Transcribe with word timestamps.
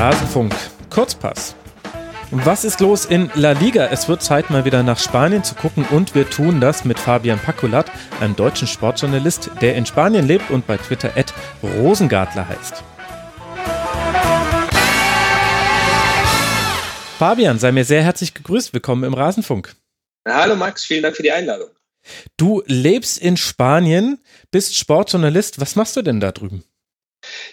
Rasenfunk. 0.00 0.54
Kurzpass. 0.88 1.54
Was 2.30 2.64
ist 2.64 2.80
los 2.80 3.04
in 3.04 3.30
La 3.34 3.52
Liga? 3.52 3.88
Es 3.88 4.08
wird 4.08 4.22
Zeit, 4.22 4.48
mal 4.48 4.64
wieder 4.64 4.82
nach 4.82 4.98
Spanien 4.98 5.44
zu 5.44 5.54
gucken 5.54 5.84
und 5.90 6.14
wir 6.14 6.30
tun 6.30 6.58
das 6.58 6.86
mit 6.86 6.98
Fabian 6.98 7.38
Paculat, 7.38 7.92
einem 8.18 8.34
deutschen 8.34 8.66
Sportjournalist, 8.66 9.50
der 9.60 9.74
in 9.74 9.84
Spanien 9.84 10.26
lebt 10.26 10.50
und 10.50 10.66
bei 10.66 10.78
Twitter 10.78 11.14
at 11.18 11.34
Rosengartler 11.62 12.48
heißt. 12.48 12.82
Fabian, 17.18 17.58
sei 17.58 17.70
mir 17.70 17.84
sehr 17.84 18.02
herzlich 18.02 18.32
gegrüßt. 18.32 18.72
Willkommen 18.72 19.04
im 19.04 19.12
Rasenfunk. 19.12 19.76
Hallo 20.26 20.56
Max, 20.56 20.82
vielen 20.82 21.02
Dank 21.02 21.14
für 21.14 21.22
die 21.22 21.32
Einladung. 21.32 21.68
Du 22.38 22.62
lebst 22.64 23.18
in 23.18 23.36
Spanien, 23.36 24.18
bist 24.50 24.78
Sportjournalist. 24.78 25.60
Was 25.60 25.76
machst 25.76 25.94
du 25.94 26.00
denn 26.00 26.20
da 26.20 26.32
drüben? 26.32 26.64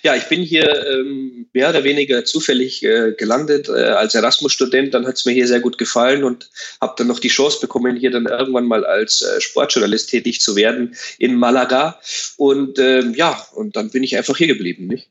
Ja, 0.04 0.16
ich 0.16 0.26
bin 0.26 0.42
hier 0.42 0.86
ähm, 0.88 1.48
mehr 1.54 1.70
oder 1.70 1.84
weniger 1.84 2.26
zufällig 2.26 2.84
äh, 2.84 3.14
gelandet 3.18 3.70
äh, 3.70 3.72
als 3.72 4.16
Erasmus-Student. 4.16 4.94
Dann 4.94 5.06
hat 5.06 5.16
es 5.16 5.26
mir 5.26 5.34
hier 5.34 5.48
sehr 5.48 5.60
gut 5.60 5.78
gefallen 5.78 6.24
und 6.24 6.50
habe 6.82 6.96
dann 6.98 7.08
noch 7.08 7.20
die 7.20 7.28
Chance 7.28 7.60
bekommen, 7.62 7.96
hier 7.96 8.12
dann 8.12 8.26
irgendwann 8.26 8.66
mal 8.66 8.86
als 8.86 9.22
äh, 9.22 9.42
Sportjournalist 9.42 10.10
tätig 10.10 10.42
zu 10.42 10.56
werden 10.56 10.96
in 11.20 11.36
Malaga. 11.36 12.00
Und 12.38 12.80
ähm, 12.80 13.14
ja, 13.16 13.46
und 13.54 13.76
dann 13.76 13.90
bin 13.90 14.04
ich 14.04 14.18
einfach 14.18 14.38
hier 14.38 14.48
geblieben. 14.48 14.88
Nicht? 14.88 15.10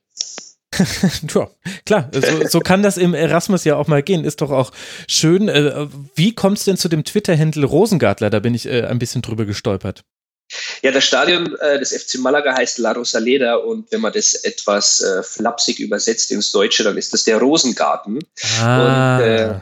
ja, 1.34 1.50
klar, 1.84 2.10
so, 2.12 2.46
so, 2.48 2.60
kann 2.60 2.82
das 2.82 2.96
im 2.96 3.14
Erasmus 3.14 3.64
ja 3.64 3.76
auch 3.76 3.86
mal 3.86 4.02
gehen. 4.02 4.24
Ist 4.24 4.40
doch 4.40 4.50
auch 4.50 4.72
schön. 5.08 5.48
Äh, 5.48 5.86
wie 6.14 6.34
kommt 6.34 6.58
es 6.58 6.64
denn 6.64 6.76
zu 6.76 6.88
dem 6.88 7.04
Twitter-Händel 7.04 7.64
Rosengartler? 7.64 8.30
Da 8.30 8.40
bin 8.40 8.54
ich 8.54 8.66
äh, 8.66 8.82
ein 8.82 8.98
bisschen 8.98 9.22
drüber 9.22 9.44
gestolpert. 9.44 10.04
Ja, 10.82 10.92
das 10.92 11.04
Stadion 11.04 11.56
äh, 11.60 11.78
des 11.78 11.92
FC 11.92 12.18
Malaga 12.18 12.56
heißt 12.56 12.78
La 12.78 12.92
Rosaleda 12.92 13.56
und 13.56 13.90
wenn 13.90 14.00
man 14.00 14.12
das 14.12 14.34
etwas 14.34 15.00
äh, 15.00 15.22
flapsig 15.22 15.80
übersetzt 15.80 16.30
ins 16.30 16.52
Deutsche, 16.52 16.84
dann 16.84 16.96
ist 16.96 17.12
das 17.12 17.24
der 17.24 17.38
Rosengarten. 17.38 18.20
Ah. 18.60 19.16
Und, 19.16 19.24
äh, 19.24 19.54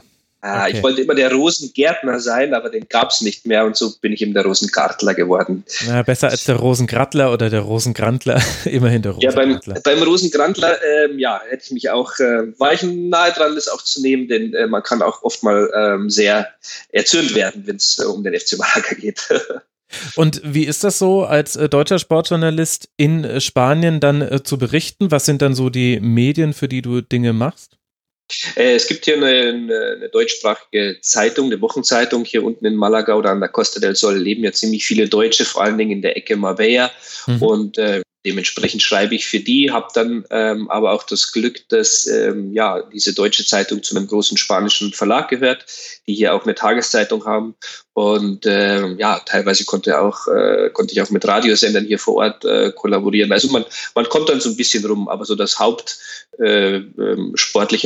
Ah, 0.45 0.67
okay. 0.67 0.77
Ich 0.77 0.83
wollte 0.83 1.01
immer 1.01 1.15
der 1.15 1.33
Rosengärtner 1.33 2.21
sein, 2.21 2.53
aber 2.53 2.69
den 2.69 2.87
gab 2.91 3.11
es 3.11 3.23
nicht 3.23 3.47
mehr 3.47 3.65
und 3.65 3.79
so 3.79 3.95
bin 4.03 4.13
ich 4.13 4.21
eben 4.21 4.35
der 4.35 4.45
Rosengartler 4.45 5.15
geworden. 5.15 5.65
Na, 5.87 6.03
besser 6.03 6.29
als 6.29 6.45
der 6.45 6.57
Rosengrattler 6.57 7.33
oder 7.33 7.49
der 7.49 7.61
Rosengrantler, 7.61 8.43
immerhin 8.67 9.01
der 9.01 9.13
Rosengrantler. 9.13 9.75
Ja, 9.75 9.81
beim, 9.81 10.01
beim 10.01 10.03
Rosengrantler, 10.07 10.77
ähm, 10.85 11.19
ja, 11.19 11.41
hätte 11.49 11.65
ich 11.65 11.71
mich 11.71 11.89
auch, 11.89 12.19
äh, 12.19 12.59
war 12.59 12.75
ich 12.75 12.83
nahe 12.83 13.33
dran, 13.33 13.55
das 13.55 13.69
auch 13.69 13.81
zu 13.81 14.03
nehmen, 14.03 14.29
denn 14.29 14.53
äh, 14.53 14.67
man 14.67 14.83
kann 14.83 15.01
auch 15.01 15.23
oft 15.23 15.43
mal 15.43 15.71
ähm, 15.75 16.11
sehr 16.11 16.49
erzürnt 16.91 17.35
werden, 17.35 17.63
wenn 17.65 17.77
es 17.77 17.99
äh, 17.99 18.05
um 18.05 18.23
den 18.23 18.39
FC 18.39 18.59
Malaga 18.59 18.95
geht. 18.97 19.27
Und 20.17 20.41
wie 20.45 20.65
ist 20.65 20.85
das 20.85 20.99
so, 20.99 21.25
als 21.25 21.57
äh, 21.57 21.69
deutscher 21.69 21.99
Sportjournalist 21.99 22.89
in 22.97 23.25
äh, 23.25 23.41
Spanien 23.41 24.01
dann 24.01 24.23
äh, 24.23 24.43
zu 24.43 24.59
berichten? 24.59 25.11
Was 25.11 25.27
sind 25.27 25.43
dann 25.43 25.55
so 25.55 25.71
die 25.71 26.01
Medien, 26.01 26.53
für 26.53 26.69
die 26.69 26.83
du 26.83 27.01
Dinge 27.01 27.33
machst? 27.33 27.77
Es 28.57 28.87
gibt 28.87 29.05
hier 29.05 29.17
eine, 29.17 29.27
eine, 29.27 29.97
eine, 29.97 30.09
deutschsprachige 30.09 30.99
Zeitung, 31.03 31.47
eine 31.47 31.61
Wochenzeitung 31.61 32.25
hier 32.25 32.43
unten 32.43 32.65
in 32.65 32.75
Malaga 32.75 33.15
oder 33.15 33.31
an 33.31 33.41
der 33.41 33.51
Costa 33.51 33.81
del 33.81 33.95
Sol 33.95 34.17
leben 34.17 34.43
ja 34.43 34.53
ziemlich 34.53 34.87
viele 34.87 35.09
Deutsche, 35.09 35.45
vor 35.45 35.63
allen 35.63 35.77
Dingen 35.77 35.91
in 35.91 36.03
der 36.03 36.17
Ecke 36.17 36.37
Marbella. 36.37 36.91
Mhm. 37.27 37.43
Und 37.43 37.79
äh, 37.79 38.01
dementsprechend 38.25 38.83
schreibe 38.83 39.15
ich 39.15 39.27
für 39.27 39.41
die, 39.41 39.71
habe 39.71 39.89
dann 39.95 40.25
ähm, 40.31 40.71
aber 40.71 40.93
auch 40.93 41.03
das 41.03 41.33
Glück, 41.33 41.69
dass 41.69 42.07
ähm, 42.07 42.53
ja 42.53 42.83
diese 42.93 43.13
deutsche 43.13 43.45
Zeitung 43.45 43.83
zu 43.83 43.97
einem 43.97 44.07
großen 44.07 44.37
spanischen 44.37 44.93
Verlag 44.93 45.29
gehört, 45.29 45.67
die 46.07 46.15
hier 46.15 46.35
auch 46.35 46.45
eine 46.45 46.55
Tageszeitung 46.55 47.25
haben 47.27 47.55
und 47.93 48.47
ähm, 48.47 48.99
ja 48.99 49.21
teilweise 49.21 49.65
konnte 49.65 50.01
auch 50.01 50.27
äh, 50.29 50.71
konnte 50.71 50.95
ich 50.95 51.03
auch 51.03 51.11
mit 51.11 51.27
Radiosendern 51.27 51.85
hier 51.85 51.99
vor 51.99 52.15
Ort 52.17 52.45
äh, 52.45 52.73
kollaborieren. 52.73 53.33
Also 53.33 53.49
man 53.49 53.65
man 53.95 54.09
kommt 54.09 54.29
dann 54.29 54.41
so 54.41 54.49
ein 54.49 54.57
bisschen 54.57 54.85
rum, 54.87 55.09
aber 55.09 55.25
so 55.25 55.35
das 55.35 55.59
Haupt 55.59 55.99
äh, 56.39 56.77
ähm, 56.77 57.35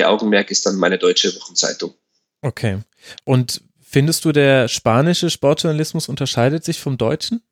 Augenmerk 0.04 0.50
ist 0.50 0.66
dann 0.66 0.76
meine 0.76 0.98
deutsche 0.98 1.34
Wochenzeitung. 1.34 1.94
Okay. 2.42 2.78
Und 3.24 3.62
findest 3.82 4.24
du 4.24 4.32
der 4.32 4.68
spanische 4.68 5.30
Sportjournalismus 5.30 6.08
unterscheidet 6.08 6.64
sich 6.64 6.78
vom 6.78 6.96
deutschen? 6.96 7.42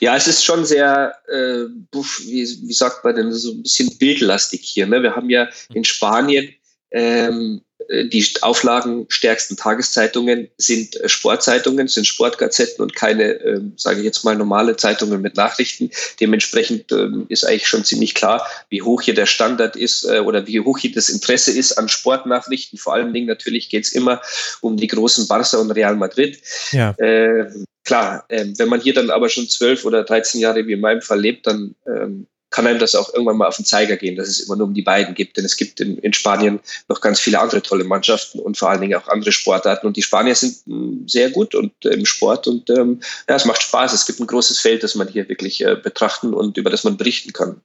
Ja, 0.00 0.16
es 0.16 0.26
ist 0.26 0.44
schon 0.44 0.64
sehr, 0.64 1.14
äh, 1.28 1.64
wie, 1.92 2.46
wie 2.68 2.72
sagt 2.72 3.04
man 3.04 3.16
denn, 3.16 3.32
so 3.32 3.52
ein 3.52 3.62
bisschen 3.62 3.96
bildlastig 3.98 4.60
hier. 4.62 4.86
Ne? 4.86 5.02
Wir 5.02 5.16
haben 5.16 5.30
ja 5.30 5.48
in 5.72 5.84
Spanien 5.84 6.54
ähm, 6.90 7.62
äh, 7.88 8.06
die 8.06 8.26
auflagenstärksten 8.40 9.56
Tageszeitungen 9.56 10.48
sind 10.56 11.00
äh, 11.00 11.08
Sportzeitungen, 11.08 11.88
sind 11.88 12.06
Sportgazetten 12.06 12.82
und 12.82 12.94
keine, 12.94 13.24
äh, 13.40 13.60
sage 13.76 13.98
ich 13.98 14.04
jetzt 14.04 14.24
mal, 14.24 14.36
normale 14.36 14.76
Zeitungen 14.76 15.20
mit 15.20 15.36
Nachrichten. 15.36 15.90
Dementsprechend 16.20 16.90
äh, 16.92 17.08
ist 17.28 17.44
eigentlich 17.44 17.68
schon 17.68 17.84
ziemlich 17.84 18.14
klar, 18.14 18.46
wie 18.70 18.82
hoch 18.82 19.02
hier 19.02 19.14
der 19.14 19.26
Standard 19.26 19.76
ist 19.76 20.04
äh, 20.04 20.20
oder 20.20 20.46
wie 20.46 20.60
hoch 20.60 20.78
hier 20.78 20.92
das 20.92 21.08
Interesse 21.08 21.52
ist 21.52 21.72
an 21.72 21.88
Sportnachrichten. 21.88 22.78
Vor 22.78 22.94
allen 22.94 23.12
Dingen 23.12 23.26
natürlich 23.26 23.68
geht 23.68 23.84
es 23.84 23.92
immer 23.92 24.20
um 24.60 24.76
die 24.76 24.88
großen 24.88 25.28
Barca 25.28 25.58
und 25.58 25.70
Real 25.72 25.96
Madrid. 25.96 26.40
Ja. 26.72 26.90
Äh, 26.92 27.50
klar, 27.86 28.24
ähm, 28.28 28.58
wenn 28.58 28.68
man 28.68 28.80
hier 28.80 28.94
dann 28.94 29.10
aber 29.10 29.28
schon 29.28 29.48
zwölf 29.48 29.84
oder 29.84 30.04
13 30.04 30.40
Jahre 30.40 30.66
wie 30.66 30.74
in 30.74 30.80
meinem 30.80 31.00
Fall 31.00 31.20
lebt, 31.20 31.46
dann 31.46 31.74
ähm, 31.86 32.26
kann 32.50 32.66
einem 32.66 32.78
das 32.78 32.94
auch 32.94 33.12
irgendwann 33.12 33.36
mal 33.36 33.48
auf 33.48 33.56
den 33.56 33.64
Zeiger 33.64 33.96
gehen, 33.96 34.16
dass 34.16 34.28
es 34.28 34.40
immer 34.40 34.56
nur 34.56 34.68
um 34.68 34.74
die 34.74 34.82
beiden 34.82 35.14
gibt. 35.14 35.36
Denn 35.36 35.44
es 35.44 35.56
gibt 35.56 35.80
in, 35.80 35.98
in, 35.98 36.12
Spanien 36.12 36.60
noch 36.88 37.00
ganz 37.00 37.20
viele 37.20 37.40
andere 37.40 37.60
tolle 37.60 37.84
Mannschaften 37.84 38.38
und 38.38 38.56
vor 38.56 38.70
allen 38.70 38.80
Dingen 38.80 38.94
auch 38.94 39.08
andere 39.08 39.32
Sportarten. 39.32 39.86
Und 39.86 39.96
die 39.96 40.02
Spanier 40.02 40.34
sind 40.34 40.56
hm, 40.66 41.08
sehr 41.08 41.30
gut 41.30 41.54
und 41.54 41.72
äh, 41.84 41.90
im 41.90 42.06
Sport 42.06 42.46
und 42.46 42.70
ähm, 42.70 43.00
ja, 43.28 43.34
es 43.34 43.44
macht 43.44 43.62
Spaß. 43.62 43.92
Es 43.92 44.06
gibt 44.06 44.20
ein 44.20 44.26
großes 44.26 44.58
Feld, 44.58 44.82
das 44.82 44.94
man 44.94 45.08
hier 45.08 45.28
wirklich 45.28 45.62
äh, 45.64 45.76
betrachten 45.76 46.34
und 46.34 46.56
über 46.56 46.70
das 46.70 46.84
man 46.84 46.96
berichten 46.96 47.32
kann. 47.32 47.60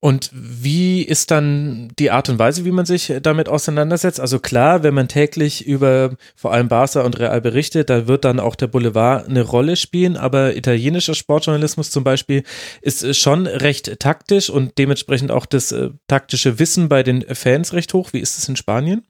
Und 0.00 0.30
wie 0.32 1.02
ist 1.02 1.30
dann 1.30 1.92
die 1.98 2.10
Art 2.10 2.28
und 2.28 2.38
Weise, 2.38 2.64
wie 2.64 2.70
man 2.70 2.86
sich 2.86 3.12
damit 3.22 3.48
auseinandersetzt? 3.48 4.20
Also 4.20 4.38
klar, 4.38 4.82
wenn 4.82 4.94
man 4.94 5.08
täglich 5.08 5.66
über 5.66 6.16
vor 6.36 6.52
allem 6.52 6.68
Barca 6.68 7.02
und 7.02 7.18
Real 7.18 7.40
berichtet, 7.40 7.90
da 7.90 8.06
wird 8.06 8.24
dann 8.24 8.40
auch 8.40 8.56
der 8.56 8.66
Boulevard 8.66 9.28
eine 9.28 9.42
Rolle 9.42 9.76
spielen, 9.76 10.16
aber 10.16 10.56
italienischer 10.56 11.14
Sportjournalismus 11.14 11.90
zum 11.90 12.04
Beispiel 12.04 12.42
ist 12.82 13.16
schon 13.16 13.46
recht 13.46 14.00
taktisch 14.00 14.50
und 14.50 14.78
dementsprechend 14.78 15.30
auch 15.30 15.46
das 15.46 15.72
äh, 15.72 15.90
taktische 16.08 16.58
Wissen 16.58 16.88
bei 16.88 17.02
den 17.02 17.22
Fans 17.34 17.72
recht 17.72 17.94
hoch. 17.94 18.12
Wie 18.12 18.20
ist 18.20 18.38
es 18.38 18.48
in 18.48 18.56
Spanien? 18.56 19.06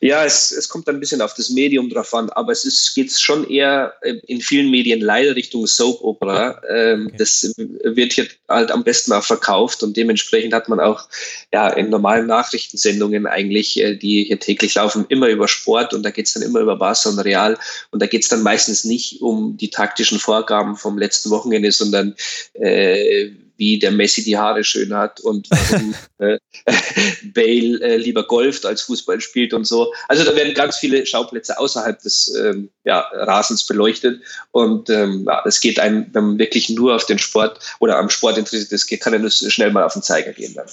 Ja, 0.00 0.24
es, 0.24 0.50
es 0.50 0.68
kommt 0.68 0.88
ein 0.88 1.00
bisschen 1.00 1.20
auf 1.20 1.34
das 1.34 1.50
Medium 1.50 1.88
drauf 1.88 2.12
an, 2.14 2.30
aber 2.30 2.52
es 2.52 2.64
ist, 2.64 2.94
geht 2.94 3.12
schon 3.12 3.48
eher 3.48 3.94
äh, 4.02 4.14
in 4.26 4.40
vielen 4.40 4.70
Medien 4.70 5.00
leider 5.00 5.36
Richtung 5.36 5.66
Soap 5.66 6.02
Opera. 6.02 6.60
Ähm, 6.68 7.06
okay. 7.06 7.16
Das 7.18 7.54
wird 7.56 8.12
hier 8.12 8.26
halt 8.48 8.70
am 8.70 8.84
besten 8.84 9.12
auch 9.12 9.24
verkauft 9.24 9.82
und 9.82 9.96
dementsprechend 9.96 10.52
hat 10.52 10.68
man 10.68 10.80
auch 10.80 11.08
ja 11.52 11.68
in 11.68 11.90
normalen 11.90 12.26
Nachrichtensendungen 12.26 13.26
eigentlich, 13.26 13.78
äh, 13.80 13.96
die 13.96 14.24
hier 14.24 14.40
täglich 14.40 14.74
laufen, 14.74 15.06
immer 15.08 15.28
über 15.28 15.48
Sport 15.48 15.94
und 15.94 16.02
da 16.02 16.10
geht 16.10 16.26
es 16.26 16.34
dann 16.34 16.42
immer 16.42 16.60
über 16.60 16.76
Barca 16.76 17.08
und 17.08 17.18
Real 17.18 17.58
und 17.90 18.00
da 18.00 18.06
geht 18.06 18.22
es 18.22 18.28
dann 18.28 18.42
meistens 18.42 18.84
nicht 18.84 19.20
um 19.22 19.56
die 19.56 19.70
taktischen 19.70 20.18
Vorgaben 20.18 20.76
vom 20.76 20.98
letzten 20.98 21.30
Wochenende, 21.30 21.72
sondern 21.72 22.14
äh, 22.54 23.30
wie 23.56 23.78
der 23.78 23.90
Messi 23.90 24.24
die 24.24 24.36
Haare 24.36 24.64
schön 24.64 24.94
hat 24.94 25.20
und 25.20 25.48
äh, 26.18 26.38
Bale 27.34 27.80
äh, 27.80 27.96
lieber 27.96 28.26
golft 28.26 28.66
als 28.66 28.82
Fußball 28.82 29.20
spielt 29.20 29.52
und 29.52 29.66
so. 29.66 29.92
Also 30.08 30.24
da 30.24 30.34
werden 30.34 30.54
ganz 30.54 30.76
viele 30.76 31.04
Schauplätze 31.06 31.58
außerhalb 31.58 32.00
des 32.00 32.34
ähm, 32.34 32.70
ja, 32.84 33.00
Rasens 33.12 33.66
beleuchtet 33.66 34.22
und 34.50 34.90
ähm, 34.90 35.24
ja, 35.26 35.42
es 35.44 35.60
geht 35.60 35.78
einem, 35.78 36.06
wenn 36.12 36.24
man 36.24 36.38
wirklich 36.38 36.68
nur 36.70 36.94
auf 36.94 37.06
den 37.06 37.18
Sport 37.18 37.60
oder 37.80 37.98
am 37.98 38.10
Sport 38.10 38.38
interessiert 38.38 38.72
ist, 38.72 38.86
kann 39.00 39.12
er 39.12 39.18
nur 39.18 39.30
schnell 39.30 39.70
mal 39.70 39.84
auf 39.84 39.92
den 39.92 40.02
Zeiger 40.02 40.32
gehen 40.32 40.54
dann. 40.54 40.68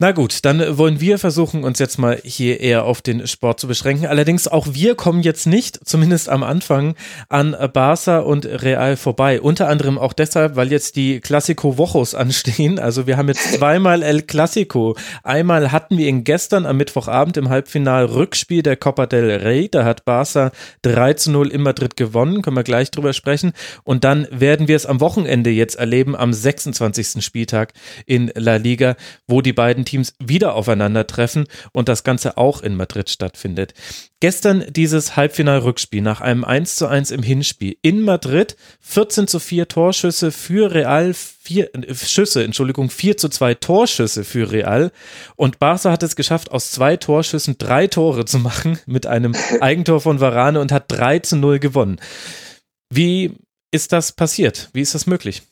Na 0.00 0.12
gut, 0.12 0.44
dann 0.44 0.78
wollen 0.78 1.00
wir 1.00 1.18
versuchen, 1.18 1.64
uns 1.64 1.80
jetzt 1.80 1.98
mal 1.98 2.20
hier 2.22 2.60
eher 2.60 2.84
auf 2.84 3.02
den 3.02 3.26
Sport 3.26 3.58
zu 3.58 3.66
beschränken. 3.66 4.06
Allerdings 4.06 4.46
auch 4.46 4.68
wir 4.70 4.94
kommen 4.94 5.22
jetzt 5.24 5.48
nicht, 5.48 5.80
zumindest 5.84 6.28
am 6.28 6.44
Anfang, 6.44 6.94
an 7.28 7.56
Barca 7.72 8.20
und 8.20 8.46
Real 8.46 8.96
vorbei. 8.96 9.40
Unter 9.40 9.66
anderem 9.66 9.98
auch 9.98 10.12
deshalb, 10.12 10.54
weil 10.54 10.70
jetzt 10.70 10.94
die 10.94 11.18
Classico 11.18 11.78
Wochos 11.78 12.14
anstehen. 12.14 12.78
Also 12.78 13.08
wir 13.08 13.16
haben 13.16 13.26
jetzt 13.26 13.54
zweimal 13.54 14.04
El 14.04 14.22
Clasico. 14.22 14.96
Einmal 15.24 15.72
hatten 15.72 15.98
wir 15.98 16.06
ihn 16.06 16.22
gestern 16.22 16.64
am 16.64 16.76
Mittwochabend 16.76 17.36
im 17.36 17.48
Halbfinal 17.48 18.04
Rückspiel 18.04 18.62
der 18.62 18.76
Copa 18.76 19.06
del 19.06 19.28
Rey. 19.28 19.68
Da 19.68 19.84
hat 19.84 20.04
Barca 20.04 20.52
3 20.82 21.14
zu 21.14 21.32
0 21.32 21.48
in 21.48 21.62
Madrid 21.62 21.96
gewonnen. 21.96 22.42
Können 22.42 22.54
wir 22.54 22.62
gleich 22.62 22.92
drüber 22.92 23.14
sprechen. 23.14 23.52
Und 23.82 24.04
dann 24.04 24.28
werden 24.30 24.68
wir 24.68 24.76
es 24.76 24.86
am 24.86 25.00
Wochenende 25.00 25.50
jetzt 25.50 25.74
erleben, 25.74 26.14
am 26.14 26.32
26. 26.32 27.24
Spieltag 27.24 27.72
in 28.06 28.30
La 28.36 28.54
Liga, 28.54 28.94
wo 29.26 29.40
die 29.40 29.52
beiden 29.52 29.87
Teams 29.88 30.14
wieder 30.18 30.54
aufeinandertreffen 30.54 31.46
und 31.72 31.88
das 31.88 32.04
Ganze 32.04 32.36
auch 32.36 32.62
in 32.62 32.76
Madrid 32.76 33.08
stattfindet. 33.08 33.74
Gestern 34.20 34.64
dieses 34.68 35.16
Halbfinal-Rückspiel 35.16 36.02
nach 36.02 36.20
einem 36.20 36.44
1 36.44 36.76
zu 36.76 36.86
1 36.86 37.10
im 37.10 37.22
Hinspiel 37.22 37.76
in 37.82 38.02
Madrid, 38.02 38.56
14 38.80 39.28
zu 39.28 39.38
4 39.38 39.68
Torschüsse 39.68 40.32
für 40.32 40.74
Real, 40.74 41.14
4 41.14 41.74
äh, 41.74 41.94
Schüsse, 41.94 42.44
Entschuldigung, 42.44 42.90
4 42.90 43.16
zu 43.16 43.28
2 43.28 43.54
Torschüsse 43.54 44.24
für 44.24 44.50
Real 44.50 44.92
und 45.36 45.58
Barca 45.58 45.90
hat 45.90 46.02
es 46.02 46.16
geschafft, 46.16 46.50
aus 46.50 46.70
zwei 46.72 46.96
Torschüssen 46.96 47.56
drei 47.58 47.86
Tore 47.86 48.24
zu 48.24 48.38
machen 48.38 48.78
mit 48.86 49.06
einem 49.06 49.34
Eigentor 49.60 50.00
von 50.00 50.20
Varane 50.20 50.60
und 50.60 50.72
hat 50.72 50.84
3 50.88 51.20
zu 51.20 51.36
0 51.36 51.58
gewonnen. 51.58 52.00
Wie 52.90 53.36
ist 53.70 53.92
das 53.92 54.12
passiert? 54.12 54.68
Wie 54.72 54.80
ist 54.80 54.94
das 54.94 55.06
möglich? 55.06 55.42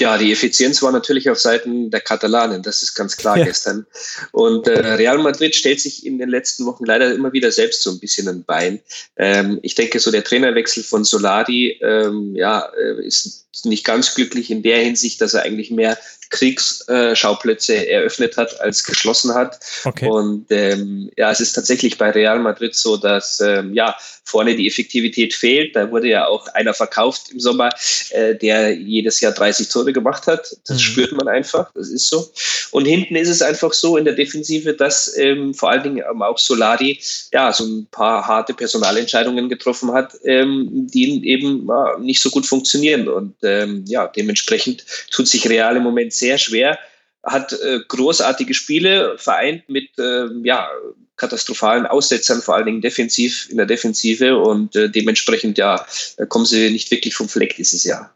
Ja, 0.00 0.16
die 0.16 0.32
Effizienz 0.32 0.82
war 0.82 0.92
natürlich 0.92 1.28
auf 1.28 1.38
Seiten 1.38 1.90
der 1.90 2.00
Katalanen, 2.00 2.62
das 2.62 2.82
ist 2.82 2.94
ganz 2.94 3.16
klar 3.16 3.36
ja. 3.36 3.44
gestern. 3.44 3.86
Und 4.32 4.66
äh, 4.66 4.78
Real 4.94 5.18
Madrid 5.18 5.54
stellt 5.54 5.80
sich 5.80 6.06
in 6.06 6.18
den 6.18 6.30
letzten 6.30 6.64
Wochen 6.64 6.84
leider 6.84 7.12
immer 7.12 7.32
wieder 7.32 7.52
selbst 7.52 7.82
so 7.82 7.90
ein 7.90 8.00
bisschen 8.00 8.26
ein 8.26 8.42
Bein. 8.44 8.80
Ähm, 9.16 9.58
ich 9.62 9.74
denke, 9.74 10.00
so 10.00 10.10
der 10.10 10.24
Trainerwechsel 10.24 10.82
von 10.82 11.04
Solari 11.04 11.78
ähm, 11.82 12.34
ja, 12.34 12.66
äh, 12.74 13.06
ist 13.52 13.66
nicht 13.66 13.84
ganz 13.84 14.14
glücklich 14.14 14.50
in 14.50 14.62
der 14.62 14.78
Hinsicht, 14.78 15.20
dass 15.20 15.34
er 15.34 15.42
eigentlich 15.42 15.70
mehr 15.70 15.98
Kriegsschauplätze 16.30 17.88
eröffnet 17.88 18.36
hat 18.36 18.60
als 18.60 18.84
geschlossen 18.84 19.34
hat. 19.34 19.58
Okay. 19.84 20.08
Und 20.08 20.46
ähm, 20.50 21.10
ja, 21.16 21.30
es 21.30 21.40
ist 21.40 21.54
tatsächlich 21.54 21.98
bei 21.98 22.10
Real 22.10 22.38
Madrid 22.38 22.74
so, 22.74 22.96
dass 22.96 23.40
ähm, 23.40 23.74
ja 23.74 23.96
vorne 24.30 24.54
die 24.54 24.68
Effektivität 24.68 25.34
fehlt. 25.34 25.74
Da 25.74 25.90
wurde 25.90 26.08
ja 26.08 26.26
auch 26.26 26.46
einer 26.54 26.72
verkauft 26.72 27.30
im 27.32 27.40
Sommer, 27.40 27.70
äh, 28.10 28.36
der 28.36 28.74
jedes 28.76 29.20
Jahr 29.20 29.32
30 29.32 29.68
Tore 29.68 29.92
gemacht 29.92 30.26
hat. 30.28 30.56
Das 30.68 30.76
mhm. 30.76 30.82
spürt 30.82 31.12
man 31.12 31.26
einfach, 31.26 31.72
das 31.74 31.88
ist 31.88 32.08
so. 32.08 32.30
Und 32.70 32.84
hinten 32.84 33.16
ist 33.16 33.28
es 33.28 33.42
einfach 33.42 33.72
so 33.72 33.96
in 33.96 34.04
der 34.04 34.14
Defensive, 34.14 34.74
dass 34.74 35.16
ähm, 35.16 35.52
vor 35.52 35.70
allen 35.70 35.82
Dingen 35.82 36.04
auch 36.04 36.38
Solari 36.38 37.00
ja 37.32 37.52
so 37.52 37.64
ein 37.64 37.88
paar 37.90 38.26
harte 38.26 38.54
Personalentscheidungen 38.54 39.48
getroffen 39.48 39.92
hat, 39.92 40.12
ähm, 40.24 40.86
die 40.92 41.26
eben 41.26 41.66
ja, 41.66 41.98
nicht 41.98 42.22
so 42.22 42.30
gut 42.30 42.46
funktionieren. 42.46 43.08
Und 43.08 43.34
ähm, 43.42 43.84
ja, 43.86 44.06
dementsprechend 44.06 44.84
tut 45.10 45.28
sich 45.28 45.48
Real 45.48 45.76
im 45.76 45.82
Moment 45.82 46.12
sehr 46.12 46.38
schwer, 46.38 46.78
hat 47.22 47.52
äh, 47.52 47.80
großartige 47.86 48.54
Spiele 48.54 49.16
vereint 49.18 49.68
mit 49.68 49.90
äh, 49.98 50.26
ja, 50.42 50.68
katastrophalen 51.16 51.86
Aussetzern, 51.86 52.40
vor 52.40 52.54
allen 52.54 52.66
Dingen 52.66 52.80
defensiv 52.80 53.48
in 53.50 53.58
der 53.58 53.66
Defensive 53.66 54.38
und 54.38 54.74
äh, 54.74 54.88
dementsprechend 54.88 55.58
ja 55.58 55.84
kommen 56.28 56.46
sie 56.46 56.70
nicht 56.70 56.90
wirklich 56.90 57.14
vom 57.14 57.28
Fleck 57.28 57.56
dieses 57.56 57.84
Jahr. 57.84 58.14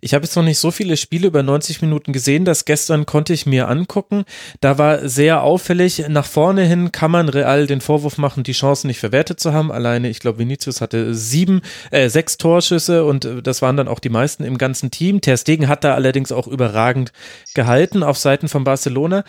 Ich 0.00 0.14
habe 0.14 0.24
jetzt 0.24 0.36
noch 0.36 0.42
nicht 0.42 0.58
so 0.58 0.70
viele 0.70 0.96
Spiele 0.96 1.26
über 1.26 1.42
90 1.42 1.82
Minuten 1.82 2.12
gesehen. 2.12 2.44
Das 2.44 2.64
gestern 2.64 3.06
konnte 3.06 3.32
ich 3.32 3.46
mir 3.46 3.68
angucken. 3.68 4.24
Da 4.60 4.78
war 4.78 5.08
sehr 5.08 5.42
auffällig. 5.42 6.04
Nach 6.08 6.24
vorne 6.24 6.64
hin 6.64 6.92
kann 6.92 7.10
man 7.10 7.28
Real 7.28 7.66
den 7.66 7.80
Vorwurf 7.80 8.18
machen, 8.18 8.42
die 8.42 8.52
Chancen 8.52 8.86
nicht 8.88 9.00
verwertet 9.00 9.40
zu 9.40 9.52
haben. 9.52 9.70
Alleine, 9.70 10.08
ich 10.08 10.20
glaube, 10.20 10.38
Vinicius 10.38 10.80
hatte 10.80 11.14
sieben, 11.14 11.62
äh, 11.90 12.08
sechs 12.08 12.38
Torschüsse 12.38 13.04
und 13.04 13.24
äh, 13.24 13.42
das 13.42 13.62
waren 13.62 13.76
dann 13.76 13.88
auch 13.88 14.00
die 14.00 14.08
meisten 14.08 14.44
im 14.44 14.58
ganzen 14.58 14.90
Team. 14.90 15.20
Ter 15.20 15.36
Stegen 15.36 15.68
hat 15.68 15.84
da 15.84 15.94
allerdings 15.94 16.32
auch 16.32 16.46
überragend 16.46 17.12
gehalten 17.54 18.02
auf 18.02 18.18
Seiten 18.18 18.48
von 18.48 18.64
Barcelona. 18.64 19.24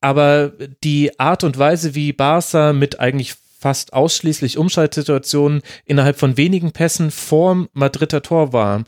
Aber 0.00 0.52
die 0.82 1.18
Art 1.20 1.44
und 1.44 1.58
Weise, 1.58 1.94
wie 1.94 2.12
Barca 2.12 2.72
mit 2.72 3.00
eigentlich 3.00 3.34
fast 3.60 3.92
ausschließlich 3.92 4.56
Umschaltsituationen 4.56 5.60
innerhalb 5.84 6.18
von 6.18 6.36
wenigen 6.36 6.72
Pässen 6.72 7.10
vorm 7.10 7.68
Madrider 7.74 8.22
Tor 8.22 8.52
war, 8.52 8.84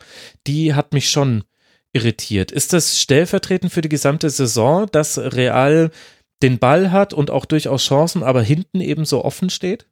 die 0.47 0.75
hat 0.75 0.95
mich 0.95 1.11
schon 1.11 1.45
irritiert. 1.93 2.51
Ist 2.51 2.73
das 2.73 2.99
stellvertretend 2.99 3.71
für 3.71 3.83
die 3.83 3.91
gesamte 3.91 4.31
Saison, 4.31 4.87
dass 4.91 5.19
Real 5.19 5.91
den 6.43 6.59
Ball 6.59 6.91
hat 6.91 7.13
und 7.13 7.31
auch 7.31 7.45
durchaus 7.45 7.85
Chancen, 7.85 8.23
aber 8.23 8.43
hinten 8.43 8.81
eben 8.81 9.05
so 9.05 9.25
offen 9.25 9.51
steht? 9.51 9.87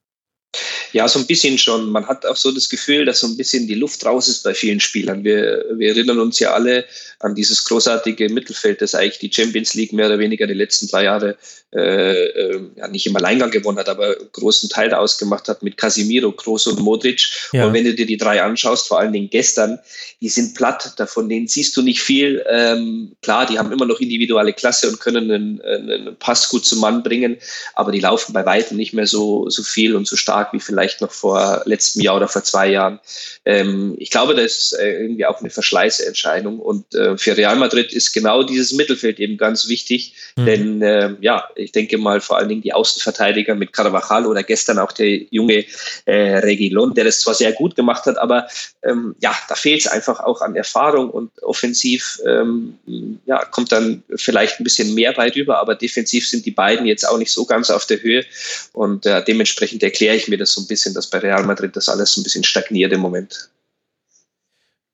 Ja, 0.92 1.06
so 1.06 1.20
ein 1.20 1.26
bisschen 1.26 1.58
schon. 1.58 1.90
Man 1.90 2.06
hat 2.06 2.26
auch 2.26 2.36
so 2.36 2.50
das 2.50 2.68
Gefühl, 2.68 3.04
dass 3.04 3.20
so 3.20 3.28
ein 3.28 3.36
bisschen 3.36 3.68
die 3.68 3.74
Luft 3.74 4.04
raus 4.04 4.28
ist 4.28 4.42
bei 4.42 4.54
vielen 4.54 4.80
Spielern. 4.80 5.22
Wir, 5.22 5.64
wir 5.74 5.90
erinnern 5.90 6.18
uns 6.18 6.38
ja 6.40 6.52
alle 6.52 6.84
an 7.20 7.34
dieses 7.34 7.64
großartige 7.64 8.28
Mittelfeld, 8.30 8.82
das 8.82 8.94
eigentlich 8.94 9.18
die 9.18 9.32
Champions 9.32 9.74
League 9.74 9.92
mehr 9.92 10.06
oder 10.06 10.18
weniger 10.18 10.46
die 10.46 10.54
letzten 10.54 10.88
drei 10.88 11.04
Jahre 11.04 11.36
äh, 11.72 12.24
äh, 12.24 12.60
ja, 12.76 12.88
nicht 12.88 13.06
im 13.06 13.14
Alleingang 13.14 13.52
gewonnen 13.52 13.78
hat, 13.78 13.88
aber 13.88 14.06
einen 14.06 14.32
großen 14.32 14.68
Teil 14.68 14.92
ausgemacht 14.92 15.46
hat 15.46 15.62
mit 15.62 15.76
Casimiro, 15.76 16.32
Kroos 16.32 16.66
und 16.66 16.80
Modric. 16.80 17.28
Ja. 17.52 17.66
Und 17.66 17.74
wenn 17.74 17.84
du 17.84 17.94
dir 17.94 18.06
die 18.06 18.16
drei 18.16 18.42
anschaust, 18.42 18.88
vor 18.88 18.98
allen 18.98 19.12
Dingen 19.12 19.30
gestern, 19.30 19.78
die 20.20 20.28
sind 20.28 20.56
platt, 20.56 20.94
davon 20.96 21.28
denen 21.28 21.46
siehst 21.46 21.76
du 21.76 21.82
nicht 21.82 22.02
viel. 22.02 22.44
Ähm, 22.48 23.12
klar, 23.22 23.46
die 23.46 23.56
haben 23.56 23.70
immer 23.70 23.86
noch 23.86 24.00
individuelle 24.00 24.52
Klasse 24.52 24.88
und 24.88 24.98
können 24.98 25.30
einen, 25.30 25.60
einen 25.62 26.16
Pass 26.16 26.48
gut 26.48 26.64
zum 26.64 26.80
Mann 26.80 27.04
bringen, 27.04 27.36
aber 27.76 27.92
die 27.92 28.00
laufen 28.00 28.32
bei 28.32 28.44
weitem 28.44 28.76
nicht 28.76 28.92
mehr 28.92 29.06
so, 29.06 29.48
so 29.48 29.62
viel 29.62 29.94
und 29.94 30.08
so 30.08 30.16
stark 30.16 30.39
wie 30.52 30.60
vielleicht 30.60 31.00
noch 31.00 31.12
vor 31.12 31.62
letztem 31.64 32.02
Jahr 32.02 32.16
oder 32.16 32.28
vor 32.28 32.42
zwei 32.44 32.68
Jahren. 32.68 33.00
Ähm, 33.44 33.94
ich 33.98 34.10
glaube, 34.10 34.34
das 34.34 34.52
ist 34.52 34.72
äh, 34.74 35.02
irgendwie 35.02 35.26
auch 35.26 35.40
eine 35.40 35.50
Verschleißentscheidung 35.50 36.58
und 36.58 36.94
äh, 36.94 37.16
für 37.16 37.36
Real 37.36 37.56
Madrid 37.56 37.92
ist 37.92 38.12
genau 38.12 38.42
dieses 38.42 38.72
Mittelfeld 38.72 39.18
eben 39.20 39.36
ganz 39.36 39.68
wichtig, 39.68 40.14
mhm. 40.36 40.46
denn 40.46 40.82
äh, 40.82 41.14
ja, 41.20 41.48
ich 41.56 41.72
denke 41.72 41.98
mal 41.98 42.20
vor 42.20 42.38
allen 42.38 42.48
Dingen 42.48 42.62
die 42.62 42.72
Außenverteidiger 42.72 43.54
mit 43.54 43.72
Carvajal 43.72 44.26
oder 44.26 44.42
gestern 44.42 44.78
auch 44.78 44.92
der 44.92 45.20
junge 45.30 45.64
äh, 46.04 46.38
Regilon, 46.38 46.94
der 46.94 47.04
das 47.04 47.20
zwar 47.20 47.34
sehr 47.34 47.52
gut 47.52 47.76
gemacht 47.76 48.06
hat, 48.06 48.18
aber 48.18 48.46
ähm, 48.82 49.14
ja, 49.20 49.34
da 49.48 49.54
fehlt 49.54 49.80
es 49.80 49.86
einfach 49.86 50.20
auch 50.20 50.40
an 50.40 50.56
Erfahrung 50.56 51.10
und 51.10 51.30
offensiv 51.42 52.20
ähm, 52.26 52.78
ja, 53.26 53.44
kommt 53.44 53.72
dann 53.72 54.02
vielleicht 54.16 54.60
ein 54.60 54.64
bisschen 54.64 54.94
mehr 54.94 55.12
bei 55.12 55.30
rüber, 55.30 55.58
aber 55.58 55.74
defensiv 55.74 56.28
sind 56.28 56.46
die 56.46 56.50
beiden 56.50 56.86
jetzt 56.86 57.08
auch 57.08 57.18
nicht 57.18 57.32
so 57.32 57.44
ganz 57.44 57.70
auf 57.70 57.86
der 57.86 58.02
Höhe 58.02 58.24
und 58.72 59.06
äh, 59.06 59.24
dementsprechend 59.24 59.82
erkläre 59.82 60.16
ich 60.16 60.28
mir 60.30 60.38
das 60.38 60.52
so 60.52 60.62
ein 60.62 60.66
bisschen, 60.66 60.94
dass 60.94 61.08
bei 61.08 61.18
Real 61.18 61.44
Madrid 61.44 61.76
das 61.76 61.88
alles 61.88 62.12
so 62.12 62.20
ein 62.20 62.24
bisschen 62.24 62.44
stagniert 62.44 62.92
im 62.92 63.00
Moment. 63.00 63.50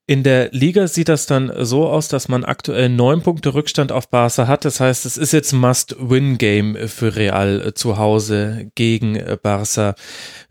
In 0.08 0.22
der 0.22 0.50
Liga 0.52 0.86
sieht 0.86 1.08
das 1.08 1.26
dann 1.26 1.52
so 1.64 1.88
aus, 1.88 2.06
dass 2.06 2.28
man 2.28 2.44
aktuell 2.44 2.88
neun 2.88 3.22
Punkte 3.22 3.54
Rückstand 3.54 3.90
auf 3.90 4.08
Barca 4.08 4.46
hat. 4.46 4.64
Das 4.64 4.78
heißt, 4.78 5.04
es 5.04 5.16
ist 5.16 5.32
jetzt 5.32 5.52
Must-Win-Game 5.52 6.88
für 6.88 7.16
Real 7.16 7.72
zu 7.74 7.98
Hause 7.98 8.70
gegen 8.76 9.20
Barca. 9.42 9.96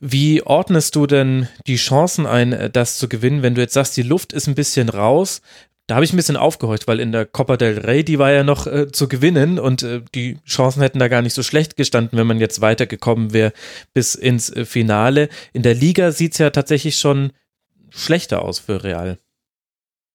Wie 0.02 0.42
ordnest 0.42 0.98
du 0.98 1.08
denn 1.08 1.48
die 1.68 1.78
Chancen 1.78 2.26
ein, 2.26 2.70
das 2.74 2.98
zu 2.98 3.08
gewinnen, 3.08 3.44
wenn 3.44 3.56
du 3.56 3.62
jetzt 3.62 3.76
sagst, 3.76 3.96
die 3.96 4.04
Luft 4.04 4.34
ist 4.34 4.48
ein 4.48 4.56
bisschen 4.56 4.90
raus? 4.90 5.42
Da 5.88 5.96
habe 5.96 6.06
ich 6.06 6.14
ein 6.14 6.18
bisschen 6.18 6.38
aufgehorcht, 6.38 6.88
weil 6.88 7.00
in 7.00 7.12
der 7.12 7.26
Copa 7.26 7.58
del 7.58 7.78
Rey, 7.78 8.04
die 8.04 8.18
war 8.18 8.32
ja 8.32 8.44
noch 8.44 8.66
äh, 8.66 8.92
zu 8.92 9.08
gewinnen 9.08 9.60
und 9.60 9.84
äh, 9.84 10.02
die 10.16 10.38
Chancen 10.46 10.82
hätten 10.82 10.98
da 10.98 11.08
gar 11.08 11.22
nicht 11.22 11.36
so 11.36 11.44
schlecht 11.44 11.76
gestanden, 11.76 12.18
wenn 12.18 12.26
man 12.26 12.40
jetzt 12.40 12.60
weitergekommen 12.60 13.34
wäre 13.34 13.54
bis 13.94 14.16
ins 14.16 14.50
äh, 14.50 14.66
Finale. 14.66 15.30
In 15.54 15.62
der 15.62 15.76
Liga 15.76 16.12
sieht 16.12 16.34
es 16.34 16.40
ja 16.40 16.50
tatsächlich 16.50 16.98
schon 16.98 17.34
schlechter 17.92 18.42
aus 18.42 18.58
für 18.58 18.84
Real. 18.84 19.20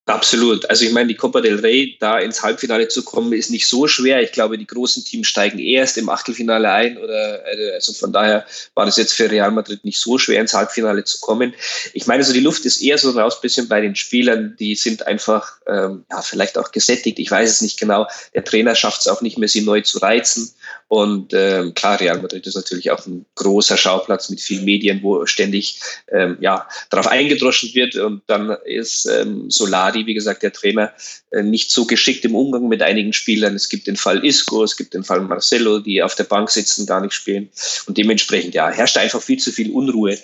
Absolut. 0.07 0.67
Also 0.67 0.83
ich 0.83 0.91
meine, 0.91 1.09
die 1.09 1.15
Copa 1.15 1.41
del 1.41 1.59
Rey, 1.59 1.95
da 1.99 2.17
ins 2.17 2.41
Halbfinale 2.41 2.87
zu 2.87 3.03
kommen, 3.03 3.33
ist 3.33 3.51
nicht 3.51 3.67
so 3.67 3.87
schwer. 3.87 4.21
Ich 4.21 4.31
glaube, 4.31 4.57
die 4.57 4.65
großen 4.65 5.03
Teams 5.05 5.27
steigen 5.27 5.59
erst 5.59 5.95
im 5.97 6.09
Achtelfinale 6.09 6.71
ein. 6.71 6.97
Oder 6.97 7.45
äh, 7.45 7.73
also 7.73 7.93
von 7.93 8.11
daher 8.11 8.45
war 8.73 8.85
das 8.87 8.97
jetzt 8.97 9.13
für 9.13 9.29
Real 9.29 9.51
Madrid 9.51 9.85
nicht 9.85 9.99
so 9.99 10.17
schwer, 10.17 10.41
ins 10.41 10.55
Halbfinale 10.55 11.03
zu 11.03 11.19
kommen. 11.19 11.53
Ich 11.93 12.07
meine, 12.07 12.23
so 12.23 12.33
die 12.33 12.39
Luft 12.39 12.65
ist 12.65 12.81
eher 12.81 12.97
so 12.97 13.11
raus, 13.11 13.41
bisschen 13.41 13.67
bei 13.67 13.79
den 13.79 13.95
Spielern, 13.95 14.55
die 14.59 14.73
sind 14.75 15.05
einfach 15.05 15.57
ähm, 15.67 16.03
ja 16.09 16.23
vielleicht 16.23 16.57
auch 16.57 16.71
gesättigt. 16.71 17.19
Ich 17.19 17.29
weiß 17.29 17.49
es 17.49 17.61
nicht 17.61 17.79
genau. 17.79 18.07
Der 18.33 18.43
Trainer 18.43 18.73
schafft 18.73 19.01
es 19.01 19.07
auch 19.07 19.21
nicht 19.21 19.37
mehr, 19.37 19.49
sie 19.49 19.61
neu 19.61 19.81
zu 19.81 19.99
reizen. 19.99 20.51
Und 20.91 21.33
ähm, 21.33 21.73
klar, 21.73 22.01
Real 22.01 22.21
Madrid 22.21 22.45
ist 22.45 22.55
natürlich 22.55 22.91
auch 22.91 23.07
ein 23.07 23.25
großer 23.35 23.77
Schauplatz 23.77 24.29
mit 24.29 24.41
vielen 24.41 24.65
Medien, 24.65 25.01
wo 25.01 25.25
ständig 25.25 25.79
ähm, 26.11 26.35
ja, 26.41 26.67
darauf 26.89 27.07
eingedroschen 27.07 27.73
wird. 27.73 27.95
Und 27.95 28.23
dann 28.27 28.57
ist 28.65 29.05
ähm, 29.05 29.49
Solari, 29.49 30.05
wie 30.05 30.13
gesagt, 30.13 30.43
der 30.43 30.51
Trainer, 30.51 30.91
äh, 31.29 31.43
nicht 31.43 31.71
so 31.71 31.85
geschickt 31.85 32.25
im 32.25 32.35
Umgang 32.35 32.67
mit 32.67 32.81
einigen 32.81 33.13
Spielern. 33.13 33.55
Es 33.55 33.69
gibt 33.69 33.87
den 33.87 33.95
Fall 33.95 34.25
Isco, 34.25 34.65
es 34.65 34.75
gibt 34.75 34.93
den 34.93 35.05
Fall 35.05 35.21
Marcelo, 35.21 35.79
die 35.79 36.03
auf 36.03 36.15
der 36.15 36.25
Bank 36.25 36.49
sitzen, 36.49 36.85
gar 36.85 36.99
nicht 36.99 37.13
spielen. 37.13 37.49
Und 37.87 37.97
dementsprechend 37.97 38.53
ja, 38.53 38.69
herrscht 38.69 38.97
einfach 38.97 39.21
viel 39.21 39.39
zu 39.39 39.53
viel 39.53 39.71
Unruhe. 39.71 40.17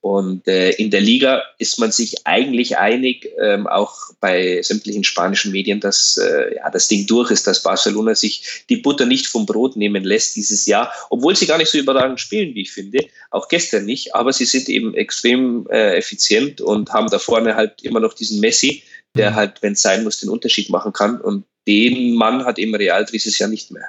Und 0.00 0.48
äh, 0.48 0.70
in 0.70 0.90
der 0.90 1.02
Liga 1.02 1.42
ist 1.58 1.78
man 1.78 1.92
sich 1.92 2.26
eigentlich 2.26 2.78
einig, 2.78 3.28
ähm, 3.42 3.66
auch 3.66 3.94
bei 4.20 4.62
sämtlichen 4.62 5.04
spanischen 5.04 5.52
Medien, 5.52 5.80
dass 5.80 6.16
äh, 6.16 6.56
ja, 6.56 6.70
das 6.70 6.88
Ding 6.88 7.06
durch 7.06 7.30
ist, 7.30 7.46
dass 7.46 7.62
Barcelona 7.62 8.14
sich 8.14 8.64
die 8.70 8.78
Butter 8.78 9.04
nicht 9.04 9.26
vom 9.26 9.44
Brot 9.44 9.76
nehmen 9.76 10.02
lässt 10.02 10.13
dieses 10.18 10.66
Jahr, 10.66 10.92
obwohl 11.10 11.36
sie 11.36 11.46
gar 11.46 11.58
nicht 11.58 11.70
so 11.70 11.78
überragend 11.78 12.20
spielen, 12.20 12.54
wie 12.54 12.62
ich 12.62 12.72
finde. 12.72 13.06
Auch 13.30 13.48
gestern 13.48 13.84
nicht, 13.84 14.14
aber 14.14 14.32
sie 14.32 14.44
sind 14.44 14.68
eben 14.68 14.94
extrem 14.94 15.66
äh, 15.70 15.96
effizient 15.96 16.60
und 16.60 16.92
haben 16.92 17.08
da 17.08 17.18
vorne 17.18 17.56
halt 17.56 17.82
immer 17.82 18.00
noch 18.00 18.14
diesen 18.14 18.40
Messi, 18.40 18.82
der 19.16 19.32
mhm. 19.32 19.34
halt, 19.34 19.62
wenn 19.62 19.72
es 19.72 19.82
sein 19.82 20.04
muss, 20.04 20.20
den 20.20 20.28
Unterschied 20.28 20.70
machen 20.70 20.92
kann. 20.92 21.20
Und 21.20 21.44
den 21.66 22.14
Mann 22.14 22.44
hat 22.44 22.58
eben 22.58 22.74
Real 22.74 23.04
dieses 23.04 23.38
Jahr 23.38 23.48
nicht 23.48 23.70
mehr. 23.70 23.88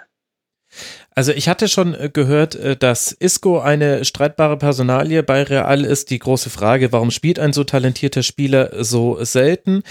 Also 1.11 1.31
ich 1.31 1.47
hatte 1.47 1.69
schon 1.69 1.93
äh, 1.93 2.09
gehört, 2.11 2.55
äh, 2.55 2.75
dass 2.75 3.13
Isco 3.13 3.59
eine 3.59 4.03
streitbare 4.03 4.57
Personalie 4.57 5.23
bei 5.23 5.43
Real 5.43 5.85
ist. 5.85 6.09
Die 6.09 6.19
große 6.19 6.49
Frage, 6.49 6.91
warum 6.91 7.11
spielt 7.11 7.39
ein 7.39 7.53
so 7.53 7.63
talentierter 7.63 8.23
Spieler 8.23 8.83
so 8.83 9.23
selten? 9.23 9.83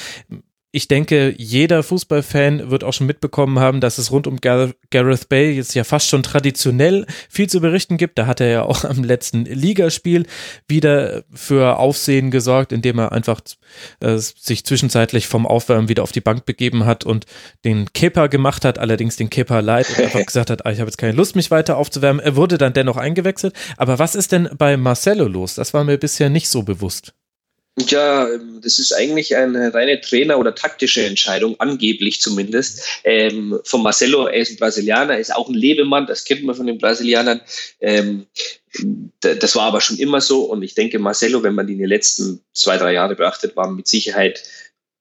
Ich 0.74 0.88
denke, 0.88 1.32
jeder 1.38 1.84
Fußballfan 1.84 2.68
wird 2.68 2.82
auch 2.82 2.92
schon 2.92 3.06
mitbekommen 3.06 3.60
haben, 3.60 3.80
dass 3.80 3.98
es 3.98 4.10
rund 4.10 4.26
um 4.26 4.40
Gareth 4.40 5.28
Bale 5.28 5.52
jetzt 5.52 5.72
ja 5.76 5.84
fast 5.84 6.08
schon 6.08 6.24
traditionell 6.24 7.06
viel 7.28 7.48
zu 7.48 7.60
berichten 7.60 7.96
gibt. 7.96 8.18
Da 8.18 8.26
hat 8.26 8.40
er 8.40 8.48
ja 8.48 8.62
auch 8.64 8.82
am 8.82 9.04
letzten 9.04 9.44
Ligaspiel 9.44 10.26
wieder 10.66 11.22
für 11.32 11.78
Aufsehen 11.78 12.32
gesorgt, 12.32 12.72
indem 12.72 12.98
er 12.98 13.12
einfach 13.12 13.40
äh, 14.00 14.16
sich 14.16 14.66
zwischenzeitlich 14.66 15.28
vom 15.28 15.46
Aufwärmen 15.46 15.88
wieder 15.88 16.02
auf 16.02 16.10
die 16.10 16.20
Bank 16.20 16.44
begeben 16.44 16.86
hat 16.86 17.04
und 17.04 17.26
den 17.64 17.92
Kepa 17.92 18.26
gemacht 18.26 18.64
hat, 18.64 18.80
allerdings 18.80 19.14
den 19.14 19.30
Kepa 19.30 19.60
leid 19.60 19.88
und 19.90 20.04
einfach 20.04 20.26
gesagt 20.26 20.50
hat, 20.50 20.66
ah, 20.66 20.72
ich 20.72 20.80
habe 20.80 20.88
jetzt 20.88 20.98
keine 20.98 21.12
Lust, 21.12 21.36
mich 21.36 21.52
weiter 21.52 21.76
aufzuwärmen. 21.76 22.20
Er 22.20 22.34
wurde 22.34 22.58
dann 22.58 22.72
dennoch 22.72 22.96
eingewechselt. 22.96 23.54
Aber 23.76 24.00
was 24.00 24.16
ist 24.16 24.32
denn 24.32 24.48
bei 24.58 24.76
Marcelo 24.76 25.28
los? 25.28 25.54
Das 25.54 25.72
war 25.72 25.84
mir 25.84 25.98
bisher 25.98 26.30
nicht 26.30 26.48
so 26.48 26.64
bewusst. 26.64 27.14
Ja, 27.76 28.28
ähm, 28.28 28.60
das 28.62 28.78
ist 28.78 28.92
eigentlich 28.92 29.36
eine 29.36 29.74
reine 29.74 30.00
Trainer- 30.00 30.38
oder 30.38 30.54
taktische 30.54 31.04
Entscheidung, 31.04 31.58
angeblich 31.58 32.20
zumindest. 32.20 32.84
Ähm, 33.02 33.58
von 33.64 33.82
Marcelo, 33.82 34.26
er 34.26 34.40
ist 34.40 34.52
ein 34.52 34.56
Brasilianer, 34.58 35.18
ist 35.18 35.34
auch 35.34 35.48
ein 35.48 35.54
Lebemann, 35.54 36.06
das 36.06 36.24
kennt 36.24 36.44
man 36.44 36.54
von 36.54 36.68
den 36.68 36.78
Brasilianern. 36.78 37.40
Ähm, 37.80 38.26
das 39.20 39.56
war 39.56 39.64
aber 39.64 39.80
schon 39.80 39.98
immer 39.98 40.20
so 40.20 40.44
und 40.44 40.62
ich 40.62 40.74
denke, 40.74 40.98
Marcelo, 40.98 41.42
wenn 41.42 41.54
man 41.54 41.66
die 41.66 41.72
in 41.72 41.80
den 41.80 41.88
letzten 41.88 42.40
zwei, 42.52 42.76
drei 42.76 42.92
Jahre 42.92 43.16
beachtet, 43.16 43.56
war 43.56 43.70
mit 43.70 43.88
Sicherheit 43.88 44.42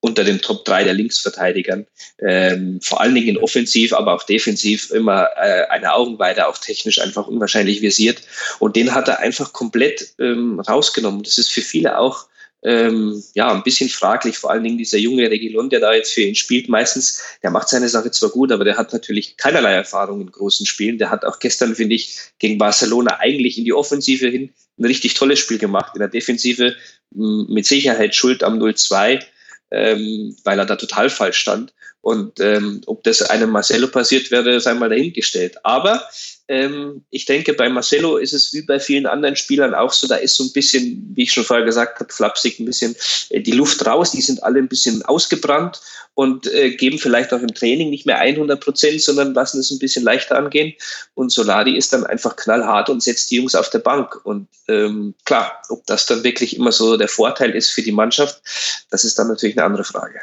unter 0.00 0.22
den 0.22 0.40
Top 0.40 0.64
3 0.66 0.84
der 0.84 0.92
Linksverteidigern. 0.94 1.86
Ähm, 2.18 2.78
vor 2.82 3.00
allen 3.00 3.14
Dingen 3.14 3.38
offensiv, 3.38 3.94
aber 3.94 4.14
auch 4.14 4.24
defensiv 4.24 4.90
immer 4.90 5.28
äh, 5.36 5.66
eine 5.70 5.94
Augenweide, 5.94 6.46
auch 6.46 6.58
technisch 6.58 7.00
einfach 7.00 7.26
unwahrscheinlich 7.26 7.80
visiert. 7.80 8.20
Und 8.58 8.76
den 8.76 8.94
hat 8.94 9.08
er 9.08 9.20
einfach 9.20 9.54
komplett 9.54 10.14
ähm, 10.18 10.60
rausgenommen. 10.60 11.22
Das 11.22 11.38
ist 11.38 11.50
für 11.50 11.62
viele 11.62 11.98
auch 11.98 12.26
ähm, 12.64 13.22
ja, 13.34 13.52
ein 13.52 13.62
bisschen 13.62 13.90
fraglich, 13.90 14.38
vor 14.38 14.50
allen 14.50 14.64
Dingen 14.64 14.78
dieser 14.78 14.96
junge 14.96 15.30
Regilon, 15.30 15.68
der 15.68 15.80
da 15.80 15.92
jetzt 15.92 16.14
für 16.14 16.22
ihn 16.22 16.34
spielt, 16.34 16.70
meistens, 16.70 17.22
der 17.42 17.50
macht 17.50 17.68
seine 17.68 17.90
Sache 17.90 18.10
zwar 18.10 18.30
gut, 18.30 18.50
aber 18.50 18.64
der 18.64 18.78
hat 18.78 18.92
natürlich 18.94 19.36
keinerlei 19.36 19.74
Erfahrung 19.74 20.22
in 20.22 20.32
großen 20.32 20.64
Spielen. 20.64 20.96
Der 20.96 21.10
hat 21.10 21.26
auch 21.26 21.38
gestern, 21.38 21.74
finde 21.74 21.94
ich, 21.94 22.18
gegen 22.38 22.56
Barcelona 22.56 23.18
eigentlich 23.20 23.58
in 23.58 23.64
die 23.64 23.74
Offensive 23.74 24.28
hin 24.28 24.50
ein 24.78 24.86
richtig 24.86 25.12
tolles 25.14 25.38
Spiel 25.38 25.58
gemacht. 25.58 25.92
In 25.94 26.00
der 26.00 26.08
Defensive 26.08 26.74
mit 27.10 27.66
Sicherheit 27.66 28.14
schuld 28.14 28.42
am 28.42 28.58
0-2, 28.58 29.22
ähm, 29.70 30.36
weil 30.44 30.58
er 30.58 30.66
da 30.66 30.76
total 30.76 31.10
falsch 31.10 31.36
stand. 31.36 31.74
Und 32.04 32.38
ähm, 32.38 32.82
ob 32.84 33.02
das 33.04 33.22
einem 33.22 33.48
Marcelo 33.48 33.86
passiert 33.88 34.30
wäre, 34.30 34.60
sei 34.60 34.74
mal 34.74 34.90
dahingestellt. 34.90 35.56
Aber 35.64 36.06
ähm, 36.48 37.02
ich 37.08 37.24
denke, 37.24 37.54
bei 37.54 37.70
Marcelo 37.70 38.18
ist 38.18 38.34
es 38.34 38.52
wie 38.52 38.60
bei 38.60 38.78
vielen 38.78 39.06
anderen 39.06 39.36
Spielern 39.36 39.74
auch 39.74 39.90
so, 39.90 40.06
da 40.06 40.16
ist 40.16 40.36
so 40.36 40.44
ein 40.44 40.52
bisschen, 40.52 41.12
wie 41.14 41.22
ich 41.22 41.32
schon 41.32 41.44
vorher 41.44 41.64
gesagt 41.64 42.00
habe, 42.00 42.12
flapsig 42.12 42.60
ein 42.60 42.66
bisschen 42.66 42.94
äh, 43.30 43.40
die 43.40 43.52
Luft 43.52 43.86
raus. 43.86 44.10
Die 44.10 44.20
sind 44.20 44.42
alle 44.42 44.58
ein 44.58 44.68
bisschen 44.68 45.02
ausgebrannt 45.06 45.80
und 46.12 46.46
äh, 46.52 46.72
geben 46.76 46.98
vielleicht 46.98 47.32
auch 47.32 47.40
im 47.40 47.54
Training 47.54 47.88
nicht 47.88 48.04
mehr 48.04 48.18
100 48.18 48.60
Prozent, 48.60 49.00
sondern 49.00 49.32
lassen 49.32 49.60
es 49.60 49.70
ein 49.70 49.78
bisschen 49.78 50.04
leichter 50.04 50.36
angehen. 50.36 50.74
Und 51.14 51.32
Solari 51.32 51.74
ist 51.74 51.94
dann 51.94 52.04
einfach 52.04 52.36
knallhart 52.36 52.90
und 52.90 53.02
setzt 53.02 53.30
die 53.30 53.36
Jungs 53.36 53.54
auf 53.54 53.70
der 53.70 53.78
Bank. 53.78 54.20
Und 54.26 54.48
ähm, 54.68 55.14
klar, 55.24 55.62
ob 55.70 55.86
das 55.86 56.04
dann 56.04 56.22
wirklich 56.22 56.54
immer 56.54 56.70
so 56.70 56.98
der 56.98 57.08
Vorteil 57.08 57.52
ist 57.52 57.70
für 57.70 57.80
die 57.80 57.92
Mannschaft, 57.92 58.42
das 58.90 59.04
ist 59.04 59.18
dann 59.18 59.28
natürlich 59.28 59.56
eine 59.56 59.64
andere 59.64 59.84
Frage. 59.84 60.20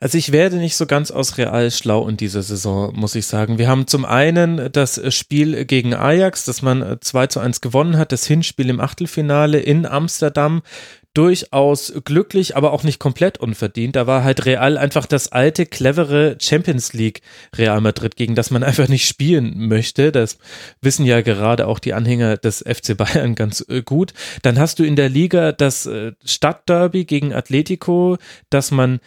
Also 0.00 0.16
ich 0.16 0.30
werde 0.30 0.56
nicht 0.56 0.76
so 0.76 0.86
ganz 0.86 1.10
aus 1.10 1.38
Real 1.38 1.72
schlau 1.72 2.06
in 2.06 2.16
dieser 2.16 2.42
Saison, 2.42 2.94
muss 2.94 3.16
ich 3.16 3.26
sagen. 3.26 3.58
Wir 3.58 3.66
haben 3.66 3.88
zum 3.88 4.04
einen 4.04 4.70
das 4.70 5.00
Spiel 5.12 5.64
gegen 5.64 5.92
Ajax, 5.92 6.44
das 6.44 6.62
man 6.62 6.98
2 7.00 7.26
zu 7.26 7.40
1 7.40 7.60
gewonnen 7.60 7.96
hat, 7.96 8.12
das 8.12 8.24
Hinspiel 8.24 8.70
im 8.70 8.78
Achtelfinale 8.78 9.58
in 9.58 9.86
Amsterdam. 9.86 10.62
Durchaus 11.14 11.92
glücklich, 12.04 12.56
aber 12.56 12.72
auch 12.72 12.84
nicht 12.84 13.00
komplett 13.00 13.38
unverdient. 13.38 13.96
Da 13.96 14.06
war 14.06 14.22
halt 14.22 14.46
Real 14.46 14.78
einfach 14.78 15.04
das 15.04 15.32
alte, 15.32 15.66
clevere 15.66 16.36
Champions 16.40 16.92
League 16.92 17.22
Real 17.56 17.80
Madrid, 17.80 18.14
gegen 18.14 18.36
das 18.36 18.52
man 18.52 18.62
einfach 18.62 18.86
nicht 18.86 19.08
spielen 19.08 19.66
möchte. 19.66 20.12
Das 20.12 20.38
wissen 20.80 21.06
ja 21.06 21.22
gerade 21.22 21.66
auch 21.66 21.80
die 21.80 21.94
Anhänger 21.94 22.36
des 22.36 22.58
FC 22.58 22.96
Bayern 22.96 23.34
ganz 23.34 23.64
äh, 23.68 23.82
gut. 23.82 24.12
Dann 24.42 24.60
hast 24.60 24.78
du 24.78 24.84
in 24.84 24.94
der 24.94 25.08
Liga 25.08 25.50
das 25.50 25.86
äh, 25.86 26.12
Stadtderby 26.24 27.04
gegen 27.04 27.32
Atletico, 27.32 28.16
das 28.48 28.70
man 28.70 29.00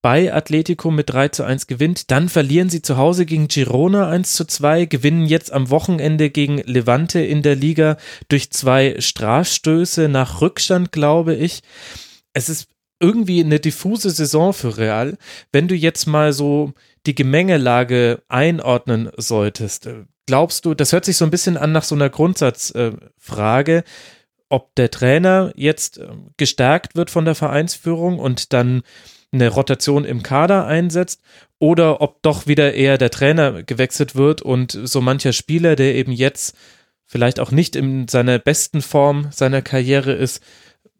bei 0.00 0.32
Atletico 0.32 0.90
mit 0.90 1.10
3 1.10 1.28
zu 1.28 1.44
1 1.44 1.66
gewinnt. 1.66 2.10
Dann 2.10 2.28
verlieren 2.28 2.70
sie 2.70 2.82
zu 2.82 2.96
Hause 2.96 3.26
gegen 3.26 3.48
Girona 3.48 4.08
1 4.08 4.32
zu 4.32 4.44
2, 4.44 4.86
gewinnen 4.86 5.26
jetzt 5.26 5.52
am 5.52 5.70
Wochenende 5.70 6.30
gegen 6.30 6.58
Levante 6.58 7.20
in 7.20 7.42
der 7.42 7.56
Liga 7.56 7.96
durch 8.28 8.50
zwei 8.50 8.96
Strafstöße 8.98 10.08
nach 10.08 10.40
Rückstand, 10.40 10.92
glaube 10.92 11.34
ich. 11.34 11.62
Es 12.32 12.48
ist 12.48 12.68
irgendwie 13.00 13.42
eine 13.42 13.60
diffuse 13.60 14.10
Saison 14.10 14.52
für 14.52 14.76
Real. 14.76 15.16
Wenn 15.52 15.68
du 15.68 15.74
jetzt 15.74 16.06
mal 16.06 16.32
so 16.32 16.72
die 17.06 17.14
Gemengelage 17.14 18.22
einordnen 18.28 19.10
solltest, 19.16 19.88
glaubst 20.26 20.64
du, 20.64 20.74
das 20.74 20.92
hört 20.92 21.04
sich 21.04 21.16
so 21.16 21.24
ein 21.24 21.30
bisschen 21.30 21.56
an 21.56 21.72
nach 21.72 21.84
so 21.84 21.94
einer 21.94 22.10
Grundsatzfrage, 22.10 23.84
ob 24.48 24.74
der 24.76 24.90
Trainer 24.90 25.52
jetzt 25.56 25.98
ähm, 25.98 26.30
gestärkt 26.36 26.96
wird 26.96 27.10
von 27.10 27.24
der 27.24 27.34
Vereinsführung 27.34 28.18
und 28.18 28.52
dann 28.52 28.82
eine 29.32 29.48
Rotation 29.48 30.04
im 30.04 30.22
Kader 30.22 30.66
einsetzt 30.66 31.20
oder 31.58 32.00
ob 32.00 32.22
doch 32.22 32.46
wieder 32.46 32.74
eher 32.74 32.98
der 32.98 33.10
Trainer 33.10 33.62
gewechselt 33.62 34.14
wird 34.14 34.42
und 34.42 34.72
so 34.72 35.00
mancher 35.00 35.32
Spieler, 35.32 35.76
der 35.76 35.94
eben 35.94 36.12
jetzt 36.12 36.56
vielleicht 37.06 37.40
auch 37.40 37.50
nicht 37.50 37.76
in 37.76 38.08
seiner 38.08 38.38
besten 38.38 38.82
Form 38.82 39.28
seiner 39.30 39.62
Karriere 39.62 40.12
ist, 40.12 40.42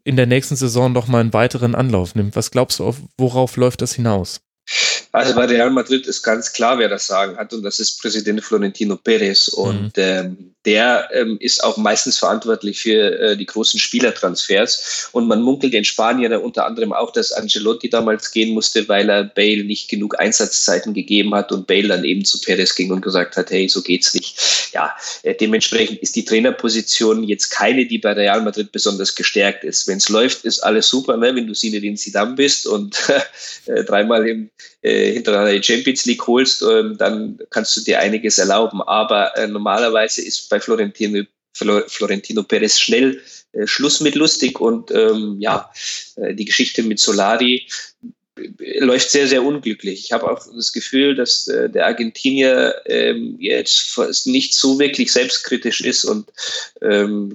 in 0.03 0.15
der 0.15 0.25
nächsten 0.25 0.55
Saison 0.55 0.91
noch 0.91 1.07
mal 1.07 1.19
einen 1.19 1.33
weiteren 1.33 1.75
Anlauf 1.75 2.15
nimmt. 2.15 2.35
Was 2.35 2.51
glaubst 2.51 2.79
du, 2.79 2.95
worauf 3.17 3.57
läuft 3.57 3.81
das 3.81 3.93
hinaus? 3.93 4.41
Also 5.11 5.33
bei 5.33 5.45
Real 5.45 5.71
Madrid 5.71 6.05
ist 6.05 6.21
ganz 6.21 6.53
klar, 6.53 6.77
wer 6.77 6.87
das 6.87 7.07
Sagen 7.07 7.35
hat, 7.37 7.51
und 7.53 7.63
das 7.63 7.79
ist 7.79 7.99
Präsident 7.99 8.43
Florentino 8.43 8.95
Perez. 8.95 9.47
Und 9.47 9.97
mhm. 9.97 10.03
ähm, 10.03 10.49
der 10.65 11.09
ähm, 11.13 11.37
ist 11.39 11.63
auch 11.63 11.77
meistens 11.77 12.19
verantwortlich 12.19 12.79
für 12.79 13.19
äh, 13.19 13.37
die 13.37 13.45
großen 13.45 13.79
Spielertransfers. 13.79 15.09
Und 15.13 15.27
man 15.27 15.41
munkelt 15.41 15.73
in 15.73 15.83
Spanien 15.83 16.33
unter 16.33 16.65
anderem 16.65 16.93
auch, 16.93 17.11
dass 17.11 17.31
Ancelotti 17.31 17.89
damals 17.89 18.31
gehen 18.31 18.53
musste, 18.53 18.87
weil 18.87 19.09
er 19.09 19.23
Bale 19.23 19.63
nicht 19.63 19.89
genug 19.89 20.19
Einsatzzeiten 20.19 20.93
gegeben 20.93 21.33
hat 21.33 21.51
und 21.51 21.65
Bale 21.65 21.87
dann 21.87 22.03
eben 22.03 22.23
zu 22.23 22.39
Perez 22.41 22.75
ging 22.75 22.91
und 22.91 23.01
gesagt 23.01 23.35
hat, 23.35 23.49
hey, 23.49 23.67
so 23.67 23.81
geht's 23.81 24.13
nicht. 24.13 24.69
Ja, 24.73 24.95
äh, 25.23 25.33
dementsprechend 25.33 25.99
ist 26.01 26.15
die 26.15 26.25
Trainerposition 26.25 27.23
jetzt 27.23 27.49
keine, 27.49 27.87
die 27.87 27.97
bei 27.97 28.13
Real 28.13 28.41
Madrid 28.41 28.71
besonders 28.71 29.15
gestärkt 29.15 29.63
ist. 29.63 29.87
Wenn 29.87 29.97
es 29.97 30.09
läuft, 30.09 30.45
ist 30.45 30.59
alles 30.59 30.87
super, 30.87 31.17
ne? 31.17 31.33
wenn 31.35 31.47
du 31.47 31.53
Zinedine 31.53 31.95
Zidane 31.95 32.35
bist 32.35 32.67
und 32.67 32.95
äh, 33.65 33.83
dreimal 33.85 34.27
im 34.27 34.49
äh, 34.81 35.11
hintereinander 35.11 35.53
die 35.53 35.63
Champions 35.63 36.05
League 36.05 36.25
holst, 36.25 36.61
ähm, 36.61 36.97
dann 36.97 37.37
kannst 37.49 37.75
du 37.75 37.81
dir 37.81 37.99
einiges 37.99 38.37
erlauben. 38.37 38.81
Aber 38.81 39.35
äh, 39.37 39.47
normalerweise 39.47 40.21
ist 40.21 40.49
bei 40.49 40.59
Florentino, 40.59 41.23
Florentino 41.53 42.43
Perez 42.43 42.79
schnell 42.79 43.21
äh, 43.51 43.67
Schluss 43.67 43.99
mit 43.99 44.15
lustig 44.15 44.61
und 44.61 44.91
ähm, 44.91 45.35
ja, 45.39 45.69
äh, 46.15 46.33
die 46.33 46.45
Geschichte 46.45 46.83
mit 46.83 46.99
Solari 46.99 47.67
läuft 48.79 49.11
sehr, 49.11 49.27
sehr 49.27 49.43
unglücklich. 49.43 50.05
Ich 50.05 50.11
habe 50.13 50.31
auch 50.31 50.39
das 50.55 50.71
Gefühl, 50.71 51.13
dass 51.13 51.43
der 51.43 51.85
Argentinier 51.85 52.73
ähm, 52.85 53.35
jetzt 53.37 53.97
nicht 54.27 54.53
so 54.53 54.79
wirklich 54.79 55.11
selbstkritisch 55.11 55.81
ist 55.81 56.05
und 56.05 56.31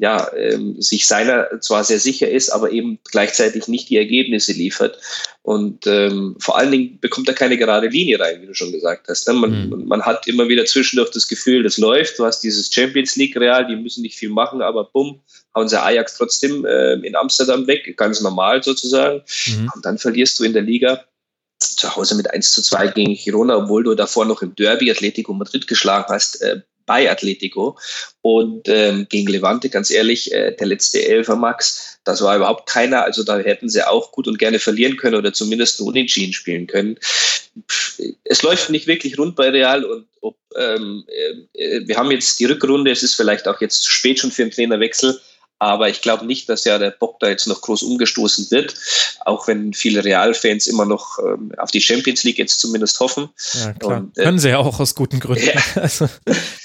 ja, 0.00 0.30
sich 0.78 1.06
seiner 1.06 1.60
zwar 1.60 1.84
sehr 1.84 2.00
sicher 2.00 2.30
ist, 2.30 2.48
aber 2.48 2.72
eben 2.72 2.98
gleichzeitig 3.10 3.68
nicht 3.68 3.90
die 3.90 3.98
Ergebnisse 3.98 4.52
liefert. 4.52 4.98
Und 5.44 5.86
ähm, 5.86 6.36
vor 6.38 6.56
allen 6.56 6.70
Dingen 6.70 6.98
bekommt 7.00 7.28
er 7.28 7.34
keine 7.34 7.58
gerade 7.58 7.88
Linie 7.88 8.18
rein, 8.18 8.40
wie 8.40 8.46
du 8.46 8.54
schon 8.54 8.72
gesagt 8.72 9.08
hast. 9.08 9.28
Ne? 9.28 9.34
Man, 9.34 9.68
mhm. 9.68 9.86
man 9.86 10.00
hat 10.00 10.26
immer 10.26 10.48
wieder 10.48 10.64
zwischendurch 10.64 11.10
das 11.10 11.28
Gefühl, 11.28 11.62
das 11.62 11.76
läuft. 11.76 12.18
Du 12.18 12.24
hast 12.24 12.40
dieses 12.40 12.72
Champions 12.72 13.14
League 13.16 13.36
Real, 13.36 13.66
die 13.66 13.76
müssen 13.76 14.00
nicht 14.00 14.16
viel 14.16 14.30
machen, 14.30 14.62
aber 14.62 14.84
bumm, 14.84 15.20
hauen 15.54 15.68
sie 15.68 15.78
Ajax 15.78 16.16
trotzdem 16.16 16.64
äh, 16.64 16.94
in 16.94 17.14
Amsterdam 17.14 17.66
weg, 17.66 17.94
ganz 17.98 18.22
normal 18.22 18.62
sozusagen. 18.62 19.22
Mhm. 19.48 19.70
Und 19.74 19.84
dann 19.84 19.98
verlierst 19.98 20.38
du 20.38 20.44
in 20.44 20.54
der 20.54 20.62
Liga 20.62 21.04
zu 21.58 21.94
Hause 21.94 22.14
mit 22.14 22.30
1 22.30 22.52
zu 22.52 22.62
2 22.62 22.88
gegen 22.88 23.14
Girona, 23.14 23.58
obwohl 23.58 23.84
du 23.84 23.94
davor 23.94 24.24
noch 24.24 24.40
im 24.40 24.54
Derby 24.54 24.90
Atletico 24.90 25.34
Madrid 25.34 25.66
geschlagen 25.66 26.06
hast, 26.08 26.40
äh, 26.40 26.62
bei 26.86 27.10
Atletico. 27.10 27.78
Und 28.22 28.68
ähm, 28.68 29.06
gegen 29.08 29.28
Levante, 29.28 29.68
ganz 29.68 29.90
ehrlich, 29.90 30.32
äh, 30.32 30.52
der 30.52 30.66
letzte 30.66 31.06
Elfer 31.06 31.36
Max, 31.36 31.98
das 32.04 32.22
war 32.22 32.36
überhaupt 32.36 32.68
keiner. 32.68 33.04
Also 33.04 33.22
da 33.22 33.38
hätten 33.38 33.68
sie 33.68 33.86
auch 33.86 34.12
gut 34.12 34.28
und 34.28 34.38
gerne 34.38 34.58
verlieren 34.58 34.96
können 34.96 35.16
oder 35.16 35.32
zumindest 35.32 35.80
nur 35.80 35.88
unentschieden 35.88 36.32
spielen 36.32 36.66
können. 36.66 36.98
Es 38.24 38.42
läuft 38.42 38.70
nicht 38.70 38.86
wirklich 38.86 39.18
rund 39.18 39.36
bei 39.36 39.50
Real 39.50 39.84
und 39.84 40.06
ob, 40.20 40.36
ähm, 40.56 41.04
äh, 41.52 41.80
wir 41.86 41.96
haben 41.96 42.10
jetzt 42.10 42.40
die 42.40 42.46
Rückrunde, 42.46 42.90
es 42.90 43.02
ist 43.02 43.14
vielleicht 43.14 43.46
auch 43.46 43.60
jetzt 43.60 43.82
zu 43.82 43.90
spät 43.90 44.18
schon 44.18 44.32
für 44.32 44.42
einen 44.42 44.50
Trainerwechsel. 44.50 45.20
Aber 45.64 45.88
ich 45.88 46.02
glaube 46.02 46.26
nicht, 46.26 46.46
dass 46.50 46.64
ja 46.64 46.78
der 46.78 46.90
Bock 46.90 47.18
da 47.20 47.28
jetzt 47.30 47.46
noch 47.46 47.62
groß 47.62 47.84
umgestoßen 47.84 48.50
wird, 48.50 48.74
auch 49.24 49.48
wenn 49.48 49.72
viele 49.72 50.04
Real-Fans 50.04 50.66
immer 50.66 50.84
noch 50.84 51.18
ähm, 51.18 51.52
auf 51.56 51.70
die 51.70 51.80
Champions 51.80 52.22
League 52.22 52.36
jetzt 52.36 52.60
zumindest 52.60 53.00
hoffen. 53.00 53.30
Ja, 53.54 53.72
klar. 53.72 54.00
Und, 54.00 54.18
äh, 54.18 54.24
Können 54.24 54.38
sie 54.38 54.50
ja 54.50 54.58
auch 54.58 54.78
aus 54.78 54.94
guten 54.94 55.20
Gründen. 55.20 55.46
Ja. 55.46 55.62
also, 55.80 56.06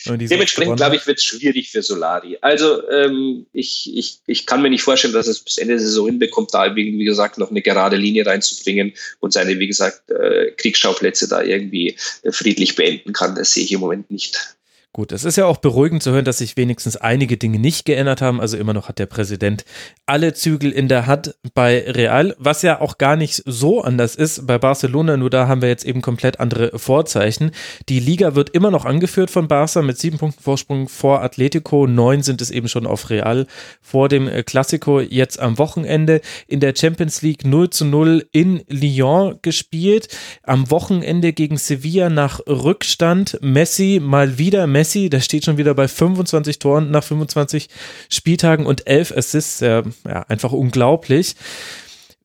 Dementsprechend 0.05 0.75
glaube 0.75 0.97
ich, 0.97 1.07
wird 1.07 1.19
es 1.19 1.23
schwierig 1.23 1.71
für 1.71 1.81
Solari. 1.81 2.39
Also 2.41 2.89
ähm, 2.89 3.45
ich, 3.53 3.89
ich, 3.95 4.19
ich 4.27 4.45
kann 4.45 4.61
mir 4.61 4.69
nicht 4.69 4.83
vorstellen, 4.83 5.13
dass 5.13 5.27
es 5.27 5.39
bis 5.39 5.57
Ende 5.57 5.75
der 5.75 5.81
Saison 5.81 6.07
hinbekommt, 6.07 6.53
da 6.53 6.75
wie, 6.75 6.99
wie 6.99 7.05
gesagt 7.05 7.37
noch 7.37 7.51
eine 7.51 7.61
gerade 7.61 7.95
Linie 7.95 8.25
reinzubringen 8.25 8.93
und 9.21 9.31
seine, 9.31 9.59
wie 9.59 9.67
gesagt, 9.67 10.11
äh, 10.11 10.51
Kriegsschauplätze 10.57 11.29
da 11.29 11.41
irgendwie 11.41 11.95
äh, 12.23 12.33
friedlich 12.33 12.75
beenden 12.75 13.13
kann. 13.13 13.35
Das 13.35 13.53
sehe 13.53 13.63
ich 13.63 13.71
im 13.71 13.79
Moment 13.79 14.11
nicht. 14.11 14.57
Gut, 14.99 15.13
es 15.13 15.23
ist 15.23 15.37
ja 15.37 15.45
auch 15.45 15.59
beruhigend 15.59 16.03
zu 16.03 16.11
hören, 16.11 16.25
dass 16.25 16.39
sich 16.39 16.57
wenigstens 16.57 16.97
einige 16.97 17.37
Dinge 17.37 17.57
nicht 17.57 17.85
geändert 17.85 18.21
haben. 18.21 18.41
Also 18.41 18.57
immer 18.57 18.73
noch 18.73 18.89
hat 18.89 18.99
der 18.99 19.05
Präsident 19.05 19.63
alle 20.05 20.33
Zügel 20.33 20.73
in 20.73 20.89
der 20.89 21.07
Hand 21.07 21.35
bei 21.53 21.85
Real, 21.87 22.35
was 22.37 22.63
ja 22.63 22.81
auch 22.81 22.97
gar 22.97 23.15
nicht 23.15 23.41
so 23.45 23.81
anders 23.81 24.15
ist 24.15 24.45
bei 24.45 24.57
Barcelona. 24.57 25.15
Nur 25.15 25.29
da 25.29 25.47
haben 25.47 25.61
wir 25.61 25.69
jetzt 25.69 25.85
eben 25.85 26.01
komplett 26.01 26.41
andere 26.41 26.77
Vorzeichen. 26.77 27.51
Die 27.87 28.01
Liga 28.01 28.35
wird 28.35 28.49
immer 28.49 28.71
noch 28.71 28.83
angeführt 28.83 29.31
von 29.31 29.47
Barca 29.47 29.81
mit 29.81 29.97
sieben 29.97 30.17
Punkten 30.17 30.43
Vorsprung 30.43 30.89
vor 30.89 31.21
Atletico. 31.21 31.87
Neun 31.87 32.21
sind 32.21 32.41
es 32.41 32.51
eben 32.51 32.67
schon 32.67 32.85
auf 32.85 33.09
Real 33.09 33.47
vor 33.81 34.09
dem 34.09 34.29
Classico 34.45 34.99
jetzt 34.99 35.39
am 35.39 35.57
Wochenende. 35.59 36.19
In 36.45 36.59
der 36.59 36.73
Champions 36.75 37.21
League 37.21 37.45
0 37.45 37.69
zu 37.69 37.85
0 37.85 38.27
in 38.33 38.63
Lyon 38.67 39.39
gespielt. 39.43 40.09
Am 40.43 40.69
Wochenende 40.69 41.31
gegen 41.31 41.55
Sevilla 41.55 42.09
nach 42.09 42.41
Rückstand. 42.47 43.37
Messi 43.41 44.01
mal 44.03 44.37
wieder. 44.37 44.67
Messi 44.67 44.88
Messi, 44.89 45.09
der 45.09 45.21
steht 45.21 45.45
schon 45.45 45.57
wieder 45.57 45.75
bei 45.75 45.87
25 45.87 46.57
Toren 46.57 46.89
nach 46.89 47.03
25 47.03 47.69
Spieltagen 48.09 48.65
und 48.65 48.87
11 48.87 49.15
Assists. 49.15 49.59
Ja, 49.59 49.83
ja, 50.05 50.23
einfach 50.27 50.51
unglaublich. 50.51 51.35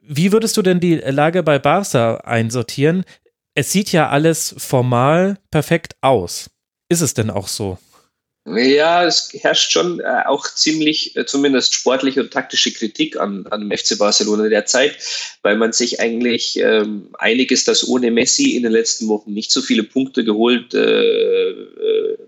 Wie 0.00 0.33
würdest 0.33 0.56
du 0.56 0.62
denn 0.62 0.80
die 0.80 0.97
Lage 0.97 1.42
bei 1.42 1.59
Barca 1.59 2.16
einsortieren? 2.16 3.04
Es 3.54 3.71
sieht 3.71 3.92
ja 3.92 4.09
alles 4.09 4.54
formal 4.56 5.38
perfekt 5.50 5.97
aus. 6.00 6.50
Ist 6.88 7.02
es 7.02 7.12
denn 7.12 7.30
auch 7.30 7.49
so? 7.49 7.78
Ja, 8.47 9.07
es 9.07 9.31
herrscht 9.33 9.73
schon 9.73 10.01
äh, 10.01 10.23
auch 10.27 10.47
ziemlich, 10.47 11.17
äh, 11.17 11.25
zumindest 11.25 11.73
sportliche 11.73 12.21
und 12.21 12.31
taktische 12.31 12.73
Kritik 12.73 13.19
an, 13.19 13.47
an 13.47 13.61
dem 13.61 13.77
FC 13.77 13.97
Barcelona 13.97 14.51
derzeit, 14.51 14.99
weil 15.41 15.57
man 15.57 15.73
sich 15.73 15.99
eigentlich 15.99 16.59
ähm, 16.59 17.09
einiges, 17.19 17.65
dass 17.65 17.89
ohne 17.89 18.11
Messi 18.11 18.51
in 18.55 18.65
den 18.65 18.73
letzten 18.73 19.09
Wochen 19.09 19.33
nicht 19.33 19.51
so 19.51 19.63
viele 19.63 19.83
Punkte 19.83 20.25
geholt 20.25 20.75
äh, 20.75 21.51
äh 21.51 22.19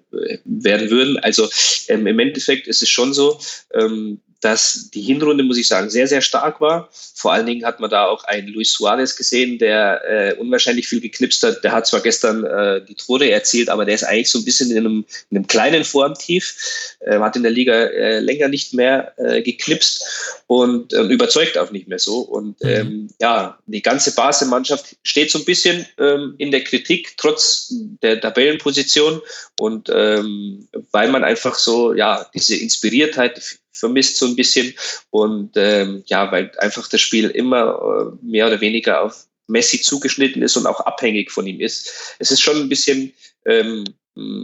werden 0.46 0.90
würden. 0.90 1.18
Also 1.18 1.46
ähm, 1.88 2.06
im 2.06 2.18
Endeffekt 2.18 2.66
ist 2.66 2.80
es 2.80 2.88
schon 2.88 3.12
so, 3.12 3.38
ähm, 3.74 4.20
dass 4.46 4.90
die 4.94 5.02
Hinrunde, 5.02 5.42
muss 5.42 5.58
ich 5.58 5.66
sagen, 5.66 5.90
sehr, 5.90 6.06
sehr 6.06 6.20
stark 6.20 6.60
war. 6.60 6.88
Vor 6.92 7.32
allen 7.32 7.46
Dingen 7.46 7.64
hat 7.66 7.80
man 7.80 7.90
da 7.90 8.06
auch 8.06 8.22
einen 8.22 8.46
Luis 8.46 8.72
Suarez 8.72 9.16
gesehen, 9.16 9.58
der 9.58 10.02
äh, 10.08 10.34
unwahrscheinlich 10.34 10.86
viel 10.86 11.00
geknipst 11.00 11.42
hat. 11.42 11.64
Der 11.64 11.72
hat 11.72 11.88
zwar 11.88 12.00
gestern 12.00 12.44
äh, 12.44 12.80
die 12.84 12.94
Tore 12.94 13.28
erzielt, 13.28 13.68
aber 13.68 13.84
der 13.84 13.96
ist 13.96 14.04
eigentlich 14.04 14.30
so 14.30 14.38
ein 14.38 14.44
bisschen 14.44 14.70
in 14.70 14.78
einem, 14.78 15.04
in 15.30 15.38
einem 15.38 15.48
kleinen 15.48 15.82
Formtief. 15.82 16.54
Äh, 17.00 17.18
hat 17.18 17.34
in 17.34 17.42
der 17.42 17.50
Liga 17.50 17.74
äh, 17.74 18.20
länger 18.20 18.46
nicht 18.46 18.72
mehr 18.72 19.14
äh, 19.16 19.42
geknipst 19.42 20.04
und 20.46 20.92
äh, 20.92 21.02
überzeugt 21.02 21.58
auch 21.58 21.72
nicht 21.72 21.88
mehr 21.88 21.98
so. 21.98 22.20
Und 22.20 22.62
mhm. 22.62 22.68
ähm, 22.68 23.08
ja, 23.20 23.58
die 23.66 23.82
ganze 23.82 24.14
Basemannschaft 24.14 24.94
steht 25.02 25.32
so 25.32 25.40
ein 25.40 25.44
bisschen 25.44 25.86
ähm, 25.98 26.36
in 26.38 26.52
der 26.52 26.62
Kritik, 26.62 27.14
trotz 27.16 27.74
der 28.00 28.20
Tabellenposition. 28.20 29.20
Und 29.58 29.90
ähm, 29.92 30.68
weil 30.92 31.10
man 31.10 31.24
einfach 31.24 31.56
so, 31.56 31.94
ja, 31.94 32.30
diese 32.32 32.54
Inspiriertheit 32.54 33.58
vermisst 33.78 34.16
so 34.16 34.26
ein 34.26 34.36
bisschen. 34.36 34.74
Und 35.10 35.52
ähm, 35.56 36.02
ja, 36.06 36.30
weil 36.32 36.50
einfach 36.58 36.88
das 36.88 37.00
Spiel 37.00 37.30
immer 37.30 38.12
äh, 38.12 38.24
mehr 38.24 38.46
oder 38.46 38.60
weniger 38.60 39.02
auf 39.02 39.26
Messi 39.48 39.80
zugeschnitten 39.80 40.42
ist 40.42 40.56
und 40.56 40.66
auch 40.66 40.80
abhängig 40.80 41.30
von 41.30 41.46
ihm 41.46 41.60
ist. 41.60 42.16
Es 42.18 42.30
ist 42.30 42.40
schon 42.40 42.56
ein 42.56 42.68
bisschen 42.68 43.12
ähm, 43.44 43.84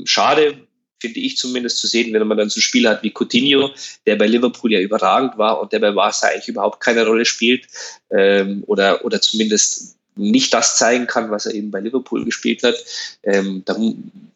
schade, 0.04 0.56
finde 1.00 1.20
ich 1.20 1.36
zumindest 1.36 1.78
zu 1.78 1.88
sehen, 1.88 2.12
wenn 2.12 2.26
man 2.26 2.38
dann 2.38 2.48
so 2.48 2.60
ein 2.60 2.62
Spiel 2.62 2.88
hat 2.88 3.02
wie 3.02 3.12
Coutinho, 3.12 3.70
der 4.06 4.16
bei 4.16 4.26
Liverpool 4.26 4.72
ja 4.72 4.80
überragend 4.80 5.36
war 5.36 5.60
und 5.60 5.72
der 5.72 5.80
bei 5.80 5.90
Barca 5.90 6.28
eigentlich 6.28 6.48
überhaupt 6.48 6.80
keine 6.80 7.04
Rolle 7.04 7.24
spielt 7.24 7.66
ähm, 8.10 8.62
oder, 8.66 9.04
oder 9.04 9.20
zumindest 9.20 9.96
nicht 10.14 10.54
das 10.54 10.78
zeigen 10.78 11.06
kann, 11.06 11.30
was 11.30 11.46
er 11.46 11.54
eben 11.54 11.70
bei 11.70 11.80
Liverpool 11.80 12.24
gespielt 12.24 12.62
hat. 12.62 12.76
Ähm, 13.24 13.64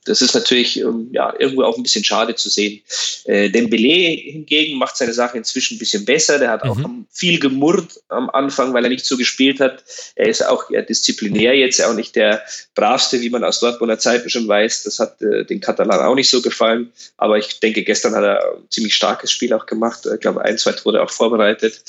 das 0.06 0.22
ist 0.22 0.34
natürlich 0.34 0.80
ähm, 0.80 1.08
ja, 1.12 1.34
irgendwo 1.38 1.62
auch 1.62 1.76
ein 1.76 1.82
bisschen 1.82 2.04
schade 2.04 2.34
zu 2.34 2.48
sehen. 2.48 2.80
Äh, 3.24 3.50
Dembele 3.50 4.16
hingegen 4.16 4.78
macht 4.78 4.96
seine 4.96 5.12
Sache 5.12 5.36
inzwischen 5.36 5.76
ein 5.76 5.78
bisschen 5.78 6.04
besser. 6.04 6.38
Der 6.38 6.50
hat 6.50 6.64
mhm. 6.64 6.70
auch 6.70 6.90
viel 7.12 7.38
gemurrt 7.38 8.00
am 8.08 8.30
Anfang, 8.30 8.72
weil 8.72 8.84
er 8.84 8.90
nicht 8.90 9.04
so 9.04 9.16
gespielt 9.16 9.60
hat. 9.60 9.84
Er 10.14 10.28
ist 10.28 10.46
auch 10.46 10.70
ja, 10.70 10.82
disziplinär 10.82 11.54
jetzt, 11.54 11.82
auch 11.82 11.94
nicht 11.94 12.16
der 12.16 12.42
bravste, 12.74 13.20
wie 13.20 13.30
man 13.30 13.44
aus 13.44 13.60
Dortmunder 13.60 13.98
Zeiten 13.98 14.30
schon 14.30 14.46
weiß. 14.46 14.84
Das 14.84 14.98
hat 14.98 15.20
äh, 15.22 15.44
den 15.44 15.60
Katalan 15.60 16.00
auch 16.00 16.14
nicht 16.14 16.30
so 16.30 16.40
gefallen. 16.40 16.92
Aber 17.16 17.38
ich 17.38 17.60
denke, 17.60 17.82
gestern 17.82 18.14
hat 18.14 18.24
er 18.24 18.56
ein 18.56 18.70
ziemlich 18.70 18.94
starkes 18.94 19.32
Spiel 19.32 19.52
auch 19.52 19.66
gemacht. 19.66 20.06
Ich 20.12 20.20
glaube, 20.20 20.44
ein, 20.44 20.58
zwei 20.58 20.72
Tore 20.72 21.02
auch 21.02 21.10
vorbereitet. 21.10 21.80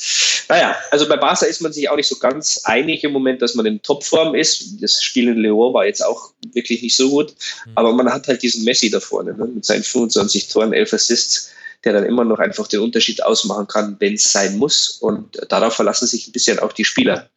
Naja, 0.50 0.75
also 0.91 1.07
bei 1.07 1.17
Barca 1.17 1.45
ist 1.45 1.62
man 1.62 1.74
sich 1.74 1.89
auch 1.89 1.95
nicht 1.95 2.07
so 2.07 2.17
ganz 2.17 2.62
einig 2.63 3.03
im 3.03 3.12
Moment, 3.12 3.42
dass 3.42 3.55
man 3.55 3.65
in 3.65 3.81
Topform 3.81 4.33
ist. 4.33 4.81
Das 4.81 5.03
Spiel 5.03 5.27
in 5.27 5.37
Leon 5.37 5.74
war 5.74 5.85
jetzt 5.85 6.03
auch 6.03 6.31
wirklich 6.53 6.81
nicht 6.81 6.96
so 6.96 7.09
gut. 7.09 7.35
Mhm. 7.65 7.72
Aber 7.75 7.94
man 7.94 8.06
hat 8.13 8.27
halt 8.27 8.41
diesen 8.43 8.63
Messi 8.63 8.89
da 8.89 9.00
vorne 9.00 9.33
ne, 9.33 9.46
mit 9.46 9.65
seinen 9.65 9.83
25 9.83 10.48
Toren, 10.50 10.74
11 10.74 10.93
Assists, 10.93 11.51
der 11.83 11.93
dann 11.93 12.05
immer 12.05 12.24
noch 12.24 12.39
einfach 12.39 12.67
den 12.67 12.81
Unterschied 12.81 13.24
ausmachen 13.24 13.67
kann, 13.67 13.96
wenn 14.00 14.15
es 14.15 14.31
sein 14.31 14.57
muss. 14.57 14.98
Und 15.00 15.39
darauf 15.50 15.75
verlassen 15.75 16.07
sich 16.07 16.27
ein 16.27 16.31
bisschen 16.31 16.59
auch 16.59 16.74
die 16.74 16.85
Spieler. 16.85 17.29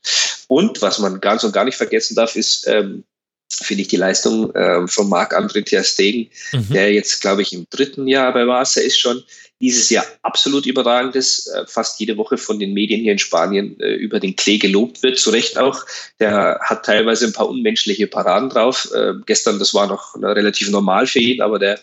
Und 0.48 0.82
was 0.82 0.98
man 0.98 1.20
ganz 1.20 1.44
und 1.44 1.52
gar 1.52 1.64
nicht 1.64 1.76
vergessen 1.76 2.14
darf, 2.14 2.36
ist, 2.36 2.66
ähm, 2.66 3.04
finde 3.52 3.82
ich 3.82 3.88
die 3.88 3.96
Leistung 3.96 4.52
ähm, 4.54 4.88
von 4.88 5.08
Marc-André 5.08 5.64
Ter 5.64 5.84
Stegen, 5.84 6.30
mhm. 6.52 6.72
der 6.72 6.92
jetzt, 6.92 7.20
glaube 7.20 7.42
ich, 7.42 7.52
im 7.52 7.66
dritten 7.70 8.06
Jahr 8.06 8.32
bei 8.32 8.44
Barca 8.44 8.80
ist 8.80 8.98
schon, 8.98 9.22
dieses 9.60 9.90
Jahr 9.90 10.06
absolut 10.22 10.64
überragend 10.64 11.14
ist, 11.16 11.48
äh, 11.48 11.66
fast 11.66 12.00
jede 12.00 12.16
Woche 12.16 12.38
von 12.38 12.58
den 12.58 12.72
Medien 12.72 13.02
hier 13.02 13.12
in 13.12 13.18
Spanien 13.18 13.78
äh, 13.80 13.94
über 13.94 14.18
den 14.18 14.34
Klee 14.34 14.56
gelobt 14.56 15.02
wird, 15.02 15.18
zu 15.18 15.30
Recht 15.30 15.58
auch. 15.58 15.84
Der 16.18 16.58
hat 16.62 16.86
teilweise 16.86 17.26
ein 17.26 17.34
paar 17.34 17.48
unmenschliche 17.48 18.06
Paraden 18.06 18.48
drauf. 18.48 18.88
Äh, 18.94 19.14
gestern, 19.26 19.58
das 19.58 19.74
war 19.74 19.86
noch 19.86 20.14
relativ 20.16 20.70
normal 20.70 21.06
für 21.06 21.18
ihn, 21.18 21.42
aber 21.42 21.58
der 21.58 21.78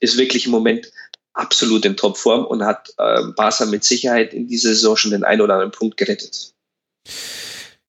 ist 0.00 0.18
wirklich 0.18 0.44
im 0.44 0.52
Moment 0.52 0.92
absolut 1.32 1.86
in 1.86 1.96
Topform 1.96 2.44
und 2.44 2.62
hat 2.62 2.94
Barca 2.96 3.64
mit 3.64 3.84
Sicherheit 3.84 4.34
in 4.34 4.48
dieser 4.48 4.68
Saison 4.68 4.98
schon 4.98 5.12
den 5.12 5.24
einen 5.24 5.40
oder 5.40 5.54
anderen 5.54 5.72
Punkt 5.72 5.96
gerettet. 5.96 6.52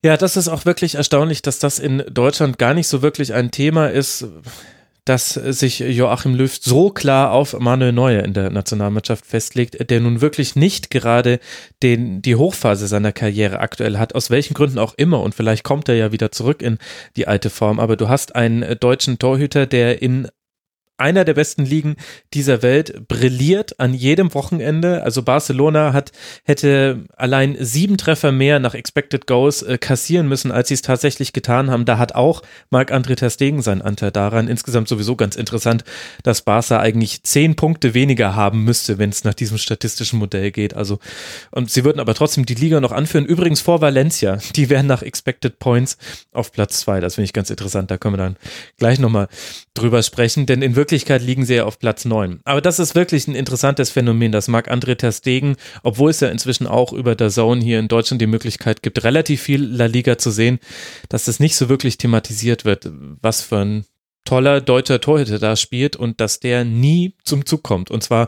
Ja, 0.04 0.18
das 0.18 0.36
ist 0.36 0.50
auch 0.50 0.66
wirklich 0.66 0.96
erstaunlich, 0.96 1.42
dass 1.42 1.60
das 1.60 1.80
in 1.80 2.04
Deutschland 2.12 2.60
gar 2.60 2.74
nicht 2.74 2.88
so 2.88 3.02
wirklich 3.02 3.34
ein 3.34 3.52
Thema 3.52 3.88
ist 3.88 4.28
dass 5.06 5.34
sich 5.34 5.80
Joachim 5.80 6.34
Löw 6.36 6.58
so 6.62 6.90
klar 6.90 7.32
auf 7.32 7.60
Manuel 7.60 7.92
Neuer 7.92 8.24
in 8.24 8.34
der 8.34 8.50
Nationalmannschaft 8.50 9.26
festlegt, 9.26 9.90
der 9.90 10.00
nun 10.00 10.22
wirklich 10.22 10.56
nicht 10.56 10.90
gerade 10.90 11.40
den, 11.82 12.22
die 12.22 12.36
Hochphase 12.36 12.88
seiner 12.88 13.12
Karriere 13.12 13.60
aktuell 13.60 13.98
hat, 13.98 14.16
aus 14.16 14.30
welchen 14.30 14.54
Gründen 14.54 14.80
auch 14.80 14.94
immer. 14.96 15.22
Und 15.22 15.36
vielleicht 15.36 15.64
kommt 15.64 15.90
er 15.90 15.96
ja 15.96 16.12
wieder 16.14 16.32
zurück 16.32 16.62
in 16.62 16.78
die 17.18 17.28
alte 17.28 17.50
Form. 17.50 17.80
Aber 17.80 17.98
du 17.98 18.08
hast 18.08 18.36
einen 18.36 18.80
deutschen 18.80 19.20
Torhüter, 19.20 19.66
der 19.66 20.02
in 20.02 20.30
einer 20.98 21.26
der 21.26 21.34
besten 21.34 21.66
Ligen 21.66 21.96
dieser 22.34 22.62
Welt, 22.62 23.08
brilliert 23.08 23.80
an 23.80 23.94
jedem 23.94 24.34
Wochenende. 24.34 25.04
Also 25.04 25.24
Barcelona 25.24 25.92
hat, 25.92 26.12
hätte 26.44 27.06
allein 27.18 27.58
sieben 27.60 27.98
Treffer 27.98 28.32
mehr 28.32 28.60
nach 28.60 28.74
Expected 28.74 29.28
Goals 29.28 29.64
äh, 29.64 29.78
kassieren 29.78 30.28
müssen, 30.28 30.52
als 30.52 30.70
sie 30.70 30.76
es 30.76 30.82
tatsächlich 30.82 31.34
getan 31.34 31.70
haben. 31.70 31.86
Da 31.86 31.98
hat 31.98 32.16
auch 32.16 32.42
Marc-André 32.70 33.16
Ter 33.16 33.30
Stegen 33.30 33.62
seinen 33.62 33.82
Anteil 33.82 34.12
daran. 34.12 34.48
Insgesamt 34.48 34.88
sowieso 34.88 35.16
ganz 35.16 35.36
interessant, 35.36 35.84
dass 36.24 36.44
Barca 36.44 36.80
eigentlich 36.80 37.24
zehn 37.24 37.56
Punkte 37.56 37.94
weniger 37.94 38.36
haben 38.36 38.64
müsste, 38.64 38.98
wenn 38.98 39.10
es 39.10 39.24
nach 39.24 39.34
diesem 39.34 39.58
statistischen 39.58 40.20
Modell 40.20 40.52
geht. 40.52 40.74
Also, 40.76 41.00
und 41.52 41.70
sie 41.70 41.84
würden 41.84 42.00
aber 42.00 42.14
trotzdem 42.14 42.46
die 42.46 42.56
Liga 42.56 42.80
noch 42.80 42.92
anführen. 42.92 43.26
Übrigens 43.26 43.62
vor 43.62 43.82
Valencia. 43.82 44.38
Die 44.56 44.70
wären 44.70 44.88
nach 44.88 45.02
Expected 45.02 45.60
Points 45.60 45.98
auf 46.32 46.52
Platz 46.52 46.80
zwei. 46.80 47.00
Das 47.00 47.16
finde 47.16 47.26
ich 47.26 47.34
ganz 47.34 47.50
interessant. 47.50 47.92
Da 47.92 47.98
können 47.98 48.14
wir 48.14 48.24
dann 48.24 48.38
gleich 48.78 49.00
nochmal 49.00 49.28
drüber 49.74 50.02
sprechen, 50.04 50.46
denn 50.46 50.62
in 50.62 50.76
Wirklichkeit 50.76 50.93
liegen 50.94 51.46
sie 51.46 51.56
ja 51.56 51.66
auf 51.66 51.80
Platz 51.80 52.06
9. 52.06 52.42
Aber 52.44 52.62
das 52.62 52.80
ist 52.80 52.96
wirklich 52.96 53.28
ein 53.28 53.36
interessantes 53.36 53.90
Phänomen, 53.90 54.32
dass 54.32 54.48
Marc-André 54.48 54.96
Ter 54.96 55.12
Stegen, 55.12 55.56
obwohl 55.82 56.12
es 56.12 56.20
ja 56.20 56.30
inzwischen 56.30 56.68
auch 56.68 56.94
über 56.94 57.16
der 57.16 57.30
Zone 57.30 57.64
hier 57.64 57.80
in 57.80 57.88
Deutschland 57.88 58.22
die 58.22 58.28
Möglichkeit 58.28 58.84
gibt, 58.84 59.04
relativ 59.04 59.42
viel 59.42 59.64
La 59.64 59.86
Liga 59.86 60.18
zu 60.18 60.32
sehen, 60.32 60.60
dass 61.10 61.26
das 61.26 61.40
nicht 61.40 61.56
so 61.56 61.70
wirklich 61.70 61.98
thematisiert 61.98 62.66
wird, 62.66 62.90
was 63.22 63.42
für 63.42 63.58
ein 63.58 63.86
toller 64.26 64.62
deutscher 64.62 65.02
Torhüter 65.02 65.40
da 65.40 65.56
spielt 65.56 65.96
und 65.96 66.22
dass 66.22 66.40
der 66.40 66.64
nie 66.64 67.16
zum 67.24 67.46
Zug 67.46 67.64
kommt. 67.64 67.92
Und 67.92 68.04
zwar 68.04 68.28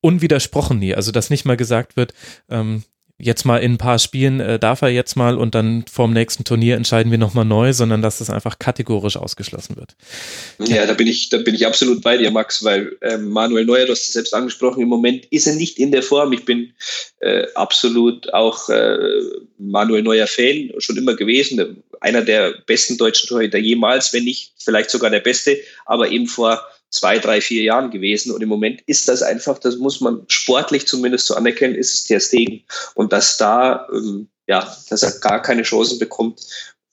unwidersprochen 0.00 0.78
nie. 0.78 0.94
Also, 0.94 1.12
dass 1.12 1.30
nicht 1.30 1.44
mal 1.44 1.56
gesagt 1.56 1.96
wird, 1.96 2.14
ähm, 2.48 2.84
jetzt 3.24 3.44
mal 3.44 3.56
in 3.56 3.72
ein 3.72 3.78
paar 3.78 3.98
Spielen 3.98 4.38
äh, 4.38 4.58
darf 4.58 4.82
er 4.82 4.90
jetzt 4.90 5.16
mal 5.16 5.38
und 5.38 5.54
dann 5.54 5.84
vorm 5.90 6.12
nächsten 6.12 6.44
Turnier 6.44 6.76
entscheiden 6.76 7.10
wir 7.10 7.18
nochmal 7.18 7.46
neu, 7.46 7.72
sondern 7.72 8.02
dass 8.02 8.18
das 8.18 8.28
einfach 8.28 8.58
kategorisch 8.58 9.16
ausgeschlossen 9.16 9.76
wird. 9.76 9.96
Ja, 10.58 10.84
da 10.86 10.92
bin 10.92 11.06
ich, 11.06 11.30
da 11.30 11.38
bin 11.38 11.54
ich 11.54 11.66
absolut 11.66 12.02
bei 12.02 12.18
dir, 12.18 12.30
Max, 12.30 12.62
weil 12.62 12.96
äh, 13.00 13.16
Manuel 13.16 13.64
Neuer, 13.64 13.86
du 13.86 13.92
hast 13.92 14.02
es 14.02 14.12
selbst 14.12 14.34
angesprochen, 14.34 14.82
im 14.82 14.88
Moment 14.88 15.24
ist 15.30 15.46
er 15.46 15.54
nicht 15.54 15.78
in 15.78 15.90
der 15.90 16.02
Form. 16.02 16.34
Ich 16.34 16.44
bin 16.44 16.74
äh, 17.20 17.46
absolut 17.54 18.32
auch 18.34 18.68
äh, 18.68 18.98
Manuel 19.58 20.02
Neuer 20.02 20.26
Fan, 20.26 20.70
schon 20.78 20.98
immer 20.98 21.14
gewesen. 21.14 21.82
Einer 22.00 22.20
der 22.20 22.52
besten 22.66 22.98
deutschen 22.98 23.28
Torhüter 23.28 23.58
jemals, 23.58 24.12
wenn 24.12 24.24
nicht 24.24 24.52
vielleicht 24.58 24.90
sogar 24.90 25.10
der 25.10 25.20
beste, 25.20 25.56
aber 25.86 26.10
eben 26.10 26.26
vor 26.26 26.62
zwei, 26.94 27.18
drei, 27.18 27.40
vier 27.40 27.62
Jahren 27.62 27.90
gewesen. 27.90 28.32
Und 28.32 28.42
im 28.42 28.48
Moment 28.48 28.80
ist 28.86 29.08
das 29.08 29.22
einfach, 29.22 29.58
das 29.58 29.76
muss 29.76 30.00
man 30.00 30.22
sportlich 30.28 30.86
zumindest 30.86 31.26
so 31.26 31.34
anerkennen, 31.34 31.74
ist 31.74 31.94
es 31.94 32.04
der 32.04 32.20
Stegen. 32.20 32.62
Und 32.94 33.12
dass 33.12 33.36
da, 33.36 33.88
ähm, 33.92 34.28
ja, 34.46 34.76
dass 34.88 35.02
er 35.02 35.18
gar 35.18 35.42
keine 35.42 35.62
Chancen 35.62 35.98
bekommt, 35.98 36.40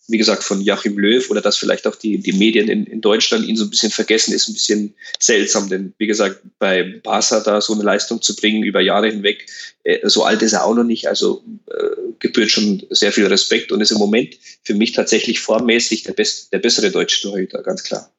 wie 0.08 0.18
gesagt, 0.18 0.44
von 0.44 0.60
Joachim 0.60 0.98
Löw 0.98 1.30
oder 1.30 1.42
dass 1.42 1.58
vielleicht 1.58 1.86
auch 1.86 1.96
die, 1.96 2.18
die 2.18 2.34
Medien 2.34 2.68
in, 2.68 2.86
in 2.86 3.00
Deutschland 3.00 3.46
ihn 3.46 3.56
so 3.56 3.64
ein 3.64 3.70
bisschen 3.70 3.92
vergessen, 3.92 4.34
ist 4.34 4.48
ein 4.48 4.54
bisschen 4.54 4.96
seltsam. 5.20 5.70
Denn 5.70 5.94
wie 6.00 6.08
gesagt, 6.08 6.42
bei 6.58 7.00
Barca 7.04 7.40
da 7.40 7.62
so 7.62 7.74
eine 7.74 7.84
Leistung 7.84 8.22
zu 8.22 8.36
bringen 8.36 8.64
über 8.64 8.82
Jahre 8.82 9.10
hinweg, 9.10 9.46
äh, 9.84 10.10
so 10.10 10.24
alt 10.24 10.42
ist 10.42 10.54
er 10.54 10.66
auch 10.66 10.76
noch 10.76 10.84
nicht. 10.84 11.08
Also 11.08 11.44
äh, 11.68 11.96
gebührt 12.20 12.50
schon 12.50 12.84
sehr 12.90 13.12
viel 13.12 13.28
Respekt 13.28 13.72
und 13.72 13.82
ist 13.82 13.92
im 13.92 14.00
Moment 14.00 14.36
für 14.64 14.74
mich 14.74 14.92
tatsächlich 14.94 15.40
formmäßig 15.40 16.04
der, 16.04 16.14
best, 16.14 16.52
der 16.52 16.60
bessere 16.60 16.90
deutsche 16.90 17.22
Torhüter, 17.22 17.62
ganz 17.62 17.84
klar. 17.84 18.12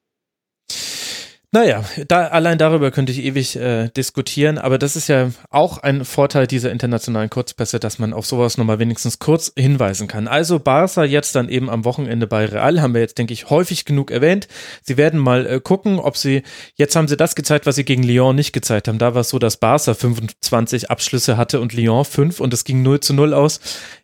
Naja, 1.55 1.83
da, 2.07 2.29
allein 2.29 2.57
darüber 2.57 2.89
könnte 2.89 3.11
ich 3.11 3.23
ewig 3.23 3.55
äh, 3.57 3.87
diskutieren, 3.89 4.57
aber 4.57 4.79
das 4.79 4.95
ist 4.95 5.07
ja 5.07 5.29
auch 5.51 5.77
ein 5.77 6.03
Vorteil 6.03 6.47
dieser 6.47 6.71
internationalen 6.71 7.29
Kurzpässe, 7.29 7.79
dass 7.79 7.99
man 7.99 8.11
auf 8.11 8.25
sowas 8.25 8.57
nochmal 8.57 8.79
wenigstens 8.79 9.19
kurz 9.19 9.53
hinweisen 9.55 10.07
kann. 10.07 10.27
Also 10.27 10.57
Barca 10.57 11.03
jetzt 11.03 11.35
dann 11.35 11.49
eben 11.49 11.69
am 11.69 11.85
Wochenende 11.85 12.25
bei 12.25 12.45
Real, 12.45 12.81
haben 12.81 12.95
wir 12.95 13.01
jetzt, 13.01 13.19
denke 13.19 13.33
ich, 13.33 13.51
häufig 13.51 13.85
genug 13.85 14.09
erwähnt. 14.09 14.47
Sie 14.81 14.97
werden 14.97 15.19
mal 15.19 15.45
äh, 15.45 15.59
gucken, 15.59 15.99
ob 15.99 16.17
sie, 16.17 16.41
jetzt 16.73 16.95
haben 16.95 17.07
sie 17.07 17.17
das 17.17 17.35
gezeigt, 17.35 17.67
was 17.67 17.75
sie 17.75 17.85
gegen 17.85 18.01
Lyon 18.01 18.35
nicht 18.35 18.51
gezeigt 18.51 18.87
haben. 18.87 18.97
Da 18.97 19.13
war 19.13 19.21
es 19.21 19.29
so, 19.29 19.37
dass 19.37 19.57
Barca 19.57 19.93
25 19.93 20.89
Abschlüsse 20.89 21.37
hatte 21.37 21.59
und 21.59 21.73
Lyon 21.73 22.03
5 22.03 22.39
und 22.39 22.51
es 22.51 22.63
ging 22.63 22.81
0 22.81 23.01
zu 23.01 23.13
0 23.13 23.31
aus. 23.35 23.59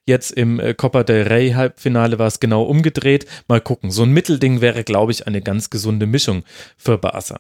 Jetzt 0.06 0.32
im 0.32 0.60
äh, 0.60 0.76
Copa 0.76 1.04
del 1.04 1.28
Rey 1.28 1.52
Halbfinale 1.52 2.20
war 2.20 2.28
es 2.28 2.40
genau 2.40 2.64
umgedreht. 2.64 3.26
Mal 3.48 3.60
gucken. 3.60 3.90
So 3.90 4.04
ein 4.04 4.12
Mittelding 4.12 4.62
wäre, 4.62 4.84
glaube 4.84 5.12
ich, 5.12 5.26
eine 5.26 5.42
ganz 5.42 5.72
gesunde 5.72 6.06
Mischung 6.06 6.44
für 6.78 7.00
Barca. 7.00 7.39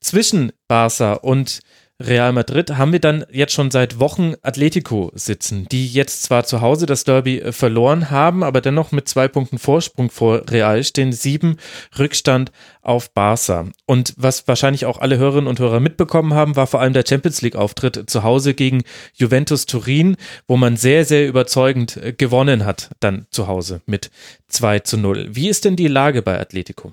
Zwischen 0.00 0.52
Barca 0.66 1.14
und 1.14 1.60
Real 2.00 2.32
Madrid 2.32 2.76
haben 2.76 2.92
wir 2.92 3.00
dann 3.00 3.26
jetzt 3.28 3.52
schon 3.52 3.72
seit 3.72 3.98
Wochen 3.98 4.34
Atletico 4.42 5.10
sitzen, 5.16 5.66
die 5.68 5.88
jetzt 5.88 6.22
zwar 6.22 6.44
zu 6.44 6.60
Hause 6.60 6.86
das 6.86 7.02
Derby 7.02 7.40
äh, 7.40 7.50
verloren 7.50 8.10
haben, 8.10 8.44
aber 8.44 8.60
dennoch 8.60 8.92
mit 8.92 9.08
zwei 9.08 9.26
Punkten 9.26 9.58
Vorsprung 9.58 10.08
vor 10.08 10.48
Real 10.48 10.84
stehen, 10.84 11.12
sieben 11.12 11.56
Rückstand 11.98 12.52
auf 12.82 13.10
Barca. 13.10 13.66
Und 13.84 14.14
was 14.16 14.46
wahrscheinlich 14.46 14.86
auch 14.86 14.98
alle 14.98 15.18
Hörerinnen 15.18 15.48
und 15.48 15.58
Hörer 15.58 15.80
mitbekommen 15.80 16.34
haben, 16.34 16.54
war 16.54 16.68
vor 16.68 16.80
allem 16.80 16.92
der 16.92 17.04
Champions 17.06 17.42
League 17.42 17.56
Auftritt 17.56 18.08
zu 18.08 18.22
Hause 18.22 18.54
gegen 18.54 18.84
Juventus 19.14 19.66
Turin, 19.66 20.16
wo 20.46 20.56
man 20.56 20.76
sehr, 20.76 21.04
sehr 21.04 21.26
überzeugend 21.26 21.96
äh, 21.96 22.12
gewonnen 22.12 22.64
hat, 22.64 22.90
dann 23.00 23.26
zu 23.32 23.48
Hause 23.48 23.80
mit 23.86 24.12
2 24.46 24.80
zu 24.80 24.98
0. 24.98 25.30
Wie 25.30 25.48
ist 25.48 25.64
denn 25.64 25.74
die 25.74 25.88
Lage 25.88 26.22
bei 26.22 26.38
Atletico? 26.38 26.92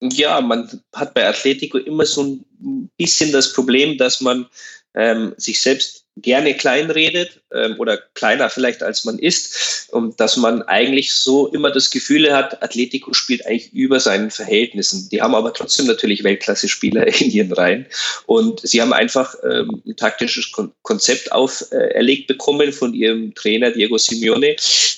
Ja, 0.00 0.40
man 0.40 0.82
hat 0.94 1.14
bei 1.14 1.26
Atletico 1.26 1.78
immer 1.78 2.06
so 2.06 2.22
ein 2.24 2.90
bisschen 2.96 3.32
das 3.32 3.52
Problem, 3.52 3.98
dass 3.98 4.20
man 4.20 4.46
ähm, 4.94 5.34
sich 5.36 5.60
selbst 5.60 6.04
gerne 6.16 6.54
kleinredet 6.54 7.40
ähm, 7.52 7.74
oder 7.78 7.98
kleiner 8.14 8.48
vielleicht 8.48 8.84
als 8.84 9.04
man 9.04 9.18
ist 9.18 9.88
und 9.90 10.20
dass 10.20 10.36
man 10.36 10.62
eigentlich 10.62 11.12
so 11.12 11.48
immer 11.48 11.72
das 11.72 11.90
Gefühl 11.90 12.32
hat, 12.32 12.62
Atletico 12.62 13.12
spielt 13.12 13.44
eigentlich 13.46 13.72
über 13.72 13.98
seinen 13.98 14.30
Verhältnissen. 14.30 15.08
Die 15.10 15.20
haben 15.20 15.34
aber 15.34 15.52
trotzdem 15.52 15.86
natürlich 15.86 16.22
Weltklasse-Spieler 16.22 17.06
in 17.20 17.30
ihren 17.30 17.52
Reihen 17.52 17.86
und 18.26 18.60
sie 18.60 18.80
haben 18.80 18.92
einfach 18.92 19.34
ähm, 19.42 19.82
ein 19.86 19.96
taktisches 19.96 20.52
Kon 20.52 20.72
Konzept 20.82 21.32
auferlegt 21.32 22.30
äh, 22.30 22.32
bekommen 22.32 22.72
von 22.72 22.94
ihrem 22.94 23.34
Trainer 23.34 23.72
Diego 23.72 23.98
Simeone, 23.98 24.54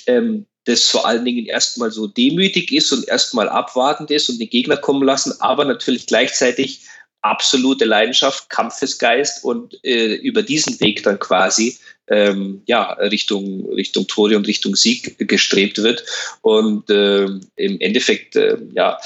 ähm, 0.06 0.46
das 0.66 0.88
vor 0.90 1.06
allen 1.06 1.24
Dingen 1.24 1.46
erstmal 1.46 1.90
so 1.90 2.06
demütig 2.06 2.72
ist 2.72 2.92
und 2.92 3.08
erstmal 3.08 3.48
abwartend 3.48 4.10
ist 4.10 4.28
und 4.28 4.38
den 4.38 4.50
Gegner 4.50 4.76
kommen 4.76 5.02
lassen, 5.02 5.34
aber 5.40 5.64
natürlich 5.64 6.06
gleichzeitig 6.06 6.82
absolute 7.22 7.84
Leidenschaft, 7.84 8.50
Kampfesgeist 8.50 9.44
und 9.44 9.78
äh, 9.84 10.14
über 10.16 10.42
diesen 10.42 10.78
Weg 10.80 11.02
dann 11.02 11.18
quasi 11.18 11.78
ähm, 12.08 12.62
ja, 12.66 12.92
Richtung, 12.92 13.68
Richtung 13.72 14.06
Tore 14.06 14.36
und 14.36 14.46
Richtung 14.46 14.76
Sieg 14.76 15.16
gestrebt 15.18 15.78
wird. 15.78 16.04
Und 16.42 16.88
äh, 16.90 17.24
im 17.56 17.80
Endeffekt 17.80 18.36
äh, 18.36 18.56
ja, 18.74 18.98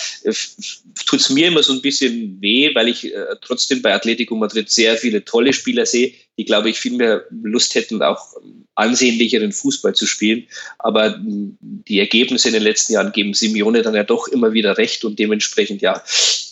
tut 1.06 1.20
es 1.20 1.30
mir 1.30 1.48
immer 1.48 1.62
so 1.62 1.72
ein 1.72 1.82
bisschen 1.82 2.40
weh, 2.40 2.74
weil 2.74 2.88
ich 2.88 3.06
äh, 3.06 3.36
trotzdem 3.40 3.82
bei 3.82 3.94
Atletico 3.94 4.34
Madrid 4.34 4.70
sehr 4.70 4.96
viele 4.96 5.24
tolle 5.24 5.52
Spieler 5.52 5.86
sehe, 5.86 6.12
die, 6.38 6.44
glaube 6.44 6.70
ich, 6.70 6.78
viel 6.78 6.92
mehr 6.92 7.24
Lust 7.42 7.74
hätten, 7.74 8.02
auch 8.02 8.34
ansehnlicheren 8.74 9.52
Fußball 9.52 9.94
zu 9.94 10.06
spielen. 10.06 10.46
Aber 10.78 11.18
die 11.20 11.98
Ergebnisse 11.98 12.48
in 12.48 12.54
den 12.54 12.62
letzten 12.62 12.94
Jahren 12.94 13.12
geben 13.12 13.34
Simeone 13.34 13.82
dann 13.82 13.94
ja 13.94 14.04
doch 14.04 14.28
immer 14.28 14.52
wieder 14.52 14.78
recht 14.78 15.04
und 15.04 15.18
dementsprechend 15.18 15.82
ja 15.82 16.02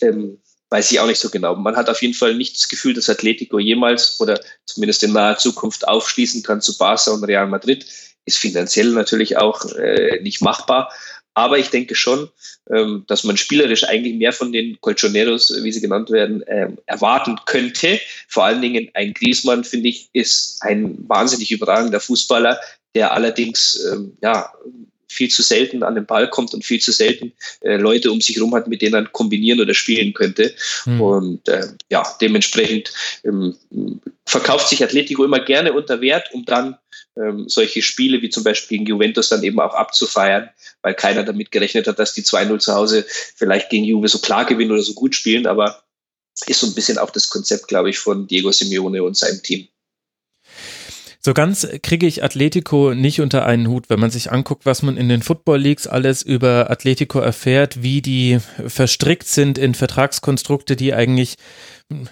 ähm, 0.03 0.39
weiß 0.71 0.91
ich 0.93 1.01
auch 1.01 1.07
nicht 1.07 1.21
so 1.21 1.31
genau. 1.31 1.55
Man 1.57 1.77
hat 1.77 1.89
auf 1.89 2.03
jeden 2.03 2.15
Fall 2.15 2.35
nicht 2.35 2.57
das 2.57 2.69
Gefühl, 2.69 2.95
dass 2.95 3.09
Atletico 3.09 3.59
jemals 3.59 4.21
oder 4.21 4.41
zumindest 4.67 5.03
in 5.03 5.13
naher 5.13 5.39
Zukunft 5.39 5.87
aufschließen 5.87 6.43
kann 6.43 6.61
zu 6.61 6.77
Barca 6.77 7.11
und 7.11 7.25
Real 7.25 7.47
Madrid. 7.47 7.87
Ist 8.25 8.39
finanziell 8.39 8.91
natürlich 8.91 9.39
auch 9.39 9.65
äh, 9.73 10.21
nicht 10.23 10.43
machbar. 10.43 10.93
Aber 11.35 11.57
ich 11.57 11.71
denke 11.71 11.95
schon, 11.95 12.29
ähm, 12.69 13.05
dass 13.07 13.23
man 13.23 13.37
spielerisch 13.37 13.85
eigentlich 13.85 14.17
mehr 14.17 14.33
von 14.33 14.53
den 14.53 14.81
Colchoneros, 14.81 15.55
wie 15.63 15.73
sie 15.73 15.81
genannt 15.81 16.11
werden, 16.11 16.43
ähm, 16.49 16.79
erwarten 16.87 17.39
könnte. 17.47 18.01
Vor 18.27 18.45
allen 18.45 18.61
Dingen 18.61 18.91
ein 18.95 19.15
Griezmann, 19.15 19.65
finde 19.65 19.89
ich, 19.89 20.11
ist 20.13 20.61
ein 20.63 20.99
wahnsinnig 21.09 21.53
überragender 21.53 22.01
Fußballer, 22.01 22.59
der 22.95 23.13
allerdings 23.13 23.83
ähm, 23.93 24.17
ja, 24.21 24.53
viel 25.09 25.31
zu 25.31 25.43
selten 25.43 25.83
an 25.83 25.95
den 25.95 26.07
Ball 26.07 26.29
kommt 26.29 26.55
und 26.55 26.65
viel 26.65 26.81
zu 26.81 26.93
selten 26.93 27.33
äh, 27.61 27.77
Leute 27.77 28.13
um 28.13 28.21
sich 28.21 28.37
herum 28.37 28.55
hat, 28.55 28.69
mit 28.69 28.83
denen 28.83 28.95
er 28.95 29.05
kombinieren 29.07 29.61
oder 29.61 29.75
spielen 29.75 30.13
könnte. 30.15 30.55
Mhm. 30.85 31.01
Und 31.01 31.49
äh, 31.49 31.69
ja, 31.91 32.05
dementsprechend 32.21 32.93
ähm, 33.25 33.57
verkauft 34.27 34.69
sich 34.69 34.83
Atletico 34.85 35.25
immer 35.25 35.41
gerne 35.41 35.73
unter 35.73 36.01
Wert, 36.01 36.29
um 36.33 36.45
dann 36.45 36.77
ähm, 37.17 37.49
solche 37.49 37.83
Spiele 37.83 38.23
wie 38.23 38.31
zum 38.31 38.45
Beispiel 38.45 38.79
gegen 38.79 38.89
Juventus 38.89 39.29
dann 39.31 39.43
eben 39.43 39.61
auch 39.61 39.75
abzufeiern, 39.75 40.51
weil 40.83 40.95
keiner 40.95 41.25
damit 41.25 41.51
gerechnet 41.51 41.87
hat, 41.87 41.99
dass 41.99 42.15
die 42.15 42.23
2-0 42.23 42.59
zu 42.59 42.75
Hause 42.75 43.05
vielleicht 43.09 43.71
gegen 43.71 43.85
Juve 43.85 44.09
so 44.09 44.19
klar 44.19 44.45
gewinnen 44.45 44.73
oder 44.73 44.83
so 44.83 44.95
gut 44.95 45.15
spielen. 45.15 45.47
Aber 45.47 45.83
ist 46.47 46.61
so 46.61 46.67
ein 46.67 46.75
bisschen 46.75 46.99
auch 46.99 47.11
das 47.11 47.29
Konzept, 47.29 47.69
glaube 47.69 47.91
ich, 47.91 47.99
von 47.99 48.27
Diego 48.27 48.53
Simeone 48.53 49.03
und 49.03 49.17
seinem 49.17 49.43
Team. 49.43 49.69
So 51.29 51.35
ganz 51.35 51.69
kriege 51.83 52.07
ich 52.07 52.25
Atletico 52.25 52.95
nicht 52.95 53.21
unter 53.21 53.45
einen 53.45 53.69
Hut, 53.69 53.91
wenn 53.91 54.01
man 54.01 54.09
sich 54.09 54.33
anguckt, 54.33 54.65
was 54.65 54.81
man 54.83 54.97
in 54.97 55.11
den 55.11 55.21
Football 55.21 55.59
Leagues 55.59 55.87
alles 55.87 56.23
über 56.23 56.71
Atletico 56.71 57.19
erfährt, 57.19 57.83
wie 57.83 58.01
die 58.01 58.39
verstrickt 58.67 59.27
sind 59.27 59.59
in 59.59 59.75
Vertragskonstrukte, 59.75 60.75
die 60.75 60.95
eigentlich 60.95 61.37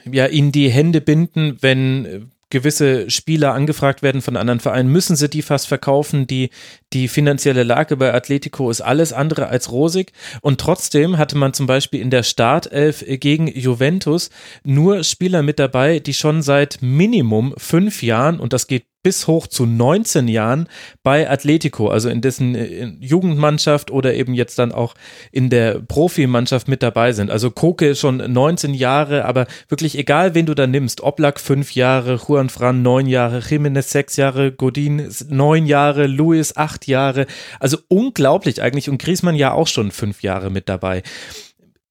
ja 0.04 0.26
ihnen 0.26 0.52
die 0.52 0.68
Hände 0.68 1.00
binden, 1.00 1.56
wenn 1.62 2.30
gewisse 2.50 3.10
Spieler 3.10 3.54
angefragt 3.54 4.02
werden 4.02 4.20
von 4.20 4.36
anderen 4.36 4.60
Vereinen, 4.60 4.90
müssen 4.90 5.16
sie 5.16 5.28
die 5.28 5.42
fast 5.42 5.66
verkaufen. 5.66 6.26
Die, 6.26 6.50
die 6.92 7.08
finanzielle 7.08 7.62
Lage 7.62 7.96
bei 7.96 8.12
Atletico 8.12 8.70
ist 8.70 8.82
alles 8.82 9.12
andere 9.12 9.48
als 9.48 9.72
rosig. 9.72 10.12
Und 10.42 10.60
trotzdem 10.60 11.18
hatte 11.18 11.36
man 11.36 11.54
zum 11.54 11.66
Beispiel 11.66 12.00
in 12.00 12.10
der 12.10 12.22
Startelf 12.22 13.02
gegen 13.06 13.48
Juventus 13.48 14.30
nur 14.62 15.02
Spieler 15.04 15.42
mit 15.42 15.58
dabei, 15.58 16.00
die 16.00 16.14
schon 16.14 16.42
seit 16.42 16.78
Minimum 16.82 17.54
fünf 17.56 18.02
Jahren, 18.02 18.38
und 18.38 18.52
das 18.52 18.66
geht 18.66 18.84
bis 19.06 19.28
hoch 19.28 19.46
zu 19.46 19.66
19 19.66 20.26
Jahren 20.26 20.68
bei 21.04 21.30
Atletico, 21.30 21.86
also 21.90 22.08
in 22.08 22.22
dessen 22.22 22.56
äh, 22.56 22.86
Jugendmannschaft 22.98 23.92
oder 23.92 24.14
eben 24.14 24.34
jetzt 24.34 24.58
dann 24.58 24.72
auch 24.72 24.96
in 25.30 25.48
der 25.48 25.78
Profimannschaft 25.78 26.66
mit 26.66 26.82
dabei 26.82 27.12
sind. 27.12 27.30
Also 27.30 27.52
Koke 27.52 27.94
schon 27.94 28.16
19 28.16 28.74
Jahre, 28.74 29.24
aber 29.24 29.46
wirklich 29.68 29.96
egal, 29.96 30.34
wen 30.34 30.46
du 30.46 30.54
da 30.54 30.66
nimmst, 30.66 31.02
Oblak 31.04 31.38
fünf 31.38 31.76
Jahre, 31.76 32.16
Juan 32.16 32.48
Fran 32.48 32.82
neun 32.82 33.06
Jahre, 33.06 33.38
Jiménez 33.38 33.82
sechs 33.82 34.16
Jahre, 34.16 34.50
Godin 34.50 35.08
neun 35.28 35.66
Jahre, 35.66 36.08
Luis 36.08 36.56
acht 36.56 36.88
Jahre. 36.88 37.26
Also 37.60 37.78
unglaublich 37.86 38.60
eigentlich 38.60 38.90
und 38.90 38.98
Griezmann 39.00 39.36
ja 39.36 39.52
auch 39.52 39.68
schon 39.68 39.92
fünf 39.92 40.24
Jahre 40.24 40.50
mit 40.50 40.68
dabei. 40.68 41.04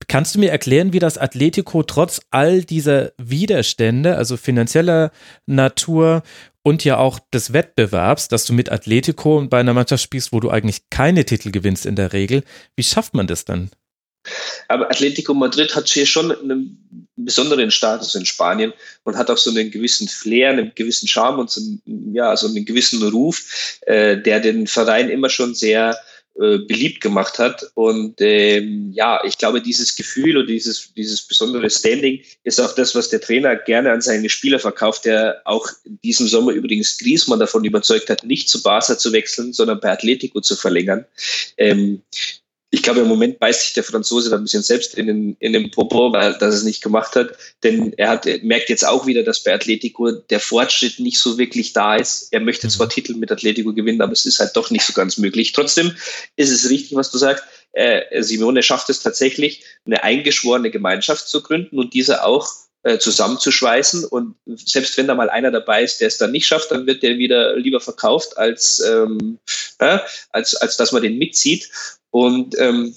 Kannst 0.08 0.36
du 0.36 0.40
mir 0.40 0.52
erklären, 0.52 0.94
wie 0.94 1.00
das 1.00 1.18
Atletico 1.18 1.82
trotz 1.84 2.22
all 2.30 2.64
dieser 2.64 3.14
Widerstände, 3.18 4.18
also 4.18 4.38
finanzieller 4.38 5.12
Natur 5.46 6.22
und 6.66 6.84
ja 6.84 6.98
auch 6.98 7.20
des 7.32 7.54
Wettbewerbs, 7.54 8.28
dass 8.28 8.46
du 8.46 8.54
mit 8.54 8.72
Atletico 8.72 9.46
bei 9.48 9.60
einer 9.60 9.76
Mannschaft 9.76 10.04
spielst, 10.04 10.34
wo 10.34 10.40
du 10.40 10.50
eigentlich 10.50 10.90
keine 10.90 11.24
Titel 11.24 11.52
gewinnst 11.52 11.86
in 11.86 11.96
der 11.96 12.12
Regel. 12.12 12.44
Wie 12.76 12.84
schafft 12.84 13.14
man 13.14 13.28
das 13.28 13.46
dann? 13.46 13.70
Aber 14.68 14.90
Atletico 14.90 15.36
Madrid 15.36 15.76
hat 15.76 15.88
hier 15.88 16.08
schon 16.08 16.32
einen 16.32 17.08
besonderen 17.16 17.70
Status 17.70 18.16
in 18.16 18.26
Spanien 18.26 18.74
und 19.04 19.16
hat 19.16 19.30
auch 19.30 19.38
so 19.38 19.52
einen 19.52 19.70
gewissen 19.70 20.08
Flair, 20.08 20.50
einen 20.50 20.72
gewissen 20.74 21.08
Charme 21.08 21.38
und 21.38 21.52
so 21.52 21.62
einen, 21.62 22.16
ja, 22.16 22.36
so 22.36 22.48
einen 22.48 22.66
gewissen 22.66 23.08
Ruf, 23.08 23.78
äh, 23.82 24.18
der 24.18 24.40
den 24.40 24.66
Verein 24.66 25.12
immer 25.12 25.30
schon 25.30 25.54
sehr 25.54 25.96
äh, 26.38 26.58
beliebt 26.58 27.00
gemacht 27.00 27.40
hat. 27.40 27.72
Und 27.76 28.20
ähm, 28.20 28.92
ja, 28.94 29.24
ich 29.24 29.38
glaube, 29.38 29.62
dieses 29.62 29.96
Gefühl 29.96 30.36
oder 30.36 30.48
dieses, 30.48 30.94
dieses 30.94 31.22
besondere 31.22 31.70
Standing 31.70 32.22
ist 32.44 32.60
auch 32.60 32.76
das, 32.76 32.94
was 32.94 33.10
der 33.10 33.22
Trainer 33.22 33.56
gerne 33.56 33.92
an 33.92 34.02
seine 34.02 34.30
Spieler 34.30 34.60
verkauft, 34.60 35.06
der 35.06 35.42
auch 35.46 35.66
diesen 36.04 36.28
Sommer 36.28 36.52
übrigens 36.52 36.98
Griezmann 36.98 37.40
davon 37.40 37.64
überzeugt 37.64 38.10
hat, 38.10 38.26
nicht 38.26 38.50
zu 38.50 38.62
Barca 38.62 38.98
zu 38.98 39.14
wechseln, 39.14 39.54
sondern 39.54 39.80
bei 39.80 39.92
Atletico 39.92 40.42
zu 40.42 40.58
verlängern. 40.58 41.06
Ähm, 41.58 42.02
ich 42.76 42.84
glaube, 42.84 43.00
im 43.00 43.08
Moment 43.08 43.40
beißt 43.40 43.62
sich 43.62 43.74
der 43.74 43.86
Franzose 43.86 44.30
da 44.30 44.36
ein 44.36 44.44
bisschen 44.44 44.62
selbst 44.62 44.96
in 44.96 45.08
den, 45.08 45.38
in 45.40 45.54
den 45.54 45.72
Popo, 45.72 46.12
weil 46.12 46.34
er 46.34 46.42
es 46.42 46.64
nicht 46.64 46.84
gemacht 46.84 47.16
hat. 47.16 47.30
Denn 47.64 47.94
er 47.96 48.10
hat, 48.10 48.26
er 48.26 48.44
merkt 48.44 48.68
jetzt 48.68 48.86
auch 48.86 49.06
wieder, 49.06 49.24
dass 49.24 49.42
bei 49.42 49.54
Atletico 49.54 50.12
der 50.12 50.42
Fortschritt 50.42 51.00
nicht 51.00 51.18
so 51.18 51.38
wirklich 51.38 51.72
da 51.72 51.96
ist. 51.96 52.28
Er 52.34 52.42
möchte 52.42 52.68
zwar 52.68 52.88
mhm. 52.88 52.92
Titel 52.92 53.14
mit 53.14 53.32
Atletico 53.32 53.74
gewinnen, 53.74 54.02
aber 54.02 54.12
es 54.12 54.26
ist 54.26 54.42
halt 54.42 54.58
doch 54.58 54.72
nicht 54.72 54.84
so 54.84 54.92
ganz 54.92 55.18
möglich. 55.18 55.54
Trotzdem 55.54 55.96
ist 56.36 56.52
es 56.52 56.70
richtig, 56.70 56.98
was 56.98 57.12
du 57.12 57.18
sagst. 57.18 57.46
Äh, 57.72 58.22
Simone 58.22 58.62
schafft 58.62 58.90
es 58.90 59.00
tatsächlich, 59.00 59.64
eine 59.86 60.04
eingeschworene 60.04 60.70
Gemeinschaft 60.70 61.30
zu 61.30 61.42
gründen 61.42 61.80
und 61.80 61.94
diese 61.94 62.26
auch 62.26 62.46
äh, 62.84 63.00
zusammenzuschweißen. 63.00 64.06
Und 64.06 64.36
selbst 64.46 64.98
wenn 64.98 65.08
da 65.08 65.16
mal 65.16 65.30
einer 65.30 65.50
dabei 65.50 65.82
ist, 65.84 66.02
der 66.02 66.08
es 66.08 66.18
dann 66.18 66.32
nicht 66.32 66.46
schafft, 66.46 66.72
dann 66.72 66.86
wird 66.86 67.04
der 67.04 67.18
wieder 67.18 67.56
lieber 67.56 67.80
verkauft, 67.80 68.38
als, 68.38 68.80
ähm, 68.80 69.40
äh, 69.80 69.98
als, 70.32 70.56
als 70.56 70.78
dass 70.78 70.92
man 70.92 71.02
den 71.02 71.18
mitzieht. 71.18 71.70
Und 72.16 72.58
ähm, 72.60 72.96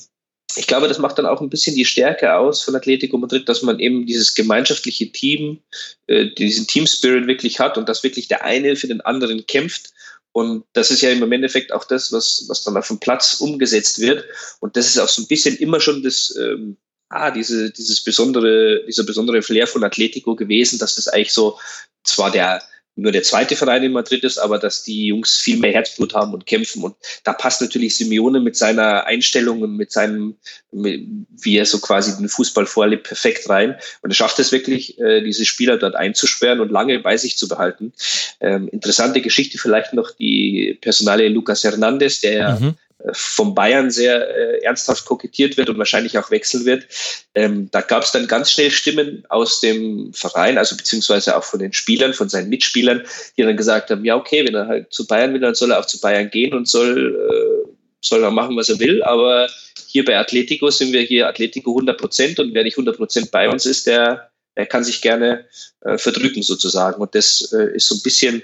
ich 0.55 0.69
glaube, 0.69 0.87
das 0.87 1.01
macht 1.01 1.19
dann 1.19 1.27
auch 1.27 1.41
ein 1.41 1.51
bisschen 1.51 1.75
die 1.75 1.85
Stärke 1.85 2.37
aus 2.37 2.63
von 2.63 2.77
Atletico 2.77 3.19
Madrid, 3.19 3.49
dass 3.49 3.63
man 3.63 3.81
eben 3.81 4.07
dieses 4.07 4.37
gemeinschaftliche 4.37 5.11
Team, 5.11 5.59
äh, 6.07 6.27
diesen 6.27 6.69
Team 6.69 6.87
Spirit 6.87 7.27
wirklich 7.27 7.59
hat 7.59 7.77
und 7.77 7.89
dass 7.89 8.05
wirklich 8.05 8.29
der 8.29 8.45
eine 8.45 8.77
für 8.77 8.87
den 8.87 9.01
anderen 9.01 9.45
kämpft. 9.45 9.93
Und 10.31 10.67
das 10.73 10.93
ist 10.93 11.03
ja 11.03 11.11
im 11.11 11.33
Endeffekt 11.33 11.73
auch 11.73 11.83
das, 11.83 12.13
was, 12.13 12.45
was 12.47 12.63
dann 12.63 12.77
auf 12.77 12.87
dem 12.87 13.01
Platz 13.01 13.41
umgesetzt 13.41 13.99
wird. 13.99 14.25
Und 14.61 14.77
das 14.77 14.87
ist 14.87 14.99
auch 14.99 15.09
so 15.09 15.23
ein 15.23 15.27
bisschen 15.27 15.57
immer 15.57 15.81
schon 15.81 16.05
das, 16.05 16.33
ähm, 16.41 16.77
ah, 17.09 17.33
diese, 17.33 17.73
dieses 17.73 18.05
besondere, 18.05 18.85
dieser 18.87 19.03
besondere 19.03 19.43
Flair 19.43 19.67
von 19.67 19.83
Atletico 19.83 20.37
gewesen, 20.37 20.79
dass 20.79 20.95
das 20.95 21.09
eigentlich 21.09 21.33
so 21.33 21.59
zwar 22.05 22.31
der, 22.31 22.63
nur 22.99 23.13
der 23.13 23.23
zweite 23.23 23.55
Verein 23.55 23.85
in 23.85 23.93
Madrid 23.93 24.25
ist, 24.25 24.39
aber 24.39 24.59
dass 24.59 24.83
die 24.83 25.07
Jungs 25.07 25.37
viel 25.37 25.59
mehr 25.59 25.73
Herzblut 25.73 26.15
haben 26.15 26.35
und 26.35 26.47
kämpfen. 26.47 26.83
Und 26.83 26.97
da 27.23 27.33
passt 27.33 27.61
natürlich 27.61 27.97
Simeone 27.97 28.41
mit 28.41 28.57
seiner 28.57 29.07
Einstellung 29.07 29.63
und 29.63 29.77
mit 29.77 29.93
seinem, 29.93 30.35
wie 30.73 31.57
er 31.57 31.65
so 31.65 31.79
quasi 31.79 32.17
den 32.17 32.29
Fußball 32.29 32.67
vorlebt, 32.67 33.07
perfekt 33.07 33.49
rein. 33.49 33.77
Und 34.03 34.11
er 34.11 34.15
schafft 34.15 34.41
es 34.41 34.51
wirklich, 34.51 34.99
äh, 34.99 35.23
diese 35.23 35.45
Spieler 35.45 35.77
dort 35.77 35.95
einzusperren 35.95 36.61
und 36.61 36.73
lange 36.73 36.99
bei 36.99 37.17
sich 37.17 37.39
zu 37.39 37.47
behalten. 37.47 37.93
Ähm, 38.41 38.69
interessante 38.69 39.21
Geschichte 39.21 39.59
vielleicht 39.59 39.95
noch 39.95 40.11
die 40.11 40.77
Personale 40.81 41.29
Lucas 41.29 41.63
Hernandez, 41.63 42.21
der 42.21 42.59
mhm 42.59 42.75
vom 43.13 43.55
Bayern 43.55 43.91
sehr 43.91 44.29
äh, 44.29 44.63
ernsthaft 44.63 45.05
kokettiert 45.05 45.57
wird 45.57 45.71
und 45.71 45.79
wahrscheinlich 45.79 46.19
auch 46.19 46.31
wechseln 46.31 46.65
wird. 46.65 46.87
Ähm, 47.35 47.69
da 47.71 47.81
gab 47.81 48.03
es 48.03 48.11
dann 48.11 48.27
ganz 48.27 48.51
schnell 48.51 48.71
Stimmen 48.71 49.25
aus 49.29 49.61
dem 49.61 50.13
Verein, 50.13 50.59
also 50.59 50.77
beziehungsweise 50.77 51.37
auch 51.37 51.45
von 51.45 51.61
den 51.61 51.73
Spielern, 51.73 52.13
von 52.13 52.29
seinen 52.29 52.49
Mitspielern, 52.49 53.05
die 53.37 53.43
dann 53.43 53.57
gesagt 53.57 53.91
haben, 53.91 54.05
ja 54.05 54.17
okay, 54.17 54.45
wenn 54.45 54.55
er 54.55 54.67
halt 54.67 54.93
zu 54.93 55.07
Bayern 55.07 55.33
will, 55.33 55.41
dann 55.41 55.55
soll 55.55 55.71
er 55.71 55.79
auch 55.79 55.87
zu 55.87 56.01
Bayern 56.01 56.29
gehen 56.31 56.55
und 56.55 56.67
soll, 56.67 57.15
äh, 57.15 57.69
soll 58.01 58.23
er 58.23 58.33
machen, 58.33 58.57
was 58.57 58.69
er 58.69 58.81
will. 58.81 59.03
Aber 59.05 59.49
hier 59.87 60.05
bei 60.05 60.19
Atletico 60.19 60.71
sind 60.71 60.93
wir 60.93 61.03
hier 61.03 61.29
Atletico 61.29 61.71
100 61.71 61.99
Prozent 61.99 62.41
und 62.41 62.53
wer 62.53 62.65
nicht 62.65 62.77
100 62.77 62.97
Prozent 62.97 63.31
bei 63.31 63.49
uns 63.49 63.65
ist, 63.65 63.87
der, 63.87 64.31
der 64.57 64.67
kann 64.67 64.83
sich 64.83 65.01
gerne 65.01 65.47
äh, 65.83 65.99
verdrücken 65.99 66.43
sozusagen. 66.43 67.01
Und 67.01 67.15
das 67.15 67.53
äh, 67.53 67.77
ist 67.77 67.87
so 67.87 67.95
ein 67.95 68.03
bisschen 68.03 68.43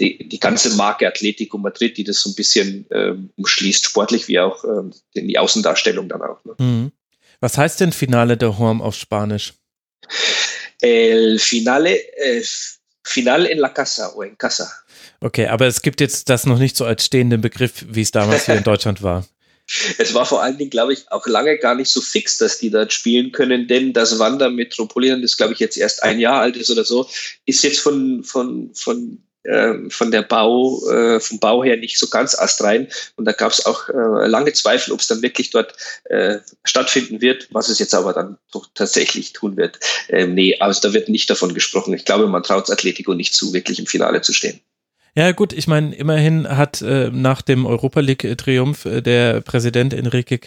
die, 0.00 0.28
die 0.28 0.38
ganze 0.38 0.70
Marke 0.76 1.06
Atletico 1.06 1.58
Madrid, 1.58 1.96
die 1.96 2.04
das 2.04 2.20
so 2.20 2.30
ein 2.30 2.34
bisschen 2.34 2.86
ähm, 2.90 3.30
umschließt, 3.36 3.84
sportlich 3.84 4.28
wie 4.28 4.38
auch 4.38 4.64
ähm, 4.64 4.92
die 5.14 5.38
Außendarstellung 5.38 6.08
dann 6.08 6.22
auch. 6.22 6.44
Ne? 6.44 6.54
Mhm. 6.58 6.92
Was 7.40 7.58
heißt 7.58 7.80
denn 7.80 7.92
Finale 7.92 8.36
der 8.36 8.58
Horm 8.58 8.82
auf 8.82 8.94
Spanisch? 8.94 9.54
El 10.80 11.38
Finale, 11.38 11.96
äh, 12.16 12.42
Final 13.04 13.46
en 13.46 13.58
la 13.58 13.70
Casa 13.70 14.12
o 14.14 14.22
en 14.22 14.36
Casa. 14.36 14.70
Okay, 15.20 15.46
aber 15.46 15.66
es 15.66 15.82
gibt 15.82 16.00
jetzt 16.00 16.28
das 16.28 16.46
noch 16.46 16.58
nicht 16.58 16.76
so 16.76 16.84
als 16.84 17.04
stehenden 17.04 17.40
Begriff, 17.40 17.84
wie 17.88 18.02
es 18.02 18.10
damals 18.10 18.46
hier 18.46 18.56
in 18.56 18.64
Deutschland 18.64 19.02
war. 19.02 19.26
Es 19.98 20.14
war 20.14 20.24
vor 20.24 20.42
allen 20.42 20.56
Dingen, 20.56 20.70
glaube 20.70 20.94
ich, 20.94 21.10
auch 21.12 21.26
lange 21.26 21.58
gar 21.58 21.74
nicht 21.74 21.90
so 21.90 22.00
fix, 22.00 22.38
dass 22.38 22.58
die 22.58 22.70
dort 22.70 22.92
spielen 22.92 23.32
können, 23.32 23.68
denn 23.68 23.92
das 23.92 24.18
Wander 24.18 24.48
Metropolitan, 24.48 25.20
das 25.20 25.36
glaube 25.36 25.52
ich 25.52 25.58
jetzt 25.58 25.76
erst 25.76 26.02
ein 26.02 26.18
Jahr 26.18 26.40
alt 26.40 26.56
ist 26.56 26.70
oder 26.70 26.84
so, 26.84 27.08
ist 27.44 27.62
jetzt 27.64 27.80
von, 27.80 28.24
von, 28.24 28.70
von 28.74 29.22
von 29.88 30.10
der 30.10 30.22
Bau, 30.22 30.86
äh, 30.90 31.20
vom 31.20 31.38
Bau 31.38 31.64
her 31.64 31.76
nicht 31.76 31.98
so 31.98 32.08
ganz 32.08 32.38
astrein. 32.38 32.88
Und 33.16 33.24
da 33.24 33.32
gab 33.32 33.52
es 33.52 33.64
auch 33.64 33.88
äh, 33.88 34.26
lange 34.26 34.52
Zweifel, 34.52 34.92
ob 34.92 35.00
es 35.00 35.06
dann 35.06 35.22
wirklich 35.22 35.50
dort 35.50 35.74
äh, 36.04 36.38
stattfinden 36.64 37.20
wird, 37.20 37.48
was 37.50 37.68
es 37.68 37.78
jetzt 37.78 37.94
aber 37.94 38.12
dann 38.12 38.38
doch 38.52 38.66
tatsächlich 38.74 39.32
tun 39.32 39.56
wird. 39.56 39.78
Ähm, 40.08 40.34
nee, 40.34 40.58
also 40.60 40.80
da 40.80 40.92
wird 40.92 41.08
nicht 41.08 41.30
davon 41.30 41.54
gesprochen. 41.54 41.94
Ich 41.94 42.04
glaube, 42.04 42.26
man 42.26 42.42
traut 42.42 42.70
Atletico 42.70 43.14
nicht 43.14 43.34
zu, 43.34 43.52
wirklich 43.52 43.78
im 43.78 43.86
Finale 43.86 44.20
zu 44.20 44.32
stehen. 44.32 44.60
Ja, 45.18 45.32
gut, 45.32 45.52
ich 45.52 45.66
meine, 45.66 45.96
immerhin 45.96 46.46
hat 46.48 46.80
äh, 46.80 47.10
nach 47.12 47.42
dem 47.42 47.66
Europa 47.66 47.98
League-Triumph 47.98 48.84
äh, 48.84 49.02
der 49.02 49.40
Präsident 49.40 49.92
Enrique 49.92 50.38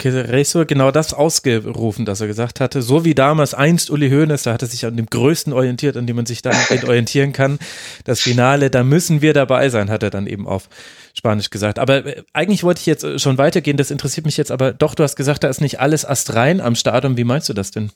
Cerezo 0.00 0.64
genau 0.66 0.92
das 0.92 1.12
ausgerufen, 1.12 2.04
dass 2.04 2.20
er 2.20 2.28
gesagt 2.28 2.60
hatte, 2.60 2.80
so 2.80 3.04
wie 3.04 3.16
damals 3.16 3.54
einst 3.54 3.90
Uli 3.90 4.08
Hoeneß, 4.08 4.44
da 4.44 4.52
hat 4.52 4.62
er 4.62 4.68
sich 4.68 4.86
an 4.86 4.96
dem 4.96 5.06
Größten 5.06 5.52
orientiert, 5.52 5.96
an 5.96 6.06
dem 6.06 6.14
man 6.14 6.26
sich 6.26 6.42
dann 6.42 6.54
orientieren 6.84 7.32
kann. 7.32 7.58
Das 8.04 8.20
Finale, 8.20 8.70
da 8.70 8.84
müssen 8.84 9.20
wir 9.20 9.32
dabei 9.32 9.68
sein, 9.68 9.90
hat 9.90 10.04
er 10.04 10.10
dann 10.10 10.28
eben 10.28 10.46
auf 10.46 10.68
Spanisch 11.12 11.50
gesagt. 11.50 11.80
Aber 11.80 12.06
äh, 12.06 12.22
eigentlich 12.32 12.62
wollte 12.62 12.78
ich 12.78 12.86
jetzt 12.86 13.02
äh, 13.02 13.18
schon 13.18 13.36
weitergehen, 13.36 13.78
das 13.78 13.90
interessiert 13.90 14.26
mich 14.26 14.36
jetzt 14.36 14.52
aber 14.52 14.72
doch, 14.72 14.94
du 14.94 15.02
hast 15.02 15.16
gesagt, 15.16 15.42
da 15.42 15.48
ist 15.48 15.60
nicht 15.60 15.80
alles 15.80 16.04
astrein 16.04 16.60
am 16.60 16.76
Stadion. 16.76 17.16
Wie 17.16 17.24
meinst 17.24 17.48
du 17.48 17.52
das 17.52 17.72
denn? 17.72 17.90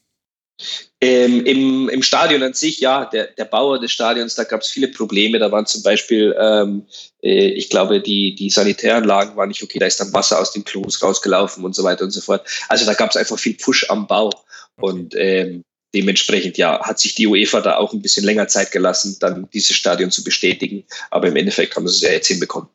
Ähm, 1.01 1.45
im, 1.45 1.89
Im 1.89 2.03
Stadion 2.03 2.43
an 2.43 2.55
sich, 2.55 2.81
ja, 2.81 3.05
der, 3.05 3.27
der 3.27 3.45
Bauer 3.45 3.79
des 3.79 3.93
Stadions, 3.93 4.37
da 4.37 4.45
gab 4.45 4.63
es 4.63 4.69
viele 4.69 4.89
Probleme. 4.89 5.39
Da 5.39 5.53
waren 5.53 5.67
zum 5.67 5.83
Beispiel, 5.83 6.35
ähm, 6.39 6.87
äh, 7.23 7.49
ich 7.49 7.69
glaube, 7.69 8.01
die, 8.01 8.35
die 8.35 8.51
Sanitäranlagen 8.51 9.37
waren 9.37 9.49
nicht 9.49 9.63
okay, 9.63 9.79
da 9.79 9.87
ist 9.87 10.01
dann 10.01 10.13
Wasser 10.13 10.41
aus 10.41 10.53
den 10.53 10.65
Klos 10.65 11.03
rausgelaufen 11.03 11.65
und 11.65 11.75
so 11.75 11.83
weiter 11.83 12.05
und 12.05 12.11
so 12.11 12.21
fort. 12.21 12.49
Also 12.69 12.87
da 12.87 12.95
gab 12.95 13.11
es 13.11 13.17
einfach 13.17 13.39
viel 13.39 13.55
Push 13.55 13.91
am 13.91 14.07
Bau. 14.07 14.31
Und 14.77 15.15
ähm, 15.17 15.65
dementsprechend, 15.95 16.59
ja, 16.59 16.81
hat 16.83 16.99
sich 16.99 17.15
die 17.15 17.27
UEFA 17.27 17.61
da 17.61 17.77
auch 17.77 17.93
ein 17.93 18.03
bisschen 18.03 18.25
länger 18.25 18.49
Zeit 18.49 18.73
gelassen, 18.73 19.17
dann 19.21 19.49
dieses 19.53 19.77
Stadion 19.77 20.11
zu 20.11 20.25
bestätigen. 20.25 20.85
Aber 21.11 21.29
im 21.29 21.37
Endeffekt 21.37 21.77
haben 21.77 21.87
sie 21.87 21.97
es 21.97 22.03
ja 22.03 22.11
jetzt 22.11 22.29
hinbekommen. 22.29 22.69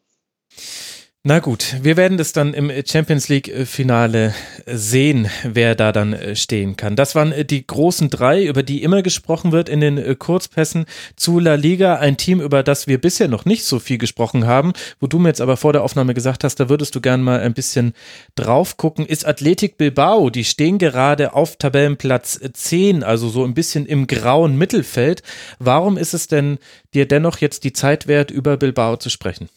Na 1.29 1.37
gut, 1.37 1.75
wir 1.83 1.95
werden 1.95 2.17
das 2.17 2.33
dann 2.33 2.55
im 2.55 2.71
Champions 2.87 3.29
League-Finale 3.29 4.33
sehen, 4.65 5.29
wer 5.43 5.75
da 5.75 5.91
dann 5.91 6.13
äh, 6.13 6.35
stehen 6.35 6.75
kann. 6.75 6.95
Das 6.95 7.13
waren 7.13 7.31
äh, 7.31 7.45
die 7.45 7.67
großen 7.67 8.09
drei, 8.09 8.43
über 8.43 8.63
die 8.63 8.81
immer 8.81 9.03
gesprochen 9.03 9.51
wird 9.51 9.69
in 9.69 9.79
den 9.79 9.99
äh, 9.99 10.15
Kurzpässen 10.17 10.85
zu 11.15 11.37
La 11.37 11.53
Liga. 11.53 11.97
Ein 11.97 12.17
Team, 12.17 12.41
über 12.41 12.63
das 12.63 12.87
wir 12.87 12.99
bisher 12.99 13.27
noch 13.27 13.45
nicht 13.45 13.63
so 13.63 13.77
viel 13.77 13.99
gesprochen 13.99 14.47
haben, 14.47 14.73
wo 14.99 15.05
du 15.05 15.19
mir 15.19 15.27
jetzt 15.27 15.39
aber 15.39 15.55
vor 15.55 15.71
der 15.71 15.83
Aufnahme 15.83 16.15
gesagt 16.15 16.43
hast, 16.43 16.55
da 16.55 16.67
würdest 16.67 16.95
du 16.95 16.99
gern 16.99 17.21
mal 17.21 17.41
ein 17.41 17.53
bisschen 17.53 17.93
drauf 18.33 18.77
gucken, 18.77 19.05
ist 19.05 19.27
Athletic 19.27 19.77
Bilbao. 19.77 20.31
Die 20.31 20.45
stehen 20.45 20.79
gerade 20.79 21.33
auf 21.33 21.57
Tabellenplatz 21.57 22.39
10, 22.53 23.03
also 23.03 23.29
so 23.29 23.43
ein 23.43 23.53
bisschen 23.53 23.85
im 23.85 24.07
grauen 24.07 24.57
Mittelfeld. 24.57 25.21
Warum 25.59 25.95
ist 25.99 26.15
es 26.15 26.27
denn 26.27 26.57
dir 26.95 27.07
dennoch 27.07 27.37
jetzt 27.37 27.65
die 27.65 27.73
Zeit 27.73 28.07
wert, 28.07 28.31
über 28.31 28.57
Bilbao 28.57 28.97
zu 28.97 29.11
sprechen? 29.11 29.47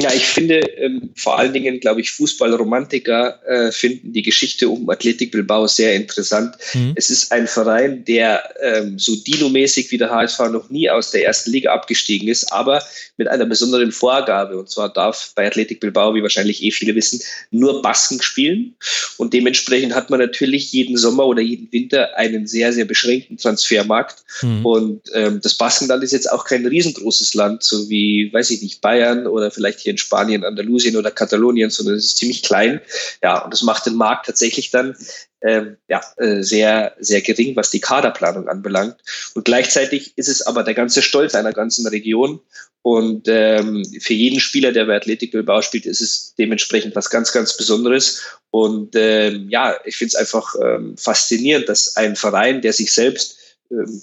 Ja, 0.00 0.10
ich 0.10 0.24
finde 0.24 0.60
ähm, 0.78 1.10
vor 1.14 1.38
allen 1.38 1.52
Dingen, 1.52 1.78
glaube 1.78 2.00
ich, 2.00 2.12
Fußballromantiker 2.12 3.42
äh, 3.46 3.72
finden 3.72 4.14
die 4.14 4.22
Geschichte 4.22 4.70
um 4.70 4.88
Athletik 4.88 5.32
Bilbao 5.32 5.66
sehr 5.66 5.94
interessant. 5.94 6.56
Mhm. 6.72 6.92
Es 6.94 7.10
ist 7.10 7.30
ein 7.30 7.46
Verein, 7.46 8.02
der 8.06 8.42
ähm, 8.62 8.98
so 8.98 9.14
Dino-mäßig 9.14 9.90
wie 9.90 9.98
der 9.98 10.08
HSV 10.08 10.38
noch 10.50 10.70
nie 10.70 10.88
aus 10.88 11.10
der 11.10 11.26
ersten 11.26 11.50
Liga 11.50 11.74
abgestiegen 11.74 12.28
ist, 12.28 12.50
aber 12.54 12.82
mit 13.18 13.28
einer 13.28 13.44
besonderen 13.44 13.92
Vorgabe. 13.92 14.58
Und 14.58 14.70
zwar 14.70 14.90
darf 14.90 15.32
bei 15.34 15.46
Athletik 15.46 15.80
Bilbao, 15.80 16.14
wie 16.14 16.22
wahrscheinlich 16.22 16.62
eh 16.62 16.70
viele 16.70 16.94
wissen, 16.94 17.20
nur 17.50 17.82
Basken 17.82 18.22
spielen. 18.22 18.74
Und 19.18 19.34
dementsprechend 19.34 19.94
hat 19.94 20.08
man 20.08 20.20
natürlich 20.20 20.72
jeden 20.72 20.96
Sommer 20.96 21.26
oder 21.26 21.42
jeden 21.42 21.70
Winter 21.70 22.16
einen 22.16 22.46
sehr, 22.46 22.72
sehr 22.72 22.86
beschränkten 22.86 23.36
Transfermarkt. 23.36 24.24
Mhm. 24.40 24.64
Und 24.64 25.02
ähm, 25.12 25.40
das 25.42 25.52
Baskenland 25.52 26.02
ist 26.02 26.12
jetzt 26.12 26.32
auch 26.32 26.46
kein 26.46 26.64
riesengroßes 26.64 27.34
Land, 27.34 27.62
so 27.62 27.90
wie, 27.90 28.32
weiß 28.32 28.48
ich 28.52 28.62
nicht, 28.62 28.80
Bayern 28.80 29.26
oder 29.26 29.50
vielleicht 29.50 29.81
hier 29.82 29.92
in 29.92 29.98
Spanien, 29.98 30.44
Andalusien 30.44 30.96
oder 30.96 31.10
Katalonien, 31.10 31.70
sondern 31.70 31.96
es 31.96 32.06
ist 32.06 32.16
ziemlich 32.18 32.42
klein. 32.42 32.80
Ja, 33.22 33.44
und 33.44 33.52
das 33.52 33.62
macht 33.62 33.86
den 33.86 33.96
Markt 33.96 34.26
tatsächlich 34.26 34.70
dann 34.70 34.96
ähm, 35.42 35.76
ja, 35.88 36.00
äh, 36.18 36.42
sehr, 36.42 36.94
sehr 37.00 37.20
gering, 37.20 37.56
was 37.56 37.70
die 37.70 37.80
Kaderplanung 37.80 38.48
anbelangt. 38.48 38.96
Und 39.34 39.44
gleichzeitig 39.44 40.16
ist 40.16 40.28
es 40.28 40.42
aber 40.42 40.62
der 40.62 40.74
ganze 40.74 41.02
Stolz 41.02 41.34
einer 41.34 41.52
ganzen 41.52 41.86
Region. 41.86 42.40
Und 42.82 43.28
ähm, 43.28 43.84
für 44.00 44.14
jeden 44.14 44.40
Spieler, 44.40 44.72
der 44.72 44.86
bei 44.86 44.96
Athletic 44.96 45.30
Bilbao 45.30 45.62
spielt, 45.62 45.86
ist 45.86 46.00
es 46.00 46.34
dementsprechend 46.36 46.96
was 46.96 47.10
ganz, 47.10 47.32
ganz 47.32 47.56
Besonderes. 47.56 48.22
Und 48.50 48.94
ähm, 48.96 49.48
ja, 49.48 49.76
ich 49.84 49.96
finde 49.96 50.08
es 50.08 50.14
einfach 50.16 50.54
ähm, 50.60 50.96
faszinierend, 50.96 51.68
dass 51.68 51.96
ein 51.96 52.16
Verein, 52.16 52.60
der 52.60 52.72
sich 52.72 52.92
selbst 52.92 53.38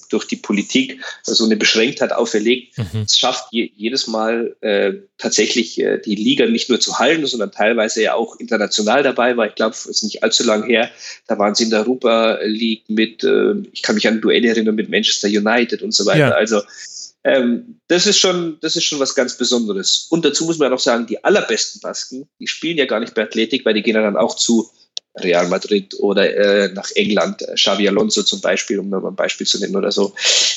durch 0.10 0.26
die 0.26 0.36
Politik 0.36 1.02
so 1.24 1.46
eine 1.46 1.58
Beschränktheit 1.58 2.12
auferlegt. 2.12 2.78
Mhm. 2.78 3.02
Es 3.06 3.18
schafft 3.18 3.46
je, 3.52 3.72
jedes 3.76 4.08
Mal 4.08 4.56
äh, 4.62 4.94
tatsächlich 5.18 5.80
äh, 5.80 6.00
die 6.00 6.16
Liga 6.16 6.46
nicht 6.46 6.70
nur 6.70 6.80
zu 6.80 7.00
halten, 7.00 7.26
sondern 7.26 7.52
teilweise 7.52 8.02
ja 8.02 8.14
auch 8.14 8.36
international 8.38 9.04
dabei 9.04 9.38
war. 9.38 9.48
Ich 9.48 9.56
glaube, 9.56 9.74
es 9.74 9.86
ist 9.86 10.04
nicht 10.04 10.24
allzu 10.24 10.44
lang 10.44 10.64
her. 10.64 10.90
Da 11.28 11.38
waren 11.38 11.56
sie 11.56 11.66
in 11.66 11.70
der 11.70 11.80
Europa 11.80 12.40
League 12.44 12.84
mit, 12.88 13.24
äh, 13.24 13.54
ich 13.72 13.82
kann 13.82 13.96
mich 13.96 14.08
an 14.08 14.22
Duelle 14.22 14.50
erinnern, 14.50 14.76
mit 14.76 14.90
Manchester 14.90 15.28
United 15.28 15.82
und 15.82 15.94
so 15.94 16.06
weiter. 16.06 16.20
Ja. 16.20 16.32
Also 16.32 16.62
Ähm, 17.26 17.82
das 17.90 18.08
ist 18.08 18.18
schon, 18.18 18.58
das 18.62 18.78
ist 18.78 18.86
schon 18.86 19.00
was 19.00 19.14
ganz 19.14 19.38
Besonderes. 19.38 20.08
Und 20.10 20.24
dazu 20.24 20.46
muss 20.46 20.58
man 20.58 20.68
ja 20.68 20.70
noch 20.70 20.80
sagen, 20.80 21.06
die 21.06 21.22
allerbesten 21.22 21.82
Basken, 21.82 22.30
die 22.40 22.48
spielen 22.48 22.78
ja 22.78 22.86
gar 22.86 23.02
nicht 23.02 23.14
bei 23.14 23.24
Athletik, 23.24 23.66
weil 23.66 23.74
die 23.74 23.82
gehen 23.82 23.96
ja 23.96 24.02
dann 24.02 24.16
auch 24.16 24.38
zu 24.38 24.72
Real 25.16 25.48
Madrid 25.48 25.96
oder 26.00 26.36
äh, 26.36 26.72
nach 26.74 26.90
England, 26.96 27.42
äh, 27.42 27.56
Xavi 27.56 27.88
Alonso 27.88 28.24
zum 28.24 28.42
Beispiel, 28.42 28.80
um 28.80 28.90
mal 28.90 29.06
ein 29.06 29.16
Beispiel 29.16 29.48
zu 29.48 29.60
nennen 29.60 29.76
oder 29.76 29.92
so. 29.92 30.14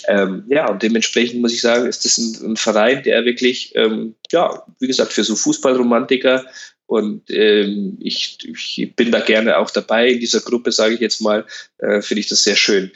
Ähm, 0.09 0.45
ja, 0.49 0.71
und 0.71 0.83
dementsprechend 0.83 1.41
muss 1.41 1.55
ich 1.55 1.61
sagen, 1.61 1.87
ist 1.87 2.05
das 2.05 2.19
ein, 2.19 2.53
ein 2.53 2.57
Verein, 2.57 3.03
der 3.03 3.25
wirklich, 3.25 3.75
ähm, 3.75 4.15
ja, 4.31 4.65
wie 4.79 4.87
gesagt, 4.87 5.13
für 5.13 5.25
so 5.25 5.37
Fußballromantiker 5.37 6.45
und 6.93 7.31
ähm, 7.31 7.97
ich, 8.01 8.37
ich, 8.45 8.95
bin 8.95 9.11
da 9.11 9.21
gerne 9.21 9.57
auch 9.57 9.71
dabei 9.71 10.11
in 10.11 10.21
dieser 10.21 10.41
Gruppe, 10.41 10.73
sage 10.73 10.95
ich 10.95 11.01
jetzt 11.01 11.23
mal, 11.23 11.47
äh, 11.79 12.03
finde 12.03 12.21
ich 12.21 12.29
das 12.29 12.45
sehr 12.45 12.55
schön. 12.55 12.91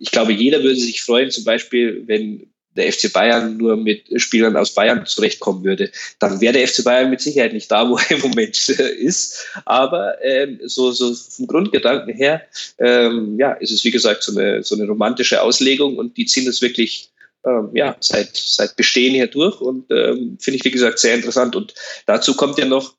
Ich 0.00 0.10
glaube, 0.10 0.32
jeder 0.32 0.64
würde 0.64 0.74
sich 0.74 1.00
freuen, 1.00 1.30
zum 1.30 1.44
Beispiel, 1.44 2.02
wenn 2.06 2.50
der 2.76 2.92
FC 2.92 3.12
Bayern 3.12 3.56
nur 3.56 3.76
mit 3.76 4.04
Spielern 4.20 4.56
aus 4.56 4.74
Bayern 4.74 5.04
zurechtkommen 5.06 5.64
würde, 5.64 5.90
dann 6.18 6.40
wäre 6.40 6.52
der 6.52 6.68
FC 6.68 6.84
Bayern 6.84 7.10
mit 7.10 7.20
Sicherheit 7.20 7.52
nicht 7.52 7.70
da, 7.70 7.86
wo 7.88 7.96
er 7.96 8.10
im 8.10 8.20
Moment 8.20 8.68
äh, 8.78 8.94
ist. 8.94 9.46
Aber 9.64 10.22
ähm, 10.22 10.60
so, 10.64 10.92
so 10.92 11.14
vom 11.14 11.46
Grundgedanken 11.46 12.14
her, 12.14 12.42
ähm, 12.78 13.38
ja, 13.38 13.52
ist 13.52 13.72
es 13.72 13.84
wie 13.84 13.90
gesagt 13.90 14.22
so 14.22 14.38
eine, 14.38 14.62
so 14.62 14.74
eine 14.74 14.86
romantische 14.86 15.42
Auslegung 15.42 15.96
und 15.96 16.16
die 16.16 16.26
ziehen 16.26 16.46
das 16.46 16.62
wirklich 16.62 17.10
ähm, 17.46 17.70
ja, 17.74 17.96
seit, 18.00 18.36
seit 18.36 18.76
Bestehen 18.76 19.14
her 19.14 19.28
durch 19.28 19.60
und 19.60 19.90
ähm, 19.90 20.36
finde 20.40 20.58
ich, 20.58 20.64
wie 20.64 20.70
gesagt, 20.70 20.98
sehr 20.98 21.14
interessant. 21.14 21.54
Und 21.56 21.74
dazu 22.04 22.34
kommt 22.34 22.58
ja 22.58 22.66
noch, 22.66 22.94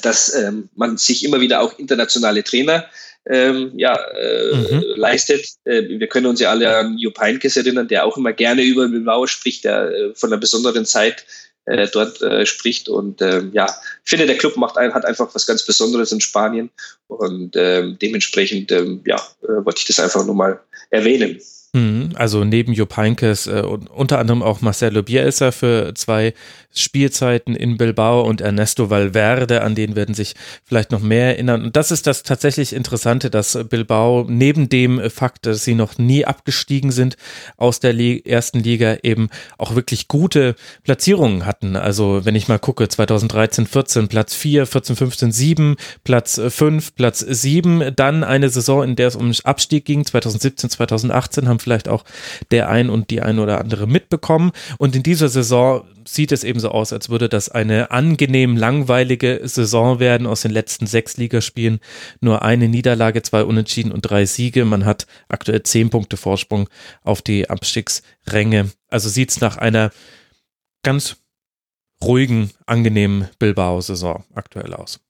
dass 0.00 0.34
ähm, 0.34 0.68
man 0.74 0.96
sich 0.96 1.24
immer 1.24 1.40
wieder 1.40 1.60
auch 1.60 1.78
internationale 1.78 2.42
Trainer 2.42 2.86
ähm, 3.26 3.72
ja, 3.76 3.94
äh, 3.94 4.56
mhm. 4.56 4.84
leistet. 4.96 5.46
Äh, 5.64 5.82
wir 5.88 6.06
können 6.08 6.26
uns 6.26 6.40
ja 6.40 6.50
alle 6.50 6.76
an 6.76 6.98
Jupp 6.98 7.20
Heynckes 7.20 7.56
erinnern, 7.56 7.88
der 7.88 8.04
auch 8.04 8.16
immer 8.16 8.32
gerne 8.32 8.62
über 8.62 8.88
Bilbao 8.88 9.26
spricht, 9.26 9.64
der 9.64 9.90
äh, 9.90 10.14
von 10.14 10.32
einer 10.32 10.40
besonderen 10.40 10.84
Zeit 10.84 11.24
äh, 11.66 11.86
dort 11.86 12.20
äh, 12.22 12.44
spricht. 12.46 12.88
Und 12.88 13.22
ähm, 13.22 13.50
ja, 13.52 13.66
ich 14.04 14.10
finde, 14.10 14.26
der 14.26 14.38
Club 14.38 14.56
macht 14.56 14.76
ein, 14.76 14.94
hat 14.94 15.04
einfach 15.04 15.32
was 15.34 15.46
ganz 15.46 15.64
Besonderes 15.64 16.10
in 16.10 16.20
Spanien. 16.20 16.70
Und 17.06 17.54
ähm, 17.56 17.96
dementsprechend 18.00 18.72
ähm, 18.72 19.02
ja, 19.06 19.16
äh, 19.42 19.64
wollte 19.64 19.78
ich 19.78 19.86
das 19.86 20.00
einfach 20.00 20.24
nur 20.24 20.34
mal 20.34 20.60
erwähnen. 20.90 21.40
Mhm. 21.74 22.10
Also 22.16 22.44
neben 22.44 22.74
Jupp 22.74 22.96
Heynckes 22.98 23.46
äh, 23.46 23.62
und 23.62 23.88
unter 23.88 24.18
anderem 24.18 24.42
auch 24.42 24.60
Marcelo 24.60 25.02
Bielsa 25.02 25.52
für 25.52 25.94
zwei 25.94 26.34
Spielzeiten 26.74 27.56
in 27.56 27.78
Bilbao 27.78 28.22
und 28.22 28.42
Ernesto 28.42 28.90
Valverde, 28.90 29.62
an 29.62 29.74
den 29.74 29.96
werden 29.96 30.14
sich 30.14 30.34
vielleicht 30.64 30.90
noch 30.90 31.00
mehr 31.00 31.28
erinnern. 31.28 31.64
Und 31.64 31.76
das 31.76 31.90
ist 31.90 32.06
das 32.06 32.22
tatsächlich 32.22 32.74
Interessante, 32.74 33.30
dass 33.30 33.58
Bilbao 33.68 34.26
neben 34.28 34.68
dem 34.68 35.10
Fakt, 35.10 35.46
dass 35.46 35.64
sie 35.64 35.74
noch 35.74 35.96
nie 35.96 36.26
abgestiegen 36.26 36.90
sind 36.90 37.16
aus 37.56 37.80
der 37.80 37.94
Li 37.94 38.22
ersten 38.24 38.60
Liga, 38.60 38.98
eben 39.02 39.28
auch 39.56 39.74
wirklich 39.74 40.08
gute 40.08 40.54
Platzierungen 40.84 41.46
hatten. 41.46 41.76
Also 41.76 42.24
wenn 42.24 42.34
ich 42.34 42.48
mal 42.48 42.58
gucke, 42.58 42.88
2013, 42.88 43.66
14 43.66 44.08
Platz 44.08 44.34
4, 44.34 44.66
14, 44.66 44.96
15, 44.96 45.32
7, 45.32 45.76
Platz 46.04 46.40
5, 46.46 46.94
Platz 46.94 47.20
7, 47.20 47.92
dann 47.96 48.24
eine 48.24 48.50
Saison, 48.50 48.82
in 48.82 48.96
der 48.96 49.08
es 49.08 49.16
um 49.16 49.32
Abstieg 49.44 49.86
ging, 49.86 50.04
2017, 50.04 50.68
2018 50.68 51.48
haben 51.48 51.58
vielleicht 51.62 51.88
auch 51.88 52.04
der 52.50 52.68
ein 52.68 52.90
und 52.90 53.10
die 53.10 53.20
ein 53.20 53.38
oder 53.38 53.60
andere 53.60 53.86
mitbekommen. 53.86 54.52
Und 54.78 54.96
in 54.96 55.02
dieser 55.02 55.28
Saison 55.28 55.84
sieht 56.06 56.32
es 56.32 56.44
eben 56.44 56.60
so 56.60 56.70
aus, 56.70 56.92
als 56.92 57.08
würde 57.08 57.28
das 57.28 57.48
eine 57.48 57.90
angenehm 57.90 58.56
langweilige 58.56 59.40
Saison 59.44 60.00
werden. 60.00 60.26
Aus 60.26 60.42
den 60.42 60.50
letzten 60.50 60.86
sechs 60.86 61.16
Ligaspielen 61.16 61.80
nur 62.20 62.42
eine 62.42 62.68
Niederlage, 62.68 63.22
zwei 63.22 63.44
Unentschieden 63.44 63.92
und 63.92 64.02
drei 64.02 64.26
Siege. 64.26 64.64
Man 64.64 64.84
hat 64.84 65.06
aktuell 65.28 65.62
zehn 65.62 65.90
Punkte 65.90 66.16
Vorsprung 66.16 66.68
auf 67.02 67.22
die 67.22 67.48
Abstiegsränge. 67.48 68.70
Also 68.88 69.08
sieht 69.08 69.30
es 69.30 69.40
nach 69.40 69.56
einer 69.56 69.90
ganz 70.82 71.16
ruhigen, 72.02 72.50
angenehmen 72.66 73.28
Bilbao-Saison 73.38 74.24
aktuell 74.34 74.74
aus. 74.74 75.00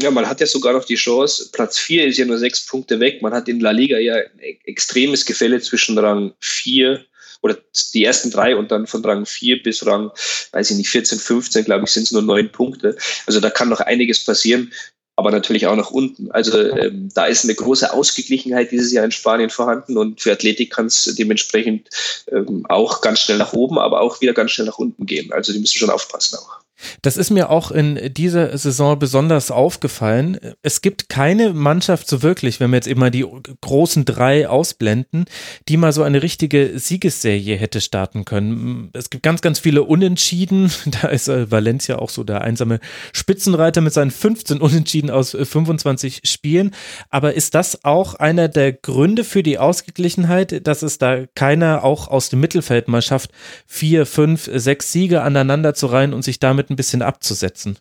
Ja, 0.00 0.10
man 0.10 0.28
hat 0.28 0.40
ja 0.40 0.46
sogar 0.46 0.72
noch 0.72 0.84
die 0.84 0.94
Chance. 0.94 1.50
Platz 1.52 1.78
4 1.78 2.06
ist 2.06 2.18
ja 2.18 2.24
nur 2.24 2.38
sechs 2.38 2.64
Punkte 2.66 3.00
weg. 3.00 3.20
Man 3.22 3.32
hat 3.32 3.48
in 3.48 3.60
La 3.60 3.72
Liga 3.72 3.98
ja 3.98 4.14
ein 4.14 4.58
extremes 4.64 5.24
Gefälle 5.24 5.60
zwischen 5.60 5.98
Rang 5.98 6.32
4 6.40 7.04
oder 7.40 7.56
die 7.94 8.04
ersten 8.04 8.30
drei 8.30 8.56
und 8.56 8.70
dann 8.70 8.86
von 8.86 9.04
Rang 9.04 9.26
4 9.26 9.62
bis 9.62 9.84
Rang, 9.86 10.10
weiß 10.52 10.70
ich 10.70 10.76
nicht, 10.76 10.90
14, 10.90 11.18
15, 11.18 11.64
glaube 11.64 11.84
ich, 11.84 11.90
sind 11.90 12.04
es 12.04 12.12
nur 12.12 12.22
neun 12.22 12.50
Punkte. 12.50 12.96
Also 13.26 13.40
da 13.40 13.50
kann 13.50 13.68
noch 13.68 13.80
einiges 13.80 14.24
passieren 14.24 14.72
aber 15.18 15.32
natürlich 15.32 15.66
auch 15.66 15.74
nach 15.74 15.90
unten. 15.90 16.30
Also 16.30 16.56
ähm, 16.60 17.08
da 17.12 17.26
ist 17.26 17.42
eine 17.42 17.56
große 17.56 17.92
Ausgeglichenheit 17.92 18.70
dieses 18.70 18.92
Jahr 18.92 19.04
in 19.04 19.10
Spanien 19.10 19.50
vorhanden 19.50 19.98
und 19.98 20.20
für 20.20 20.30
Athletik 20.30 20.72
kann 20.72 20.86
es 20.86 21.12
dementsprechend 21.18 21.88
ähm, 22.30 22.64
auch 22.68 23.00
ganz 23.00 23.18
schnell 23.18 23.38
nach 23.38 23.52
oben, 23.52 23.80
aber 23.80 24.00
auch 24.00 24.20
wieder 24.20 24.32
ganz 24.32 24.52
schnell 24.52 24.68
nach 24.68 24.78
unten 24.78 25.06
gehen. 25.06 25.32
Also 25.32 25.52
die 25.52 25.58
müssen 25.58 25.76
schon 25.76 25.90
aufpassen 25.90 26.38
auch. 26.38 26.60
Das 27.02 27.16
ist 27.16 27.30
mir 27.30 27.50
auch 27.50 27.70
in 27.70 28.12
dieser 28.14 28.56
Saison 28.56 28.98
besonders 28.98 29.50
aufgefallen. 29.50 30.38
Es 30.62 30.80
gibt 30.80 31.08
keine 31.08 31.52
Mannschaft 31.52 32.08
so 32.08 32.22
wirklich, 32.22 32.60
wenn 32.60 32.70
wir 32.70 32.76
jetzt 32.76 32.88
immer 32.88 33.10
die 33.10 33.26
großen 33.60 34.04
drei 34.04 34.48
ausblenden, 34.48 35.26
die 35.68 35.76
mal 35.76 35.92
so 35.92 36.02
eine 36.02 36.22
richtige 36.22 36.78
Siegesserie 36.78 37.56
hätte 37.56 37.80
starten 37.80 38.24
können. 38.24 38.90
Es 38.92 39.10
gibt 39.10 39.22
ganz, 39.22 39.40
ganz 39.40 39.58
viele 39.58 39.82
Unentschieden. 39.82 40.70
Da 41.02 41.08
ist 41.08 41.28
äh, 41.28 41.50
Valencia 41.50 41.96
auch 41.98 42.08
so 42.08 42.24
der 42.24 42.40
einsame 42.40 42.80
Spitzenreiter 43.12 43.82
mit 43.82 43.92
seinen 43.92 44.10
15 44.10 44.60
Unentschieden 44.60 45.10
aus 45.10 45.36
25 45.40 46.22
äh, 46.24 46.26
Spielen. 46.26 46.74
Aber 47.10 47.34
ist 47.34 47.54
das 47.54 47.84
auch 47.84 48.14
einer 48.14 48.48
der 48.48 48.72
Gründe 48.72 49.22
für 49.22 49.42
die 49.42 49.58
Ausgeglichenheit, 49.58 50.66
dass 50.66 50.82
es 50.82 50.98
da 50.98 51.26
keiner 51.34 51.84
auch 51.84 52.08
aus 52.08 52.30
dem 52.30 52.40
Mittelfeld 52.40 52.88
mal 52.88 53.02
schafft, 53.02 53.30
vier, 53.66 54.06
fünf, 54.06 54.48
sechs 54.52 54.92
Siege 54.92 55.22
aneinander 55.22 55.74
zu 55.74 55.86
reihen 55.86 56.14
und 56.14 56.22
sich 56.22 56.40
damit 56.40 56.67
ein 56.70 56.76
bisschen 56.76 57.02
abzusetzen. 57.02 57.78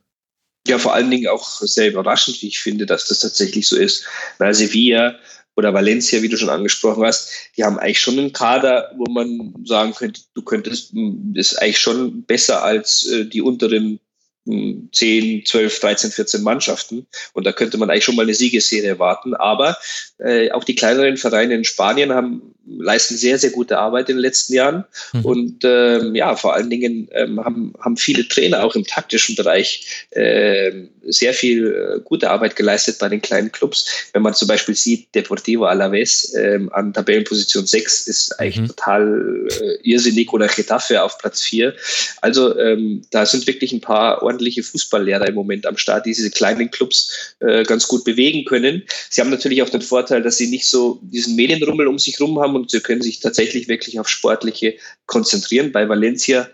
Ja, 0.68 0.78
vor 0.78 0.94
allen 0.94 1.10
Dingen 1.10 1.28
auch 1.28 1.62
sehr 1.62 1.88
überraschend, 1.90 2.42
wie 2.42 2.48
ich 2.48 2.60
finde, 2.60 2.86
dass 2.86 3.08
das 3.08 3.20
tatsächlich 3.20 3.68
so 3.68 3.78
ist. 3.78 4.06
Weil 4.38 4.54
Sevilla 4.54 5.18
oder 5.56 5.74
Valencia, 5.74 6.22
wie 6.22 6.30
du 6.30 6.38
schon 6.38 6.50
angesprochen 6.50 7.06
hast, 7.06 7.32
die 7.56 7.64
haben 7.64 7.80
eigentlich 7.80 8.00
schon 8.00 8.20
einen 8.20 8.34
Kader, 8.34 8.92
wo 8.98 9.10
man 9.12 9.56
sagen 9.66 9.94
könnte, 9.94 10.22
du 10.34 10.42
könntest, 10.42 10.94
ist 11.34 11.62
eigentlich 11.62 11.80
schon 11.80 12.24
besser 12.24 12.64
als 12.64 13.08
äh, 13.08 13.26
die 13.26 13.42
unteren 13.42 14.00
10, 14.92 15.46
12, 15.46 15.80
13, 15.80 16.12
14 16.12 16.42
Mannschaften. 16.42 17.08
Und 17.34 17.46
da 17.46 17.52
könnte 17.52 17.78
man 17.78 17.90
eigentlich 17.90 18.06
schon 18.06 18.16
mal 18.16 18.24
eine 18.24 18.34
Siegesserie 18.34 18.88
erwarten. 18.88 19.34
Aber 19.34 19.78
äh, 20.20 20.52
auch 20.52 20.64
die 20.64 20.76
kleineren 20.76 21.18
Vereine 21.18 21.56
in 21.56 21.64
Spanien 21.64 22.14
haben, 22.14 22.56
leisten 22.68 23.16
sehr, 23.16 23.38
sehr 23.38 23.52
gute 23.52 23.78
Arbeit 23.78 24.10
in 24.10 24.18
den 24.18 24.22
letzten 24.22 24.54
Jahren. 24.54 24.86
Mhm. 25.14 25.26
Und 25.26 25.60
ähm, 25.64 26.16
ja, 26.16 26.36
vor 26.36 26.54
allen 26.56 26.70
Dingen 26.70 27.08
ähm, 27.12 27.44
haben, 27.44 27.74
haben 27.80 27.98
viele 27.98 28.28
Trainer 28.28 28.64
auch 28.64 28.76
im 28.76 28.86
taktischen 28.86 29.36
Bereich 29.36 30.06
äh, 30.12 30.72
sehr 31.04 31.34
viel 31.34 31.68
äh, 31.68 32.00
gute 32.04 32.30
Arbeit 32.30 32.56
geleistet 32.56 33.00
bei 33.00 33.10
den 33.10 33.22
kleinen 33.22 33.52
Clubs. 33.52 34.10
Wenn 34.14 34.22
man 34.22 34.34
zum 34.34 34.48
Beispiel 34.48 34.76
sieht, 34.76 35.14
Deportivo 35.16 35.66
Alaves 35.66 36.34
äh, 36.34 36.60
an 36.72 36.94
Tabellenposition 36.94 37.66
6 37.66 38.08
ist 38.08 38.40
eigentlich 38.40 38.62
mhm. 38.62 38.68
total 38.68 39.48
äh, 39.62 39.78
irrsinnig 39.84 40.34
oder 40.34 40.48
Getafe 40.48 41.02
auf 41.04 41.18
Platz 41.18 41.42
4. 41.44 41.74
Also 42.22 42.58
ähm, 42.58 43.04
da 43.12 43.26
sind 43.26 43.48
wirklich 43.48 43.72
ein 43.72 43.82
paar 43.82 44.24
ordentliche 44.24 44.48
ordentliche 44.58 44.64
Fußballlehrer 44.64 45.28
im 45.28 45.36
Moment 45.36 45.66
am 45.66 45.78
Start, 45.78 46.06
die 46.06 46.12
diese 46.12 46.30
kleinen 46.30 46.72
Clubs 46.72 47.36
äh, 47.40 47.64
ganz 47.64 47.88
gut 47.88 48.04
bewegen 48.04 48.46
können. 48.46 48.84
Sie 49.10 49.22
haben 49.22 49.30
natürlich 49.30 49.62
auch 49.62 49.70
den 49.70 49.82
Vorteil, 49.82 50.22
dass 50.22 50.38
sie 50.38 50.48
nicht 50.48 50.68
so 50.68 51.00
diesen 51.02 51.36
Medienrummel 51.36 51.88
um 51.88 52.00
sich 52.00 52.20
herum 52.20 52.40
haben 52.40 52.56
und 52.58 52.72
sie 52.72 52.82
können 52.82 53.02
sich 53.02 53.20
tatsächlich 53.20 53.68
wirklich 53.68 54.00
auf 54.00 54.10
Sportliche 54.10 54.78
konzentrieren. 55.06 55.72
Bei 55.72 55.88
Valencia 55.88 56.50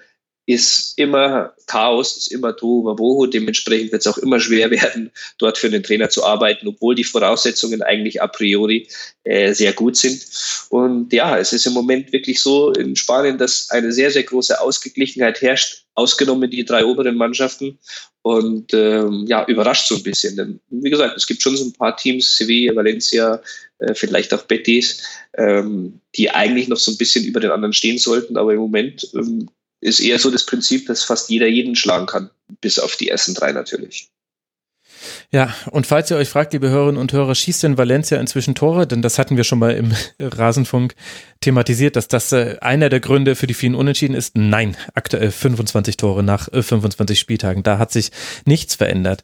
ist 0.45 0.97
immer 0.97 1.53
Chaos, 1.67 2.17
ist 2.17 2.31
immer 2.31 2.55
Tohuwabohu. 2.55 3.27
Dementsprechend 3.27 3.91
wird 3.91 4.01
es 4.01 4.07
auch 4.07 4.17
immer 4.17 4.39
schwer 4.39 4.71
werden, 4.71 5.11
dort 5.37 5.57
für 5.57 5.69
den 5.69 5.83
Trainer 5.83 6.09
zu 6.09 6.23
arbeiten, 6.25 6.67
obwohl 6.67 6.95
die 6.95 7.03
Voraussetzungen 7.03 7.81
eigentlich 7.81 8.21
a 8.21 8.27
priori 8.27 8.87
äh, 9.23 9.53
sehr 9.53 9.73
gut 9.73 9.95
sind. 9.95 10.25
Und 10.69 11.13
ja, 11.13 11.37
es 11.37 11.53
ist 11.53 11.65
im 11.65 11.73
Moment 11.73 12.11
wirklich 12.11 12.41
so 12.41 12.71
in 12.73 12.95
Spanien, 12.95 13.37
dass 13.37 13.69
eine 13.69 13.91
sehr, 13.91 14.11
sehr 14.11 14.23
große 14.23 14.59
Ausgeglichenheit 14.59 15.41
herrscht, 15.41 15.85
ausgenommen 15.95 16.49
die 16.49 16.65
drei 16.65 16.83
oberen 16.83 17.15
Mannschaften. 17.15 17.79
Und 18.21 18.73
ähm, 18.73 19.25
ja, 19.27 19.45
überrascht 19.47 19.87
so 19.87 19.95
ein 19.95 20.03
bisschen. 20.03 20.35
Denn 20.35 20.59
wie 20.69 20.89
gesagt, 20.89 21.17
es 21.17 21.27
gibt 21.27 21.41
schon 21.41 21.57
so 21.57 21.65
ein 21.65 21.73
paar 21.73 21.95
Teams, 21.95 22.37
Sevilla, 22.37 22.75
Valencia, 22.75 23.41
äh, 23.83 23.95
vielleicht 23.95 24.33
auch 24.33 24.43
Betis, 24.43 25.03
ähm, 25.37 25.99
die 26.15 26.31
eigentlich 26.31 26.67
noch 26.67 26.77
so 26.77 26.91
ein 26.91 26.97
bisschen 26.97 27.25
über 27.25 27.39
den 27.39 27.51
anderen 27.51 27.73
stehen 27.73 27.97
sollten, 27.97 28.37
aber 28.37 28.53
im 28.53 28.59
Moment 28.59 29.07
ähm, 29.13 29.49
ist 29.81 29.99
eher 29.99 30.19
so 30.19 30.31
das 30.31 30.45
Prinzip, 30.45 30.87
dass 30.87 31.03
fast 31.03 31.29
jeder 31.29 31.47
jeden 31.47 31.75
schlagen 31.75 32.05
kann, 32.05 32.29
bis 32.61 32.79
auf 32.79 32.95
die 32.95 33.09
ersten 33.09 33.33
drei 33.33 33.51
natürlich. 33.51 34.09
Ja, 35.31 35.53
und 35.71 35.87
falls 35.87 36.11
ihr 36.11 36.17
euch 36.17 36.29
fragt, 36.29 36.53
liebe 36.53 36.69
Hörerinnen 36.69 37.01
und 37.01 37.11
Hörer, 37.11 37.35
schießt 37.35 37.63
denn 37.63 37.77
Valencia 37.77 38.19
inzwischen 38.19 38.55
Tore? 38.55 38.87
Denn 38.87 39.01
das 39.01 39.19
hatten 39.19 39.35
wir 39.35 39.43
schon 39.43 39.59
mal 39.59 39.73
im 39.73 39.91
Rasenfunk 40.21 40.95
thematisiert, 41.41 41.95
dass 41.95 42.07
das 42.07 42.31
äh, 42.31 42.57
einer 42.61 42.89
der 42.89 42.99
Gründe 42.99 43.35
für 43.35 43.47
die 43.47 43.53
vielen 43.53 43.75
Unentschieden 43.75 44.15
ist. 44.15 44.37
Nein, 44.37 44.77
aktuell 44.93 45.31
25 45.31 45.97
Tore 45.97 46.23
nach 46.23 46.49
25 46.51 47.17
äh, 47.17 47.19
Spieltagen. 47.19 47.63
Da 47.63 47.77
hat 47.77 47.91
sich 47.91 48.11
nichts 48.45 48.75
verändert. 48.75 49.23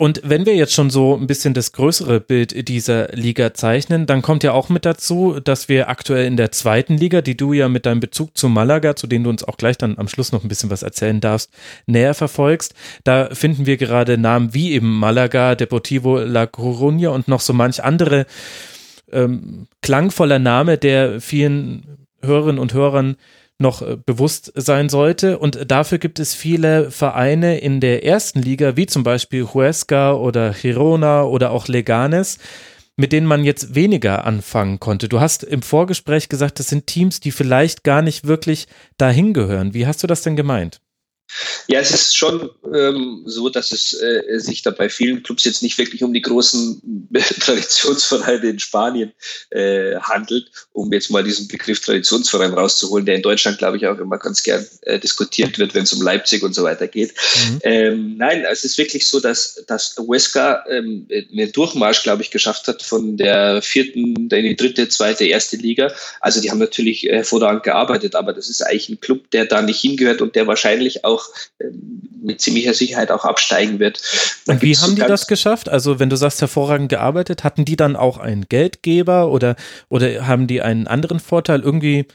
Und 0.00 0.20
wenn 0.22 0.46
wir 0.46 0.54
jetzt 0.54 0.74
schon 0.74 0.90
so 0.90 1.16
ein 1.16 1.26
bisschen 1.26 1.54
das 1.54 1.72
größere 1.72 2.20
Bild 2.20 2.68
dieser 2.68 3.08
Liga 3.08 3.52
zeichnen, 3.52 4.06
dann 4.06 4.22
kommt 4.22 4.44
ja 4.44 4.52
auch 4.52 4.68
mit 4.68 4.84
dazu, 4.84 5.40
dass 5.40 5.68
wir 5.68 5.88
aktuell 5.88 6.24
in 6.24 6.36
der 6.36 6.52
zweiten 6.52 6.96
Liga, 6.96 7.20
die 7.20 7.36
du 7.36 7.52
ja 7.52 7.68
mit 7.68 7.84
deinem 7.84 7.98
Bezug 7.98 8.38
zu 8.38 8.48
Malaga, 8.48 8.94
zu 8.94 9.08
denen 9.08 9.24
du 9.24 9.30
uns 9.30 9.42
auch 9.42 9.56
gleich 9.56 9.76
dann 9.76 9.98
am 9.98 10.06
Schluss 10.06 10.30
noch 10.30 10.44
ein 10.44 10.48
bisschen 10.48 10.70
was 10.70 10.84
erzählen 10.84 11.20
darfst, 11.20 11.50
näher 11.86 12.14
verfolgst, 12.14 12.74
da 13.02 13.30
finden 13.34 13.66
wir 13.66 13.76
gerade 13.76 14.18
Namen 14.18 14.54
wie 14.54 14.70
eben 14.72 15.00
Malaga, 15.00 15.56
Deportivo 15.56 16.20
La 16.20 16.44
Coruña 16.44 17.08
und 17.08 17.26
noch 17.26 17.40
so 17.40 17.52
manch 17.52 17.82
andere 17.82 18.26
ähm, 19.10 19.66
klangvoller 19.82 20.38
Name, 20.38 20.78
der 20.78 21.20
vielen 21.20 22.06
Hörerinnen 22.22 22.60
und 22.60 22.72
Hörern 22.72 23.16
noch 23.58 23.82
äh, 23.82 23.96
bewusst 24.04 24.52
sein 24.54 24.88
sollte. 24.88 25.38
Und 25.38 25.70
dafür 25.70 25.98
gibt 25.98 26.18
es 26.18 26.34
viele 26.34 26.90
Vereine 26.90 27.58
in 27.58 27.80
der 27.80 28.04
ersten 28.04 28.40
Liga, 28.40 28.76
wie 28.76 28.86
zum 28.86 29.02
Beispiel 29.02 29.44
Huesca 29.44 30.14
oder 30.14 30.52
Girona 30.52 31.24
oder 31.24 31.50
auch 31.50 31.68
Leganes, 31.68 32.38
mit 32.96 33.12
denen 33.12 33.26
man 33.26 33.44
jetzt 33.44 33.74
weniger 33.74 34.24
anfangen 34.24 34.80
konnte. 34.80 35.08
Du 35.08 35.20
hast 35.20 35.42
im 35.44 35.62
Vorgespräch 35.62 36.28
gesagt, 36.28 36.58
das 36.58 36.68
sind 36.68 36.86
Teams, 36.86 37.20
die 37.20 37.32
vielleicht 37.32 37.84
gar 37.84 38.02
nicht 38.02 38.26
wirklich 38.26 38.66
dahin 38.96 39.34
gehören. 39.34 39.74
Wie 39.74 39.86
hast 39.86 40.02
du 40.02 40.06
das 40.06 40.22
denn 40.22 40.36
gemeint? 40.36 40.80
Ja, 41.66 41.80
es 41.80 41.90
ist 41.90 42.16
schon 42.16 42.48
ähm, 42.74 43.22
so, 43.26 43.50
dass 43.50 43.72
es 43.72 43.92
äh, 43.92 44.38
sich 44.38 44.62
da 44.62 44.70
bei 44.70 44.88
vielen 44.88 45.22
Clubs 45.22 45.44
jetzt 45.44 45.62
nicht 45.62 45.76
wirklich 45.76 46.02
um 46.02 46.14
die 46.14 46.22
großen 46.22 46.97
Traditionsvereine 47.40 48.48
in 48.48 48.58
Spanien 48.58 49.12
äh, 49.50 49.96
handelt, 49.96 50.50
um 50.72 50.92
jetzt 50.92 51.10
mal 51.10 51.24
diesen 51.24 51.48
Begriff 51.48 51.80
Traditionsverein 51.80 52.52
rauszuholen, 52.52 53.06
der 53.06 53.16
in 53.16 53.22
Deutschland, 53.22 53.58
glaube 53.58 53.76
ich, 53.76 53.86
auch 53.86 53.98
immer 53.98 54.18
ganz 54.18 54.42
gern 54.42 54.66
äh, 54.82 54.98
diskutiert 54.98 55.58
wird, 55.58 55.74
wenn 55.74 55.84
es 55.84 55.92
um 55.92 56.02
Leipzig 56.02 56.42
und 56.42 56.54
so 56.54 56.64
weiter 56.64 56.86
geht. 56.86 57.12
Mhm. 57.12 57.58
Ähm, 57.62 58.16
nein, 58.18 58.44
es 58.50 58.64
ist 58.64 58.76
wirklich 58.78 59.06
so, 59.06 59.20
dass, 59.20 59.64
dass 59.66 59.96
Huesca 59.96 60.64
ähm, 60.68 61.06
einen 61.10 61.52
Durchmarsch, 61.52 62.02
glaube 62.02 62.22
ich, 62.22 62.30
geschafft 62.30 62.68
hat 62.68 62.82
von 62.82 63.16
der 63.16 63.62
vierten 63.62 64.28
in 64.28 64.28
die 64.28 64.56
dritte, 64.56 64.88
zweite, 64.88 65.24
erste 65.24 65.56
Liga. 65.56 65.92
Also 66.20 66.40
die 66.40 66.50
haben 66.50 66.58
natürlich 66.58 67.04
hervorragend 67.04 67.62
gearbeitet, 67.62 68.14
aber 68.14 68.32
das 68.32 68.48
ist 68.48 68.62
eigentlich 68.62 68.88
ein 68.88 69.00
Club, 69.00 69.30
der 69.30 69.46
da 69.46 69.62
nicht 69.62 69.80
hingehört 69.80 70.20
und 70.20 70.36
der 70.36 70.46
wahrscheinlich 70.46 71.04
auch 71.04 71.26
ähm, 71.60 72.02
mit 72.20 72.40
ziemlicher 72.40 72.74
Sicherheit 72.74 73.10
auch 73.10 73.24
absteigen 73.24 73.78
wird. 73.78 74.00
Und 74.46 74.62
wie 74.62 74.76
haben 74.76 74.94
die 74.94 75.02
das 75.02 75.26
geschafft? 75.26 75.68
Also 75.68 75.98
wenn 75.98 76.10
du 76.10 76.16
sagst, 76.16 76.40
hervorragend 76.40 76.90
gearbeitet, 76.98 77.44
hatten 77.44 77.64
die 77.64 77.76
dann 77.76 77.96
auch 77.96 78.18
einen 78.18 78.46
Geldgeber 78.48 79.30
oder, 79.30 79.56
oder 79.88 80.26
haben 80.26 80.46
die 80.46 80.60
einen 80.60 80.86
anderen 80.86 81.20
Vorteil? 81.20 81.60
Irgendwie 81.60 82.06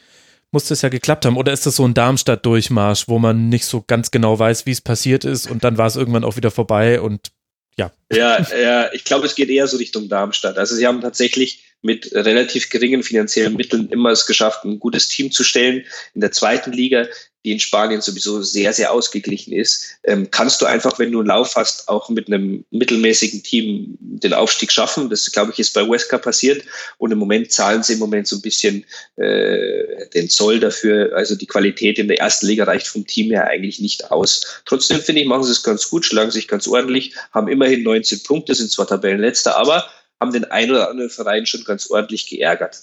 muss 0.52 0.68
das 0.68 0.82
ja 0.84 0.90
geklappt 0.90 1.26
haben. 1.26 1.38
Oder 1.38 1.52
ist 1.52 1.66
das 1.66 1.78
so 1.78 1.86
ein 1.86 1.94
Darmstadt-Durchmarsch, 1.94 3.08
wo 3.08 3.18
man 3.18 3.50
nicht 3.50 3.66
so 3.66 3.84
ganz 3.86 4.12
genau 4.12 4.38
weiß, 4.38 4.66
wie 4.66 4.72
es 4.72 4.82
passiert 4.82 5.26
ist 5.26 5.50
und 5.50 5.64
dann 5.64 5.78
war 5.78 5.88
es 5.88 5.96
irgendwann 5.96 6.24
auch 6.24 6.36
wieder 6.36 6.52
vorbei 6.52 7.02
und 7.02 7.32
ja. 7.76 7.92
Ja, 8.12 8.46
ja 8.56 8.94
ich 8.94 9.04
glaube, 9.04 9.26
es 9.26 9.34
geht 9.34 9.50
eher 9.50 9.66
so 9.68 9.78
Richtung 9.78 10.10
Darmstadt. 10.10 10.60
Also 10.60 10.76
sie 10.76 10.86
haben 10.86 11.02
tatsächlich 11.02 11.64
mit 11.82 12.14
relativ 12.14 12.70
geringen 12.70 13.02
finanziellen 13.02 13.56
Mitteln 13.56 13.90
immer 13.90 14.12
es 14.12 14.28
geschafft, 14.28 14.64
ein 14.64 14.80
gutes 14.80 15.10
Team 15.10 15.32
zu 15.32 15.44
stellen. 15.44 15.84
In 16.14 16.22
der 16.22 16.32
zweiten 16.32 16.72
Liga 16.72 17.08
die 17.44 17.52
in 17.52 17.60
Spanien 17.60 18.02
sowieso 18.02 18.42
sehr, 18.42 18.72
sehr 18.74 18.92
ausgeglichen 18.92 19.54
ist, 19.54 19.98
ähm, 20.04 20.30
kannst 20.32 20.62
du 20.62 20.66
einfach, 20.66 20.98
wenn 21.00 21.12
du 21.12 21.20
einen 21.20 21.28
Lauf 21.28 21.56
hast, 21.56 21.90
auch 21.90 22.10
mit 22.10 22.28
einem 22.28 22.64
mittelmäßigen 22.72 23.44
Team 23.44 23.98
den 24.00 24.34
Aufstieg 24.34 24.72
schaffen. 24.72 25.10
Das, 25.10 25.32
glaube 25.32 25.52
ich, 25.52 25.60
ist 25.60 25.74
bei 25.74 25.84
Huesca 25.84 26.18
passiert. 26.18 26.64
Und 26.98 27.12
im 27.12 27.18
Moment 27.18 27.52
zahlen 27.52 27.84
sie 27.84 27.94
im 27.94 28.00
Moment 28.00 28.28
so 28.28 28.38
ein 28.38 28.42
bisschen 28.42 28.86
äh, 29.18 30.08
den 30.14 30.30
Zoll 30.30 30.60
dafür. 30.60 31.16
Also 31.16 31.36
die 31.36 31.48
Qualität 31.48 32.00
in 32.00 32.08
der 32.08 32.20
ersten 32.20 32.48
Liga 32.48 32.64
reicht 32.64 32.88
vom 32.88 33.06
Team 33.06 33.32
her 33.32 33.48
eigentlich 33.48 33.80
nicht 33.80 34.12
aus. 34.12 34.62
Trotzdem 34.66 35.02
finde 35.02 35.22
ich, 35.22 35.28
machen 35.28 35.44
sie 35.44 35.52
es 35.52 35.64
ganz 35.64 35.90
gut, 35.90 36.06
schlagen 36.06 36.32
sich 36.32 36.48
ganz 36.48 36.68
ordentlich, 36.68 37.14
haben 37.32 37.50
immerhin 37.50 37.84
19 37.84 38.24
Punkte, 38.24 38.56
sind 38.56 38.72
zwar 38.72 38.88
Tabellenletzter, 38.88 39.58
aber 39.58 39.90
haben 40.20 40.32
den 40.32 40.46
einen 40.46 40.72
oder 40.72 40.90
anderen 40.90 41.10
Verein 41.10 41.46
schon 41.46 41.66
ganz 41.66 41.90
ordentlich 41.92 42.28
geärgert. 42.28 42.78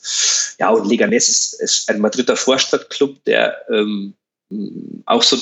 Ja, 0.58 0.68
und 0.68 0.86
Leganés 0.86 1.28
ist, 1.28 1.54
ist 1.54 1.88
ein 1.88 2.00
Madrider 2.00 2.36
Vorstadtclub, 2.36 3.24
der 3.24 3.56
ähm, 3.72 4.14
auch 5.06 5.22
so 5.22 5.36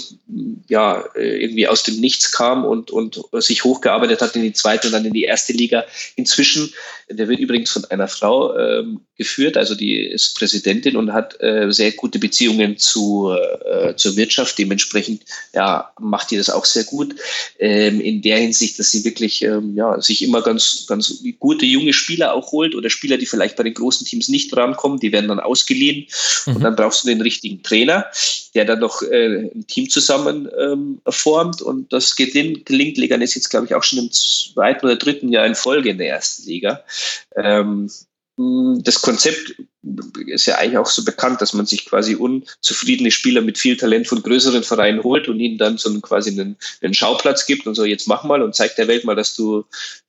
ja 0.69 1.05
irgendwie 1.15 1.67
aus 1.67 1.83
dem 1.83 1.99
Nichts 2.01 2.31
kam 2.33 2.65
und, 2.65 2.91
und 2.91 3.21
sich 3.33 3.65
hochgearbeitet 3.65 4.21
hat 4.21 4.37
in 4.37 4.43
die 4.43 4.53
zweite 4.53 4.89
und 4.89 4.93
dann 4.93 5.05
in 5.05 5.15
die 5.15 5.25
erste 5.25 5.55
Liga. 5.55 5.85
Inzwischen, 6.17 6.73
der 7.09 7.29
wird 7.29 7.41
übrigens 7.41 7.71
von 7.71 7.87
einer 7.87 8.09
Frau 8.09 8.57
ähm, 8.57 9.01
geführt, 9.17 9.57
also 9.57 9.75
die 9.75 9.97
ist 9.97 10.37
Präsidentin 10.37 10.97
und 10.97 11.13
hat 11.13 11.41
äh, 11.41 11.71
sehr 11.71 11.93
gute 11.93 12.19
Beziehungen 12.19 12.77
zu, 12.77 13.35
äh, 13.65 13.95
zur 13.97 14.17
Wirtschaft. 14.17 14.59
Dementsprechend 14.59 15.23
ja, 15.55 15.91
macht 15.99 16.31
die 16.31 16.37
das 16.37 16.51
auch 16.51 16.65
sehr 16.65 16.85
gut 16.85 17.17
ähm, 17.59 18.01
in 18.01 18.23
der 18.23 18.39
Hinsicht, 18.39 18.79
dass 18.79 18.91
sie 18.91 19.05
wirklich 19.05 19.43
ähm, 19.43 19.75
ja, 19.75 20.01
sich 20.01 20.23
immer 20.23 20.43
ganz, 20.43 20.87
ganz 20.87 21.23
gute 21.39 21.67
junge 21.67 21.93
Spieler 21.93 22.35
auch 22.35 22.53
holt 22.53 22.75
oder 22.75 22.91
Spieler, 22.91 23.17
die 23.17 23.27
vielleicht 23.27 23.57
bei 23.57 23.65
den 23.65 23.75
großen 23.75 24.07
Teams 24.07 24.29
nicht 24.29 24.55
rankommen, 24.57 25.01
die 25.01 25.13
werden 25.13 25.29
dann 25.29 25.41
ausgeliehen 25.41 26.07
mhm. 26.47 26.57
und 26.57 26.63
dann 26.63 26.77
brauchst 26.77 27.05
du 27.05 27.09
den 27.09 27.23
richtigen 27.23 27.63
Trainer, 27.63 28.07
der 28.59 28.65
dann 28.65 28.81
noch 28.81 29.03
äh, 29.03 29.51
ein 29.55 29.67
Team 29.69 29.89
zusammen 29.89 30.51
ähm, 30.59 31.01
formt 31.09 31.63
und 31.63 31.93
das 31.93 32.17
gelingt, 32.17 32.67
gelingt 32.67 32.99
Leganes 32.99 33.37
jetzt, 33.37 33.51
glaube 33.51 33.67
ich, 33.67 33.75
auch 33.75 33.85
schon 33.85 34.01
im 34.01 34.11
zweiten 34.11 34.85
oder 34.85 34.97
dritten 34.97 35.29
Jahr 35.29 35.47
in 35.47 35.55
Folge 35.55 35.91
in 35.91 35.99
der 35.99 36.09
ersten 36.09 36.45
Liga. 36.49 36.83
Ähm, 37.37 37.89
das 38.37 39.01
Konzept 39.01 39.55
ist 40.27 40.47
ja 40.47 40.57
eigentlich 40.57 40.79
auch 40.79 40.87
so 40.87 41.05
bekannt, 41.05 41.41
dass 41.41 41.53
man 41.53 41.67
sich 41.67 41.87
quasi 41.87 42.17
unzufriedene 42.17 43.13
Spieler 43.13 43.43
mit 43.43 43.59
viel 43.59 43.77
Talent 43.77 44.09
von 44.09 44.23
größeren 44.23 44.65
Vereinen 44.65 45.05
holt 45.05 45.29
und 45.29 45.39
ihnen 45.39 45.59
dann 45.59 45.79
so 45.79 45.89
einen, 45.89 46.03
quasi 46.03 46.31
einen, 46.31 46.57
einen 46.83 46.95
Schauplatz 46.95 47.47
gibt 47.47 47.67
und 47.69 47.77
so, 47.77 47.85
jetzt 47.85 48.09
mach 48.09 48.25
mal 48.25 48.43
und 48.43 48.57
zeig 48.57 48.75
der 48.75 48.89
Welt 48.89 49.05
mal, 49.05 49.15
dass 49.15 49.37
du 49.37 49.65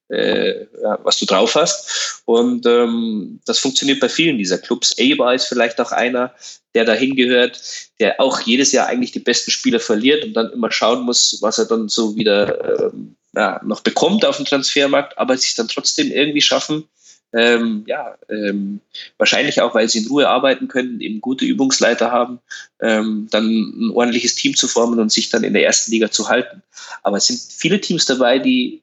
äh, 0.09 0.65
was 1.03 1.17
du 1.17 1.25
drauf 1.25 1.55
hast. 1.55 2.21
Und 2.25 2.65
ähm, 2.65 3.39
das 3.45 3.59
funktioniert 3.59 3.99
bei 3.99 4.09
vielen 4.09 4.37
dieser 4.37 4.57
Clubs. 4.57 4.95
Eibar 4.99 5.35
ist 5.35 5.45
vielleicht 5.45 5.79
auch 5.79 5.91
einer, 5.91 6.33
der 6.75 6.85
dahin 6.85 7.15
gehört, 7.15 7.61
der 7.99 8.19
auch 8.19 8.41
jedes 8.41 8.71
Jahr 8.71 8.87
eigentlich 8.87 9.11
die 9.11 9.19
besten 9.19 9.51
Spieler 9.51 9.79
verliert 9.79 10.23
und 10.23 10.33
dann 10.33 10.51
immer 10.51 10.71
schauen 10.71 11.03
muss, 11.03 11.37
was 11.41 11.57
er 11.57 11.65
dann 11.65 11.89
so 11.89 12.15
wieder 12.15 12.91
ähm, 12.91 13.15
ja, 13.33 13.61
noch 13.63 13.81
bekommt 13.81 14.25
auf 14.25 14.37
dem 14.37 14.45
Transfermarkt, 14.45 15.17
aber 15.17 15.37
sich 15.37 15.55
dann 15.55 15.67
trotzdem 15.67 16.11
irgendwie 16.11 16.41
schaffen, 16.41 16.85
ähm, 17.31 17.83
ja, 17.85 18.17
ähm, 18.29 18.81
wahrscheinlich 19.17 19.61
auch, 19.61 19.75
weil 19.75 19.87
sie 19.87 19.99
in 19.99 20.07
Ruhe 20.07 20.27
arbeiten 20.27 20.67
können, 20.67 20.99
eben 20.99 21.21
gute 21.21 21.45
Übungsleiter 21.45 22.11
haben, 22.11 22.39
ähm, 22.81 23.27
dann 23.29 23.45
ein 23.45 23.91
ordentliches 23.91 24.35
Team 24.35 24.55
zu 24.55 24.67
formen 24.67 24.99
und 24.99 25.11
sich 25.11 25.29
dann 25.29 25.43
in 25.43 25.53
der 25.53 25.63
ersten 25.63 25.91
Liga 25.91 26.09
zu 26.09 26.27
halten. 26.27 26.63
Aber 27.03 27.17
es 27.17 27.27
sind 27.27 27.39
viele 27.39 27.79
Teams 27.79 28.07
dabei, 28.07 28.39
die 28.39 28.81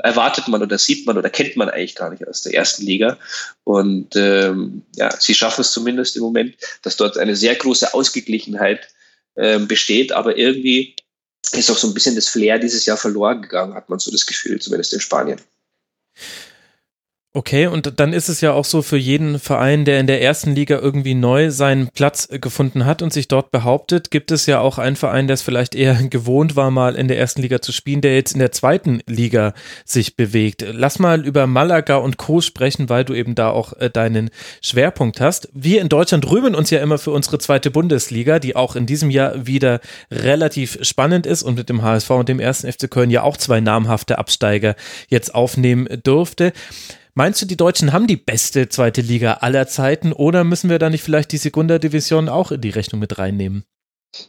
erwartet 0.00 0.48
man 0.48 0.62
oder 0.62 0.78
sieht 0.78 1.06
man 1.06 1.18
oder 1.18 1.30
kennt 1.30 1.56
man 1.56 1.68
eigentlich 1.68 1.94
gar 1.94 2.10
nicht 2.10 2.26
aus 2.26 2.42
der 2.42 2.54
ersten 2.54 2.84
Liga. 2.84 3.18
Und 3.64 4.16
ähm, 4.16 4.82
ja, 4.96 5.10
sie 5.18 5.34
schaffen 5.34 5.60
es 5.60 5.72
zumindest 5.72 6.16
im 6.16 6.22
Moment, 6.22 6.56
dass 6.82 6.96
dort 6.96 7.18
eine 7.18 7.36
sehr 7.36 7.54
große 7.54 7.94
Ausgeglichenheit 7.94 8.88
ähm, 9.36 9.68
besteht, 9.68 10.12
aber 10.12 10.36
irgendwie 10.36 10.96
ist 11.52 11.70
auch 11.70 11.78
so 11.78 11.86
ein 11.86 11.94
bisschen 11.94 12.16
das 12.16 12.28
Flair 12.28 12.58
dieses 12.58 12.84
Jahr 12.86 12.96
verloren 12.96 13.42
gegangen, 13.42 13.74
hat 13.74 13.88
man 13.88 13.98
so 13.98 14.10
das 14.10 14.26
Gefühl, 14.26 14.60
zumindest 14.60 14.92
in 14.92 15.00
Spanien. 15.00 15.40
Okay, 17.34 17.66
und 17.66 18.00
dann 18.00 18.14
ist 18.14 18.30
es 18.30 18.40
ja 18.40 18.54
auch 18.54 18.64
so 18.64 18.80
für 18.80 18.96
jeden 18.96 19.38
Verein, 19.38 19.84
der 19.84 20.00
in 20.00 20.06
der 20.06 20.22
ersten 20.22 20.54
Liga 20.54 20.78
irgendwie 20.78 21.12
neu 21.12 21.50
seinen 21.50 21.88
Platz 21.88 22.26
gefunden 22.30 22.86
hat 22.86 23.02
und 23.02 23.12
sich 23.12 23.28
dort 23.28 23.50
behauptet, 23.50 24.10
gibt 24.10 24.30
es 24.30 24.46
ja 24.46 24.60
auch 24.60 24.78
einen 24.78 24.96
Verein, 24.96 25.26
der 25.26 25.34
es 25.34 25.42
vielleicht 25.42 25.74
eher 25.74 25.94
gewohnt 26.08 26.56
war, 26.56 26.70
mal 26.70 26.96
in 26.96 27.06
der 27.06 27.18
ersten 27.18 27.42
Liga 27.42 27.60
zu 27.60 27.70
spielen, 27.70 28.00
der 28.00 28.14
jetzt 28.14 28.32
in 28.32 28.38
der 28.38 28.50
zweiten 28.50 29.02
Liga 29.06 29.52
sich 29.84 30.16
bewegt. 30.16 30.64
Lass 30.72 30.98
mal 30.98 31.26
über 31.26 31.46
Malaga 31.46 31.96
und 31.96 32.16
Co. 32.16 32.40
sprechen, 32.40 32.88
weil 32.88 33.04
du 33.04 33.12
eben 33.12 33.34
da 33.34 33.50
auch 33.50 33.74
äh, 33.74 33.90
deinen 33.90 34.30
Schwerpunkt 34.62 35.20
hast. 35.20 35.50
Wir 35.52 35.82
in 35.82 35.90
Deutschland 35.90 36.30
rühmen 36.30 36.54
uns 36.54 36.70
ja 36.70 36.80
immer 36.80 36.96
für 36.96 37.10
unsere 37.10 37.38
zweite 37.38 37.70
Bundesliga, 37.70 38.38
die 38.38 38.56
auch 38.56 38.74
in 38.74 38.86
diesem 38.86 39.10
Jahr 39.10 39.46
wieder 39.46 39.80
relativ 40.10 40.78
spannend 40.80 41.26
ist 41.26 41.42
und 41.42 41.56
mit 41.56 41.68
dem 41.68 41.82
HSV 41.82 42.08
und 42.08 42.30
dem 42.30 42.40
ersten 42.40 42.72
FC 42.72 42.90
Köln 42.90 43.10
ja 43.10 43.22
auch 43.22 43.36
zwei 43.36 43.60
namhafte 43.60 44.16
Absteiger 44.16 44.76
jetzt 45.08 45.34
aufnehmen 45.34 45.86
durfte. 46.02 46.54
Meinst 47.18 47.42
du, 47.42 47.46
die 47.46 47.56
Deutschen 47.56 47.92
haben 47.92 48.06
die 48.06 48.14
beste 48.14 48.68
zweite 48.68 49.00
Liga 49.00 49.38
aller 49.40 49.66
Zeiten 49.66 50.12
oder 50.12 50.44
müssen 50.44 50.70
wir 50.70 50.78
da 50.78 50.88
nicht 50.88 51.02
vielleicht 51.02 51.32
die 51.32 51.36
Segunda 51.36 51.80
Division 51.80 52.28
auch 52.28 52.52
in 52.52 52.60
die 52.60 52.70
Rechnung 52.70 53.00
mit 53.00 53.18
reinnehmen? 53.18 53.64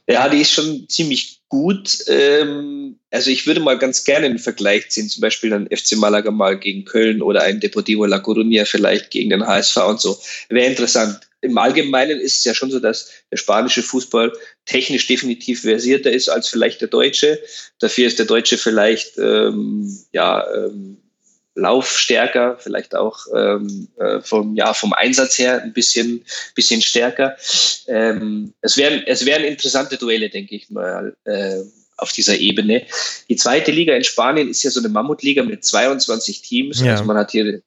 Ja, 0.07 0.27
die 0.27 0.41
ist 0.41 0.53
schon 0.53 0.89
ziemlich 0.89 1.43
gut. 1.49 1.99
Ähm, 2.07 2.97
also 3.11 3.29
ich 3.29 3.45
würde 3.45 3.59
mal 3.59 3.77
ganz 3.77 4.05
gerne 4.05 4.25
einen 4.25 4.39
Vergleich 4.39 4.89
ziehen, 4.89 5.07
zum 5.07 5.21
Beispiel 5.21 5.51
dann 5.51 5.67
FC 5.67 5.97
Malaga 5.97 6.31
mal 6.31 6.57
gegen 6.57 6.83
Köln 6.83 7.21
oder 7.21 7.43
ein 7.43 7.59
Deportivo 7.59 8.07
La 8.07 8.17
Coruña 8.17 8.65
vielleicht 8.65 9.11
gegen 9.11 9.29
den 9.29 9.45
HSV 9.45 9.77
und 9.87 10.01
so. 10.01 10.19
Wäre 10.49 10.65
interessant. 10.65 11.19
Im 11.41 11.59
Allgemeinen 11.59 12.19
ist 12.19 12.37
es 12.37 12.43
ja 12.43 12.55
schon 12.55 12.71
so, 12.71 12.79
dass 12.79 13.11
der 13.29 13.37
spanische 13.37 13.83
Fußball 13.83 14.33
technisch 14.65 15.05
definitiv 15.05 15.61
versierter 15.61 16.11
ist 16.11 16.27
als 16.27 16.47
vielleicht 16.47 16.81
der 16.81 16.87
deutsche. 16.87 17.39
Dafür 17.77 18.07
ist 18.07 18.17
der 18.17 18.25
deutsche 18.25 18.57
vielleicht 18.57 19.19
ähm, 19.19 19.95
ja 20.11 20.43
ähm, 20.55 20.97
laufstärker, 21.59 22.57
vielleicht 22.59 22.95
auch 22.95 23.25
ähm, 23.35 23.87
äh, 23.99 24.21
vom, 24.21 24.55
ja, 24.55 24.73
vom 24.73 24.93
Einsatz 24.93 25.37
her 25.37 25.61
ein 25.61 25.73
bisschen, 25.73 26.25
bisschen 26.55 26.81
stärker. 26.81 27.35
Ähm, 27.87 28.53
es, 28.61 28.77
wären, 28.77 29.03
es 29.05 29.25
wären 29.25 29.43
interessante 29.43 29.97
Duelle, 29.97 30.29
denke 30.29 30.55
ich 30.55 30.69
mal. 30.69 31.15
Äh, 31.25 31.61
auf 32.01 32.11
dieser 32.11 32.37
Ebene. 32.37 32.85
Die 33.29 33.35
zweite 33.35 33.71
Liga 33.71 33.95
in 33.95 34.03
Spanien 34.03 34.49
ist 34.49 34.63
ja 34.63 34.71
so 34.71 34.79
eine 34.79 34.89
Mammutliga 34.89 35.43
mit 35.43 35.63
22 35.63 36.41
Teams. 36.41 36.81
Ja. 36.81 36.93
Also 36.93 37.03
man 37.03 37.17
hat 37.17 37.31
hier 37.31 37.61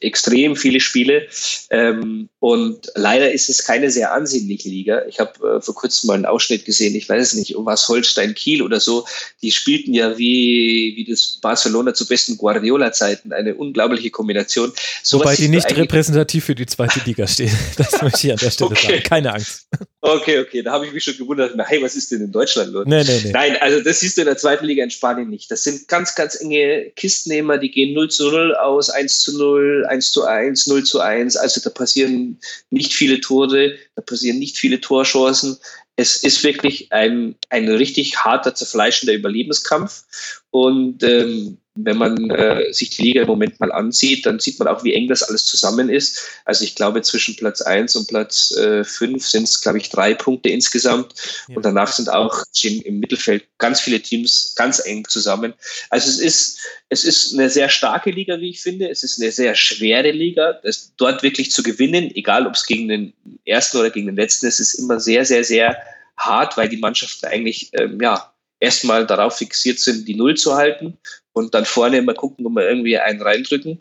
extrem 0.00 0.56
viele 0.56 0.80
Spiele. 0.80 1.26
Ähm, 1.70 2.28
und 2.38 2.90
leider 2.94 3.32
ist 3.32 3.48
es 3.48 3.64
keine 3.64 3.90
sehr 3.90 4.12
ansehnliche 4.12 4.68
Liga. 4.68 5.02
Ich 5.08 5.18
habe 5.18 5.56
äh, 5.56 5.60
vor 5.60 5.74
kurzem 5.74 6.08
mal 6.08 6.14
einen 6.14 6.26
Ausschnitt 6.26 6.64
gesehen, 6.64 6.94
ich 6.94 7.08
weiß 7.08 7.22
es 7.22 7.34
nicht, 7.34 7.56
um 7.56 7.66
was 7.66 7.88
Holstein 7.88 8.34
Kiel 8.34 8.62
oder 8.62 8.80
so. 8.80 9.06
Die 9.42 9.50
spielten 9.50 9.94
ja 9.94 10.16
wie, 10.18 10.94
wie 10.96 11.04
das 11.04 11.38
Barcelona 11.40 11.94
zu 11.94 12.06
besten 12.06 12.36
Guardiola-Zeiten. 12.36 13.32
Eine 13.32 13.54
unglaubliche 13.54 14.10
Kombination. 14.10 14.72
So 15.02 15.18
Wobei 15.20 15.36
die 15.36 15.48
nicht 15.48 15.74
repräsentativ 15.76 16.44
für 16.44 16.54
die 16.54 16.66
zweite 16.66 17.00
Liga 17.04 17.26
stehen. 17.26 17.56
Das 17.76 18.00
möchte 18.00 18.26
ich 18.26 18.32
an 18.32 18.38
der 18.38 18.50
Stelle 18.50 18.70
okay. 18.70 18.86
sagen. 18.86 19.02
Keine 19.02 19.34
Angst. 19.34 19.66
Okay, 20.02 20.38
okay, 20.38 20.62
da 20.62 20.72
habe 20.72 20.86
ich 20.86 20.92
mich 20.92 21.02
schon 21.02 21.16
gewundert, 21.16 21.54
hey, 21.66 21.82
was 21.82 21.96
ist 21.96 22.12
denn 22.12 22.20
in 22.20 22.30
Deutschland 22.30 22.72
los? 22.72 22.84
Nee, 22.86 23.02
nee, 23.02 23.20
nee. 23.24 23.32
Nein, 23.32 23.56
also 23.56 23.80
das 23.80 24.00
siehst 24.00 24.16
du 24.16 24.22
in 24.22 24.26
der 24.26 24.36
zweiten 24.36 24.66
Liga 24.66 24.84
in 24.84 24.90
Spanien 24.90 25.30
nicht. 25.30 25.50
Das 25.50 25.64
sind 25.64 25.88
ganz, 25.88 26.14
ganz 26.14 26.40
enge 26.40 26.90
Kistennehmer, 26.96 27.58
die 27.58 27.70
gehen 27.70 27.94
0 27.94 28.10
zu 28.10 28.30
0 28.30 28.54
aus, 28.56 28.90
1 28.90 29.20
zu 29.20 29.38
0, 29.38 29.86
1 29.88 30.12
zu 30.12 30.24
1, 30.24 30.66
0 30.66 30.84
zu 30.84 31.00
1. 31.00 31.36
Also 31.36 31.60
da 31.62 31.70
passieren 31.70 32.38
nicht 32.70 32.92
viele 32.92 33.20
Tore, 33.20 33.76
da 33.96 34.02
passieren 34.02 34.38
nicht 34.38 34.58
viele 34.58 34.80
Torchancen. 34.80 35.56
Es 35.96 36.22
ist 36.22 36.44
wirklich 36.44 36.92
ein, 36.92 37.36
ein 37.48 37.68
richtig 37.68 38.18
harter, 38.18 38.54
zerfleischender 38.54 39.14
Überlebenskampf. 39.14 40.04
Und 40.50 41.02
ähm, 41.02 41.58
wenn 41.76 41.98
man 41.98 42.30
äh, 42.30 42.72
sich 42.72 42.90
die 42.90 43.02
Liga 43.02 43.22
im 43.22 43.28
Moment 43.28 43.60
mal 43.60 43.70
ansieht, 43.70 44.24
dann 44.24 44.38
sieht 44.38 44.58
man 44.58 44.68
auch, 44.68 44.82
wie 44.82 44.94
eng 44.94 45.08
das 45.08 45.22
alles 45.22 45.44
zusammen 45.44 45.90
ist. 45.90 46.20
Also 46.44 46.64
ich 46.64 46.74
glaube, 46.74 47.02
zwischen 47.02 47.36
Platz 47.36 47.60
1 47.60 47.94
und 47.96 48.08
Platz 48.08 48.56
äh, 48.56 48.82
5 48.82 49.24
sind 49.24 49.44
es, 49.44 49.60
glaube 49.60 49.78
ich, 49.78 49.90
drei 49.90 50.14
Punkte 50.14 50.48
insgesamt. 50.48 51.12
Ja. 51.48 51.56
Und 51.56 51.64
danach 51.64 51.92
sind 51.92 52.08
auch 52.08 52.44
im 52.62 52.98
Mittelfeld 52.98 53.44
ganz 53.58 53.80
viele 53.80 54.00
Teams 54.00 54.54
ganz 54.56 54.84
eng 54.84 55.06
zusammen. 55.06 55.52
Also 55.90 56.08
es 56.08 56.18
ist, 56.18 56.58
es 56.88 57.04
ist 57.04 57.34
eine 57.34 57.50
sehr 57.50 57.68
starke 57.68 58.10
Liga, 58.10 58.40
wie 58.40 58.50
ich 58.50 58.62
finde. 58.62 58.88
Es 58.88 59.02
ist 59.02 59.20
eine 59.20 59.30
sehr 59.30 59.54
schwere 59.54 60.10
Liga. 60.10 60.58
Das, 60.62 60.92
dort 60.96 61.22
wirklich 61.22 61.50
zu 61.50 61.62
gewinnen, 61.62 62.10
egal 62.14 62.46
ob 62.46 62.54
es 62.54 62.66
gegen 62.66 62.88
den 62.88 63.12
ersten 63.44 63.76
oder 63.76 63.90
gegen 63.90 64.06
den 64.06 64.16
letzten 64.16 64.46
ist, 64.46 64.60
ist 64.60 64.74
immer 64.74 64.98
sehr, 64.98 65.24
sehr, 65.24 65.44
sehr 65.44 65.76
hart, 66.16 66.56
weil 66.56 66.68
die 66.68 66.76
Mannschaften 66.78 67.26
eigentlich 67.26 67.70
ähm, 67.72 68.00
ja, 68.00 68.32
erstmal 68.60 69.06
darauf 69.06 69.36
fixiert 69.36 69.78
sind, 69.78 70.06
die 70.08 70.14
Null 70.14 70.36
zu 70.36 70.54
halten 70.54 70.96
und 71.32 71.54
dann 71.54 71.66
vorne 71.66 71.98
immer 71.98 72.14
gucken, 72.14 72.46
ob 72.46 72.54
wir 72.54 72.68
irgendwie 72.68 72.98
einen 72.98 73.20
reindrücken. 73.20 73.80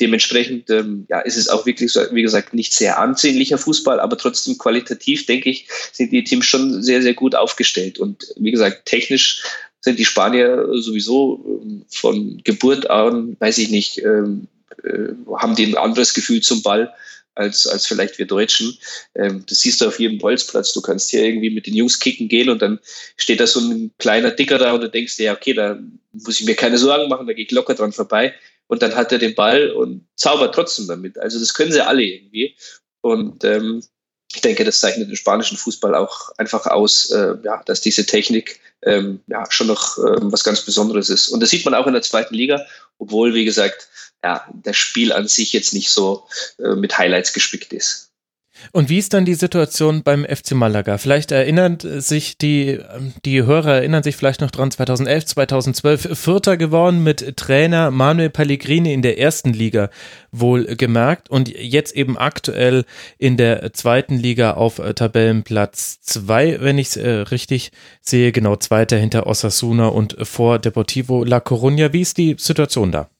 Dementsprechend 0.00 0.70
ähm, 0.70 1.06
ja, 1.08 1.20
ist 1.20 1.36
es 1.36 1.48
auch 1.48 1.66
wirklich, 1.66 1.92
wie 2.12 2.22
gesagt, 2.22 2.54
nicht 2.54 2.72
sehr 2.72 2.98
ansehnlicher 2.98 3.58
Fußball, 3.58 3.98
aber 3.98 4.16
trotzdem 4.16 4.56
qualitativ, 4.56 5.26
denke 5.26 5.50
ich, 5.50 5.66
sind 5.92 6.12
die 6.12 6.24
Teams 6.24 6.46
schon 6.46 6.82
sehr, 6.82 7.02
sehr 7.02 7.14
gut 7.14 7.34
aufgestellt. 7.34 7.98
Und 7.98 8.32
wie 8.36 8.52
gesagt, 8.52 8.86
technisch 8.86 9.42
sind 9.80 9.98
die 9.98 10.04
Spanier 10.04 10.66
sowieso 10.74 11.60
ähm, 11.62 11.84
von 11.90 12.40
Geburt 12.44 12.88
an, 12.88 13.36
weiß 13.40 13.58
ich 13.58 13.70
nicht, 13.70 13.98
ähm, 13.98 14.46
äh, 14.84 15.12
haben 15.36 15.56
die 15.56 15.66
ein 15.66 15.76
anderes 15.76 16.14
Gefühl 16.14 16.40
zum 16.40 16.62
Ball 16.62 16.94
als, 17.34 17.66
als 17.66 17.86
vielleicht 17.86 18.18
wir 18.18 18.26
Deutschen. 18.26 18.76
Ähm, 19.14 19.44
das 19.48 19.60
siehst 19.60 19.80
du 19.80 19.86
auf 19.86 19.98
jedem 19.98 20.18
Bolzplatz. 20.18 20.72
Du 20.72 20.80
kannst 20.80 21.10
hier 21.10 21.24
irgendwie 21.24 21.50
mit 21.50 21.66
den 21.66 21.74
Jungs 21.74 21.98
kicken 21.98 22.28
gehen 22.28 22.48
und 22.48 22.62
dann 22.62 22.78
steht 23.16 23.40
da 23.40 23.46
so 23.46 23.60
ein 23.60 23.92
kleiner 23.98 24.30
Dicker 24.30 24.58
da 24.58 24.72
und 24.72 24.80
du 24.80 24.90
denkst 24.90 25.16
dir, 25.16 25.24
ja, 25.24 25.34
okay, 25.34 25.54
da 25.54 25.78
muss 26.12 26.40
ich 26.40 26.46
mir 26.46 26.54
keine 26.54 26.78
Sorgen 26.78 27.08
machen, 27.08 27.26
da 27.26 27.32
gehe 27.32 27.44
ich 27.44 27.50
locker 27.50 27.74
dran 27.74 27.92
vorbei. 27.92 28.34
Und 28.66 28.82
dann 28.82 28.94
hat 28.94 29.12
er 29.12 29.18
den 29.18 29.34
Ball 29.34 29.70
und 29.70 30.06
zaubert 30.16 30.54
trotzdem 30.54 30.86
damit. 30.86 31.18
Also 31.18 31.38
das 31.38 31.52
können 31.54 31.72
sie 31.72 31.84
alle 31.84 32.02
irgendwie. 32.02 32.56
Und 33.02 33.44
ähm, 33.44 33.82
ich 34.34 34.40
denke, 34.40 34.64
das 34.64 34.80
zeichnet 34.80 35.08
den 35.08 35.16
spanischen 35.16 35.56
Fußball 35.56 35.94
auch 35.94 36.30
einfach 36.38 36.66
aus, 36.66 37.10
äh, 37.10 37.34
ja, 37.44 37.62
dass 37.66 37.82
diese 37.82 38.06
Technik 38.06 38.58
ähm, 38.82 39.20
ja, 39.26 39.44
schon 39.50 39.66
noch 39.66 39.98
ähm, 39.98 40.32
was 40.32 40.44
ganz 40.44 40.62
Besonderes 40.62 41.10
ist. 41.10 41.28
Und 41.28 41.40
das 41.40 41.50
sieht 41.50 41.64
man 41.64 41.74
auch 41.74 41.86
in 41.86 41.92
der 41.92 42.02
zweiten 42.02 42.34
Liga, 42.34 42.64
obwohl, 42.98 43.34
wie 43.34 43.44
gesagt, 43.44 43.88
ja, 44.24 44.46
das 44.54 44.78
Spiel 44.78 45.12
an 45.12 45.28
sich 45.28 45.52
jetzt 45.52 45.74
nicht 45.74 45.90
so 45.90 46.26
äh, 46.58 46.74
mit 46.74 46.96
Highlights 46.96 47.34
gespickt 47.34 47.74
ist. 47.74 48.10
Und 48.72 48.88
wie 48.88 48.98
ist 48.98 49.12
dann 49.12 49.26
die 49.26 49.34
Situation 49.34 50.02
beim 50.02 50.24
FC 50.24 50.52
Malaga? 50.52 50.96
Vielleicht 50.96 51.32
erinnern 51.32 51.76
sich 51.82 52.38
die, 52.38 52.68
ähm, 52.68 53.12
die 53.26 53.42
Hörer 53.42 53.74
erinnern 53.74 54.02
sich 54.02 54.16
vielleicht 54.16 54.40
noch 54.40 54.50
dran, 54.50 54.70
2011, 54.70 55.26
2012 55.26 56.18
Vierter 56.18 56.56
geworden 56.56 57.02
mit 57.02 57.36
Trainer 57.36 57.90
Manuel 57.90 58.30
Pellegrini 58.30 58.94
in 58.94 59.02
der 59.02 59.18
ersten 59.18 59.52
Liga 59.52 59.90
wohl 60.32 60.64
gemerkt 60.76 61.28
und 61.28 61.50
jetzt 61.50 61.94
eben 61.94 62.16
aktuell 62.16 62.86
in 63.18 63.36
der 63.36 63.74
zweiten 63.74 64.16
Liga 64.16 64.52
auf 64.52 64.78
äh, 64.78 64.94
Tabellenplatz 64.94 66.00
zwei, 66.00 66.62
wenn 66.62 66.78
ich 66.78 66.88
es 66.88 66.96
äh, 66.96 67.10
richtig 67.10 67.72
sehe, 68.00 68.32
genau 68.32 68.56
zweiter 68.56 68.96
hinter 68.96 69.26
Osasuna 69.26 69.88
und 69.88 70.16
vor 70.22 70.58
Deportivo 70.58 71.24
La 71.24 71.38
Coruña. 71.38 71.92
Wie 71.92 72.00
ist 72.00 72.16
die 72.16 72.36
Situation 72.38 72.90
da? 72.90 73.10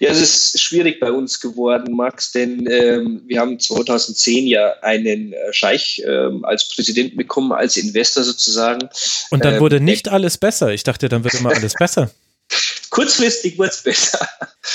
Ja, 0.00 0.10
es 0.10 0.20
ist 0.20 0.60
schwierig 0.60 1.00
bei 1.00 1.10
uns 1.10 1.40
geworden, 1.40 1.94
Max, 1.94 2.32
denn 2.32 2.66
ähm, 2.70 3.22
wir 3.26 3.40
haben 3.40 3.58
2010 3.58 4.46
ja 4.46 4.74
einen 4.82 5.32
äh, 5.32 5.52
Scheich 5.52 6.02
ähm, 6.06 6.44
als 6.44 6.68
Präsident 6.68 7.16
bekommen, 7.16 7.52
als 7.52 7.76
Investor 7.76 8.24
sozusagen. 8.24 8.88
Und 9.30 9.44
dann 9.44 9.60
wurde 9.60 9.76
ähm, 9.76 9.84
nicht 9.84 10.08
alles 10.08 10.38
besser. 10.38 10.72
Ich 10.72 10.84
dachte, 10.84 11.08
dann 11.08 11.24
wird 11.24 11.34
immer 11.34 11.50
alles 11.50 11.74
besser. 11.74 12.10
Kurzfristig 12.90 13.58
wird 13.58 13.72
es 13.72 13.82
besser, 13.82 14.26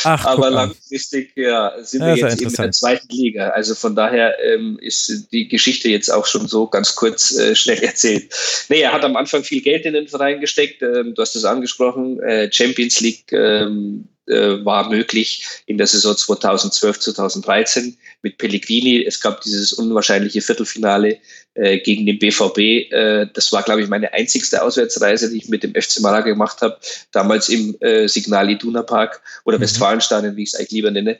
Ach, 0.03 0.25
aber 0.25 0.49
langfristig 0.49 1.31
ja, 1.35 1.73
sind 1.81 2.01
wir 2.01 2.15
jetzt 2.15 2.41
in 2.41 2.53
der 2.53 2.71
zweiten 2.71 3.07
Liga. 3.09 3.49
Also 3.49 3.73
von 3.73 3.95
daher 3.95 4.37
ähm, 4.43 4.77
ist 4.81 5.31
die 5.31 5.47
Geschichte 5.47 5.89
jetzt 5.89 6.09
auch 6.09 6.25
schon 6.25 6.47
so 6.47 6.67
ganz 6.67 6.95
kurz 6.95 7.31
äh, 7.31 7.55
schnell 7.55 7.79
erzählt. 7.83 8.31
Nee, 8.69 8.81
er 8.81 8.91
hat 8.91 9.03
am 9.03 9.15
Anfang 9.15 9.43
viel 9.43 9.61
Geld 9.61 9.85
in 9.85 9.93
den 9.93 10.07
Verein 10.07 10.41
gesteckt. 10.41 10.81
Ähm, 10.81 11.15
du 11.15 11.21
hast 11.21 11.35
es 11.35 11.45
angesprochen, 11.45 12.19
äh, 12.21 12.51
Champions 12.51 12.99
League 12.99 13.31
ähm, 13.31 14.07
äh, 14.31 14.63
war 14.65 14.89
möglich 14.89 15.45
in 15.65 15.77
der 15.77 15.87
Saison 15.87 16.15
2012, 16.15 16.99
2013 16.99 17.97
mit 18.21 18.37
Pellegrini. 18.37 19.03
Es 19.05 19.21
gab 19.21 19.41
dieses 19.41 19.73
unwahrscheinliche 19.73 20.41
Viertelfinale 20.41 21.19
äh, 21.53 21.79
gegen 21.79 22.05
den 22.05 22.17
BVB. 22.17 22.57
Äh, 22.57 23.27
das 23.33 23.51
war, 23.51 23.63
glaube 23.63 23.81
ich, 23.81 23.89
meine 23.89 24.13
einzigste 24.13 24.61
Auswärtsreise, 24.61 25.29
die 25.29 25.37
ich 25.37 25.49
mit 25.49 25.63
dem 25.63 25.73
FC 25.73 25.99
Malaga 25.99 26.29
gemacht 26.29 26.61
habe. 26.61 26.77
Damals 27.11 27.49
im 27.49 27.75
äh, 27.81 28.07
Signal 28.07 28.49
Iduna 28.49 28.83
Park 28.83 29.21
oder 29.43 29.57
mhm. 29.57 29.63
Westfalenstadion, 29.63 30.35
wie 30.35 30.43
ich 30.43 30.53
es 30.53 30.55
eigentlich 30.55 30.71
lieber 30.71 30.91
nenne. 30.91 31.19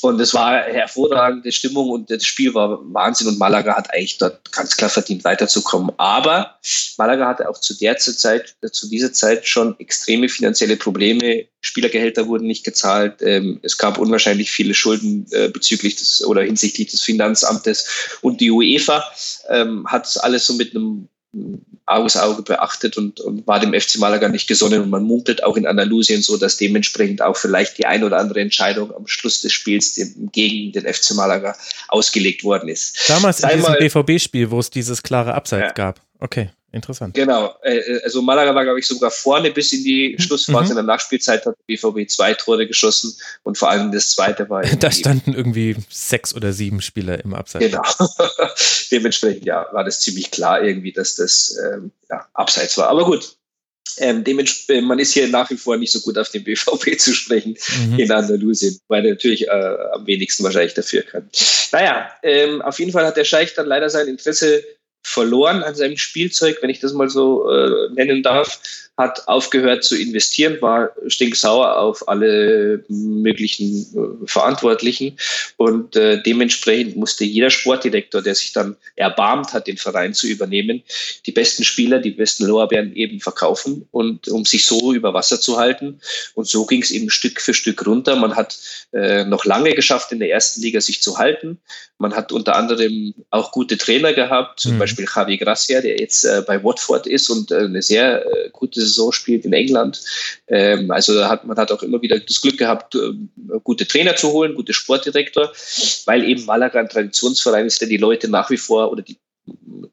Und 0.00 0.20
es 0.20 0.34
war 0.34 0.62
hervorragende 0.62 1.50
Stimmung 1.50 1.90
und 1.90 2.10
das 2.10 2.24
Spiel 2.24 2.54
war 2.54 2.78
Wahnsinn 2.92 3.28
und 3.28 3.38
Malaga 3.38 3.76
hat 3.76 3.92
eigentlich 3.92 4.18
dort 4.18 4.52
ganz 4.52 4.76
klar 4.76 4.90
verdient, 4.90 5.24
weiterzukommen. 5.24 5.92
Aber 5.96 6.58
Malaga 6.96 7.26
hatte 7.26 7.48
auch 7.48 7.58
zu 7.58 7.74
der 7.74 7.96
Zeit, 7.98 8.54
zu 8.70 8.88
dieser 8.88 9.12
Zeit 9.12 9.46
schon 9.46 9.78
extreme 9.80 10.28
finanzielle 10.28 10.76
Probleme. 10.76 11.46
Spielergehälter 11.60 12.26
wurden 12.26 12.46
nicht 12.46 12.64
gezahlt. 12.64 13.22
Ähm, 13.22 13.60
es 13.62 13.78
gab 13.78 13.98
unwahrscheinlich 13.98 14.50
viele 14.50 14.74
Schulden 14.74 15.26
äh, 15.30 15.48
bezüglich 15.48 15.94
des 15.96 16.24
oder 16.24 16.42
hinsichtlich 16.42 16.90
des 16.90 17.02
Finanzamtes 17.02 18.18
und 18.20 18.40
die 18.40 18.50
UEFA 18.50 19.04
ähm, 19.48 19.71
hat 19.86 20.08
alles 20.22 20.46
so 20.46 20.54
mit 20.54 20.74
einem 20.74 21.08
Auges 21.86 22.16
Auge 22.16 22.42
beachtet 22.42 22.96
und, 22.96 23.20
und 23.20 23.46
war 23.46 23.58
dem 23.58 23.78
FC 23.78 23.98
Malaga 23.98 24.28
nicht 24.28 24.46
gesonnen. 24.46 24.82
Und 24.82 24.90
man 24.90 25.02
munkelt 25.02 25.42
auch 25.42 25.56
in 25.56 25.66
Andalusien 25.66 26.22
so, 26.22 26.36
dass 26.36 26.56
dementsprechend 26.56 27.22
auch 27.22 27.36
vielleicht 27.36 27.78
die 27.78 27.86
ein 27.86 28.04
oder 28.04 28.18
andere 28.18 28.40
Entscheidung 28.40 28.94
am 28.94 29.06
Schluss 29.06 29.40
des 29.40 29.52
Spiels 29.52 30.00
gegen 30.32 30.72
den 30.72 30.92
FC 30.92 31.14
Malaga 31.14 31.56
ausgelegt 31.88 32.44
worden 32.44 32.68
ist. 32.68 33.08
Damals 33.08 33.40
in 33.40 33.48
diesem 33.48 33.74
BVB-Spiel, 33.78 34.50
wo 34.50 34.60
es 34.60 34.70
dieses 34.70 35.02
klare 35.02 35.34
Abseits 35.34 35.68
ja. 35.68 35.72
gab. 35.72 36.00
Okay. 36.20 36.50
Interessant. 36.72 37.14
Genau. 37.14 37.54
Äh, 37.62 37.76
äh, 37.76 38.02
also 38.02 38.22
Malaga 38.22 38.54
war, 38.54 38.64
glaube 38.64 38.80
ich, 38.80 38.86
sogar 38.86 39.10
vorne 39.10 39.50
bis 39.50 39.72
in 39.72 39.84
die 39.84 40.16
mhm. 40.16 40.22
Schlussphase. 40.22 40.64
Mhm. 40.64 40.70
In 40.70 40.76
der 40.76 40.94
Nachspielzeit 40.94 41.44
hat 41.44 41.54
BVB 41.66 42.08
zwei 42.08 42.32
Tore 42.32 42.66
geschossen 42.66 43.14
und 43.42 43.58
vor 43.58 43.70
allem 43.70 43.92
das 43.92 44.10
zweite 44.10 44.48
war. 44.48 44.62
Da 44.80 44.90
standen 44.90 45.34
irgendwie 45.34 45.76
sechs 45.90 46.34
oder 46.34 46.52
sieben 46.52 46.80
Spieler 46.80 47.22
im 47.22 47.34
Abseits. 47.34 47.66
Genau. 47.66 47.82
Dementsprechend, 48.90 49.44
ja, 49.44 49.66
war 49.72 49.84
das 49.84 50.00
ziemlich 50.00 50.30
klar 50.30 50.62
irgendwie, 50.62 50.92
dass 50.92 51.16
das 51.16 51.56
ähm, 51.62 51.92
ja, 52.08 52.26
Abseits 52.32 52.78
war. 52.78 52.88
Aber 52.88 53.04
gut. 53.04 53.36
Ähm, 53.98 54.24
dementsprechend, 54.24 54.88
man 54.88 54.98
ist 54.98 55.12
hier 55.12 55.28
nach 55.28 55.50
wie 55.50 55.56
vor 55.56 55.76
nicht 55.76 55.92
so 55.92 56.00
gut 56.00 56.16
auf 56.16 56.30
den 56.30 56.44
BVB 56.44 56.96
zu 56.98 57.12
sprechen 57.12 57.58
mhm. 57.86 57.98
in 57.98 58.10
Andalusien, 58.10 58.78
weil 58.88 59.04
er 59.04 59.12
natürlich 59.12 59.46
äh, 59.46 59.76
am 59.92 60.06
wenigsten 60.06 60.44
wahrscheinlich 60.44 60.72
dafür 60.72 61.02
kann. 61.02 61.28
Naja, 61.72 62.10
ähm, 62.22 62.62
auf 62.62 62.78
jeden 62.78 62.92
Fall 62.92 63.04
hat 63.04 63.18
der 63.18 63.24
Scheich 63.24 63.52
dann 63.54 63.66
leider 63.66 63.90
sein 63.90 64.08
Interesse 64.08 64.64
verloren 65.02 65.62
an 65.62 65.74
seinem 65.74 65.96
Spielzeug, 65.96 66.58
wenn 66.60 66.70
ich 66.70 66.80
das 66.80 66.92
mal 66.92 67.08
so 67.08 67.50
äh, 67.50 67.90
nennen 67.92 68.22
darf. 68.22 68.60
Hat 68.98 69.26
aufgehört 69.26 69.84
zu 69.84 69.96
investieren, 69.96 70.58
war 70.60 70.90
stinksauer 71.06 71.78
auf 71.78 72.08
alle 72.08 72.84
möglichen 72.88 73.86
äh, 73.94 74.26
Verantwortlichen 74.26 75.16
und 75.56 75.96
äh, 75.96 76.22
dementsprechend 76.22 76.96
musste 76.96 77.24
jeder 77.24 77.48
Sportdirektor, 77.48 78.20
der 78.20 78.34
sich 78.34 78.52
dann 78.52 78.76
erbarmt 78.94 79.54
hat, 79.54 79.66
den 79.66 79.78
Verein 79.78 80.12
zu 80.12 80.26
übernehmen, 80.26 80.82
die 81.24 81.32
besten 81.32 81.64
Spieler, 81.64 82.00
die 82.00 82.10
besten 82.10 82.44
Lorbeeren 82.44 82.94
eben 82.94 83.20
verkaufen 83.20 83.88
und 83.92 84.28
um 84.28 84.44
sich 84.44 84.66
so 84.66 84.92
über 84.92 85.14
Wasser 85.14 85.40
zu 85.40 85.58
halten. 85.58 86.00
Und 86.34 86.46
so 86.46 86.66
ging 86.66 86.82
es 86.82 86.90
eben 86.90 87.08
Stück 87.08 87.40
für 87.40 87.54
Stück 87.54 87.86
runter. 87.86 88.16
Man 88.16 88.36
hat 88.36 88.58
äh, 88.92 89.24
noch 89.24 89.46
lange 89.46 89.74
geschafft, 89.74 90.12
in 90.12 90.18
der 90.18 90.30
ersten 90.30 90.60
Liga 90.60 90.82
sich 90.82 91.00
zu 91.00 91.16
halten. 91.16 91.58
Man 91.98 92.14
hat 92.14 92.32
unter 92.32 92.56
anderem 92.56 93.14
auch 93.30 93.52
gute 93.52 93.78
Trainer 93.78 94.12
gehabt, 94.12 94.60
zum 94.60 94.74
mhm. 94.74 94.78
Beispiel 94.80 95.06
Javi 95.14 95.38
Gracia, 95.38 95.80
der 95.80 95.98
jetzt 95.98 96.24
äh, 96.24 96.42
bei 96.46 96.62
Watford 96.62 97.06
ist 97.06 97.30
und 97.30 97.52
äh, 97.52 97.58
eine 97.58 97.80
sehr 97.80 98.26
äh, 98.26 98.50
gute 98.50 98.84
Saison 98.92 99.12
spielt 99.12 99.44
in 99.44 99.52
England. 99.52 100.00
Ähm, 100.48 100.90
also 100.90 101.28
hat, 101.28 101.44
man 101.44 101.56
hat 101.56 101.72
auch 101.72 101.82
immer 101.82 102.00
wieder 102.02 102.18
das 102.18 102.40
Glück 102.40 102.58
gehabt, 102.58 102.94
äh, 102.94 103.12
gute 103.64 103.86
Trainer 103.86 104.16
zu 104.16 104.30
holen, 104.32 104.54
gute 104.54 104.72
Sportdirektor, 104.72 105.52
weil 106.06 106.24
eben 106.24 106.44
Malaga 106.44 106.80
ein 106.80 106.88
Traditionsverein 106.88 107.66
ist, 107.66 107.80
der 107.80 107.88
die 107.88 107.96
Leute 107.96 108.28
nach 108.28 108.50
wie 108.50 108.56
vor 108.56 108.92
oder 108.92 109.02
die 109.02 109.18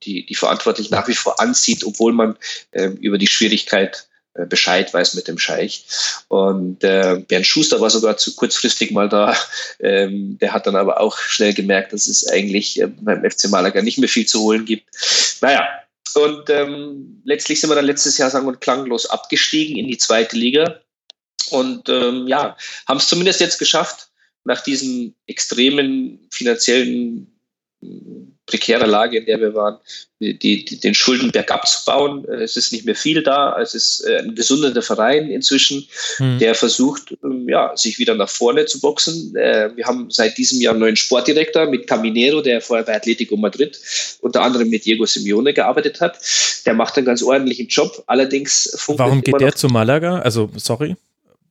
die, 0.03 0.25
die 0.25 0.35
Verantwortlichen 0.35 0.93
nach 0.93 1.07
wie 1.07 1.15
vor 1.15 1.39
anzieht, 1.39 1.83
obwohl 1.83 2.13
man 2.13 2.37
äh, 2.71 2.89
über 3.01 3.17
die 3.17 3.27
Schwierigkeit 3.27 4.07
äh, 4.35 4.45
Bescheid 4.45 4.93
weiß 4.93 5.15
mit 5.15 5.27
dem 5.27 5.37
Scheich. 5.37 5.85
Und 6.27 6.83
äh, 6.83 7.23
Bernd 7.27 7.45
Schuster 7.45 7.81
war 7.81 7.89
sogar 7.89 8.17
zu 8.17 8.35
kurzfristig 8.35 8.91
mal 8.91 9.09
da. 9.09 9.35
Ähm, 9.81 10.37
der 10.39 10.53
hat 10.53 10.67
dann 10.67 10.75
aber 10.75 10.99
auch 10.99 11.17
schnell 11.17 11.53
gemerkt, 11.53 11.93
dass 11.93 12.07
es 12.07 12.27
eigentlich 12.27 12.79
äh, 12.81 12.87
beim 12.87 13.23
FC 13.23 13.49
Malaga 13.49 13.81
nicht 13.81 13.97
mehr 13.97 14.09
viel 14.09 14.25
zu 14.25 14.41
holen 14.41 14.65
gibt. 14.65 14.89
Naja, 15.41 15.67
und 16.15 16.49
ähm, 16.49 17.21
letztlich 17.25 17.59
sind 17.59 17.69
wir 17.69 17.75
dann 17.75 17.85
letztes 17.85 18.17
Jahr 18.17 18.29
sang- 18.29 18.47
und 18.47 18.61
klanglos 18.61 19.05
abgestiegen 19.05 19.77
in 19.77 19.87
die 19.87 19.97
zweite 19.97 20.35
Liga. 20.35 20.81
Und 21.51 21.89
ähm, 21.89 22.27
ja, 22.27 22.55
haben 22.87 22.97
es 22.97 23.07
zumindest 23.07 23.39
jetzt 23.39 23.57
geschafft, 23.57 24.09
nach 24.43 24.61
diesen 24.61 25.15
extremen 25.27 26.27
finanziellen 26.31 27.39
prekärer 28.49 28.87
Lage, 28.87 29.17
in 29.19 29.25
der 29.25 29.39
wir 29.39 29.53
waren, 29.53 29.77
die, 30.19 30.37
die, 30.37 30.79
den 30.79 30.93
Schuldenberg 30.93 31.49
abzubauen. 31.51 32.25
Äh, 32.27 32.43
es 32.43 32.57
ist 32.57 32.71
nicht 32.71 32.85
mehr 32.85 32.95
viel 32.95 33.23
da. 33.23 33.57
Es 33.61 33.73
ist 33.73 34.01
äh, 34.01 34.17
ein 34.17 34.35
gesunder 34.35 34.81
Verein 34.81 35.29
inzwischen, 35.29 35.87
mhm. 36.19 36.39
der 36.39 36.55
versucht, 36.55 37.15
ähm, 37.23 37.47
ja, 37.47 37.75
sich 37.75 37.99
wieder 37.99 38.15
nach 38.15 38.29
vorne 38.29 38.65
zu 38.65 38.81
boxen. 38.81 39.35
Äh, 39.35 39.69
wir 39.75 39.85
haben 39.85 40.09
seit 40.11 40.37
diesem 40.37 40.59
Jahr 40.59 40.73
einen 40.73 40.81
neuen 40.81 40.95
Sportdirektor 40.95 41.67
mit 41.67 41.87
Caminero, 41.87 42.41
der 42.41 42.61
vorher 42.61 42.85
bei 42.85 42.95
Atletico 42.95 43.37
Madrid 43.37 43.79
unter 44.21 44.41
anderem 44.41 44.69
mit 44.69 44.85
Diego 44.85 45.05
Simeone 45.05 45.53
gearbeitet 45.53 46.01
hat. 46.01 46.17
Der 46.65 46.73
macht 46.73 46.97
einen 46.97 47.05
ganz 47.05 47.23
ordentlichen 47.23 47.67
Job. 47.67 48.03
Allerdings 48.07 48.77
Warum 48.87 49.21
geht 49.21 49.39
der 49.39 49.55
zu 49.55 49.67
Malaga? 49.67 50.19
Also, 50.19 50.49
sorry. 50.57 50.95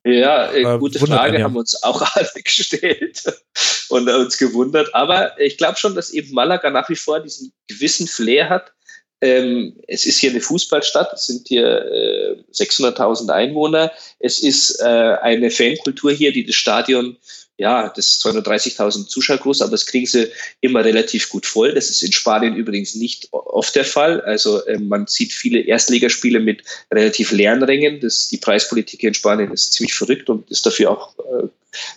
Ja, 0.09 0.51
äh, 0.53 0.79
gute 0.79 0.99
Frage, 0.99 1.39
ja. 1.39 1.45
haben 1.45 1.53
wir 1.53 1.61
uns 1.61 1.83
auch 1.83 2.01
alle 2.15 2.31
gestellt 2.43 3.23
und 3.91 4.09
uns 4.09 4.39
gewundert. 4.39 4.95
Aber 4.95 5.39
ich 5.39 5.59
glaube 5.59 5.79
schon, 5.79 5.95
dass 5.95 6.11
eben 6.11 6.33
Malaga 6.33 6.71
nach 6.71 6.89
wie 6.89 6.97
vor 6.97 7.21
diesen 7.21 7.53
gewissen 7.67 8.07
Flair 8.07 8.49
hat. 8.49 8.73
Ähm, 9.21 9.77
es 9.87 10.07
ist 10.07 10.19
hier 10.19 10.31
eine 10.31 10.41
Fußballstadt, 10.41 11.13
es 11.13 11.27
sind 11.27 11.49
hier 11.49 11.85
äh, 11.85 12.37
600.000 12.53 13.31
Einwohner. 13.31 13.93
Es 14.21 14.39
ist 14.39 14.81
äh, 14.81 14.85
eine 14.85 15.51
Fankultur 15.51 16.13
hier, 16.13 16.33
die 16.33 16.47
das 16.47 16.55
Stadion 16.55 17.17
ja, 17.59 17.89
das 17.89 18.07
ist 18.07 18.25
230.000 18.25 19.09
Zuschauer 19.09 19.39
groß, 19.39 19.63
aber 19.63 19.73
das 19.73 19.87
kriegen 19.87 20.07
sie 20.07 20.31
immer 20.61 20.85
relativ 20.85 21.29
gut 21.29 21.45
voll. 21.45 21.75
Das 21.75 21.91
ist 21.91 22.05
in 22.05 22.13
Spanien 22.13 22.55
übrigens 22.55 22.95
nicht 22.95 23.29
oft 23.33 23.75
der 23.75 23.85
Fall. 23.85 24.21
Also 24.21 24.65
äh, 24.67 24.79
man 24.79 25.09
sieht 25.09 25.33
viele 25.33 25.61
Erstligaspiele 25.61 26.39
mit 26.39 26.63
relativ 26.93 27.33
leeren 27.33 27.65
Rängen. 27.65 27.99
Das, 27.99 28.29
die 28.29 28.37
Preispolitik 28.37 29.03
in 29.03 29.13
Spanien 29.13 29.51
ist 29.51 29.73
ziemlich 29.73 29.93
verrückt 29.93 30.31
und 30.31 30.49
ist 30.53 30.67
dafür 30.67 30.93
auch 30.93 31.19
äh, 31.19 31.49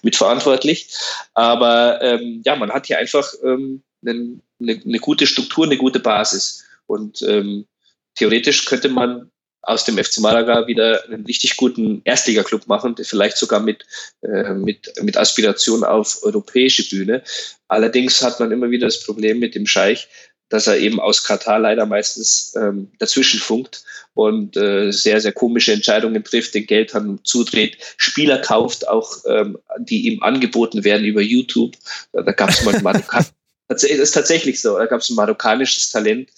mitverantwortlich. 0.02 0.90
Aber 1.36 2.02
ähm, 2.02 2.42
ja, 2.44 2.56
man 2.56 2.72
hat 2.72 2.88
hier 2.88 2.98
einfach 2.98 3.32
ähm, 3.44 3.84
eine, 4.04 4.42
eine, 4.60 5.00
gute 5.00 5.28
Struktur, 5.28 5.66
eine 5.66 5.78
gute 5.78 6.00
Basis. 6.00 6.64
Und 6.88 7.22
ähm, 7.22 7.68
theoretisch 8.16 8.66
könnte 8.66 8.90
man 8.90 9.30
aus 9.64 9.86
dem 9.86 9.98
FC 9.98 10.20
Malaga 10.20 10.68
wieder 10.68 11.04
einen 11.06 11.26
richtig 11.26 11.58
guten 11.58 12.02
Erstliga-Club 12.04 12.68
machen, 12.68 12.96
vielleicht 13.02 13.38
sogar 13.38 13.60
mit, 13.60 13.86
äh, 14.22 14.54
mit, 14.54 14.92
mit 15.02 15.18
Aspiration 15.18 15.84
auf 15.84 16.20
europäische 16.24 16.88
Bühne. 16.88 17.24
Allerdings 17.68 18.22
hat 18.22 18.40
man 18.40 18.52
immer 18.52 18.72
wieder 18.72 18.88
das 18.88 19.04
Problem 19.04 19.40
mit 19.40 19.56
dem 19.56 19.68
Scheich, 19.68 20.08
dass 20.50 20.68
er 20.68 20.78
eben 20.78 21.00
aus 21.00 21.24
Katar 21.24 21.60
leider 21.60 21.86
meistens 21.86 22.54
ähm, 22.58 22.92
dazwischen 23.00 23.40
funkt 23.40 23.84
und 24.14 24.58
äh, 24.58 24.92
sehr, 24.92 25.22
sehr 25.22 25.32
komische 25.32 25.72
Entscheidungen 25.72 26.24
trifft, 26.24 26.54
den 26.54 26.66
Geldhahn 26.66 27.20
zudreht, 27.24 27.78
Spieler 27.98 28.40
kauft, 28.40 28.88
auch 28.88 29.10
ähm, 29.26 29.58
die 29.80 30.08
ihm 30.08 30.22
angeboten 30.22 30.84
werden 30.84 31.06
über 31.06 31.22
YouTube. 31.22 31.78
Da 32.12 32.32
gab 32.34 32.50
es 32.50 32.64
mal 32.64 33.02
Das 33.74 33.84
ist 33.84 34.12
tatsächlich 34.12 34.62
so. 34.62 34.78
Da 34.78 34.86
gab 34.86 35.02
es 35.02 35.10
ein 35.10 35.16
marokkanisches 35.16 35.90
Talent, 35.90 36.30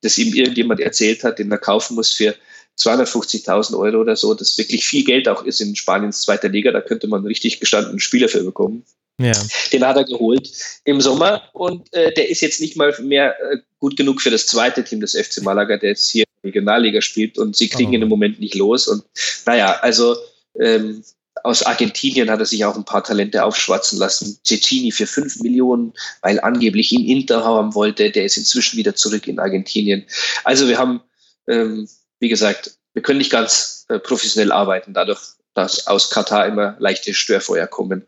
das 0.00 0.18
ihm 0.18 0.34
irgendjemand 0.34 0.80
erzählt 0.80 1.24
hat, 1.24 1.38
den 1.38 1.50
er 1.50 1.58
kaufen 1.58 1.94
muss 1.94 2.12
für 2.12 2.34
250.000 2.78 3.78
Euro 3.78 4.00
oder 4.00 4.16
so, 4.16 4.34
das 4.34 4.56
wirklich 4.56 4.86
viel 4.86 5.04
Geld 5.04 5.28
auch 5.28 5.44
ist 5.44 5.60
in 5.60 5.76
Spaniens 5.76 6.22
zweiter 6.22 6.48
Liga. 6.48 6.72
Da 6.72 6.80
könnte 6.80 7.06
man 7.06 7.26
richtig 7.26 7.60
gestandenen 7.60 8.00
Spieler 8.00 8.28
für 8.28 8.42
bekommen. 8.42 8.84
Ja. 9.20 9.32
Den 9.72 9.86
hat 9.86 9.96
er 9.96 10.04
geholt 10.04 10.50
im 10.84 11.00
Sommer 11.00 11.42
und 11.52 11.92
äh, 11.92 12.12
der 12.14 12.30
ist 12.30 12.40
jetzt 12.40 12.60
nicht 12.60 12.76
mal 12.76 12.94
mehr 13.02 13.36
äh, 13.52 13.58
gut 13.78 13.96
genug 13.96 14.22
für 14.22 14.30
das 14.30 14.46
zweite 14.46 14.82
Team 14.82 15.00
des 15.00 15.14
FC 15.14 15.42
Malaga, 15.42 15.76
der 15.76 15.90
jetzt 15.90 16.10
hier 16.10 16.24
Regionalliga 16.42 17.00
spielt 17.02 17.38
und 17.38 17.54
sie 17.56 17.68
kriegen 17.68 17.90
oh. 17.90 17.94
ihn 17.94 18.02
im 18.02 18.08
Moment 18.08 18.40
nicht 18.40 18.54
los. 18.54 18.88
Und 18.88 19.04
naja, 19.46 19.78
also 19.82 20.16
ähm, 20.58 21.04
aus 21.44 21.62
Argentinien 21.62 22.30
hat 22.30 22.40
er 22.40 22.46
sich 22.46 22.64
auch 22.64 22.76
ein 22.76 22.84
paar 22.84 23.04
Talente 23.04 23.44
aufschwatzen 23.44 23.98
lassen. 23.98 24.38
Cecchini 24.44 24.92
für 24.92 25.06
5 25.06 25.40
Millionen, 25.40 25.92
weil 26.20 26.40
angeblich 26.40 26.92
ihn 26.92 27.06
Inter 27.06 27.44
haben 27.44 27.74
wollte. 27.74 28.10
Der 28.10 28.24
ist 28.24 28.36
inzwischen 28.36 28.76
wieder 28.76 28.94
zurück 28.94 29.26
in 29.26 29.38
Argentinien. 29.38 30.06
Also 30.44 30.68
wir 30.68 30.78
haben, 30.78 31.00
ähm, 31.48 31.88
wie 32.20 32.28
gesagt, 32.28 32.76
wir 32.94 33.02
können 33.02 33.18
nicht 33.18 33.32
ganz 33.32 33.86
äh, 33.88 33.98
professionell 33.98 34.52
arbeiten, 34.52 34.94
dadurch, 34.94 35.20
dass 35.54 35.86
aus 35.86 36.10
Katar 36.10 36.46
immer 36.46 36.76
leichte 36.78 37.12
Störfeuer 37.12 37.66
kommen. 37.66 38.06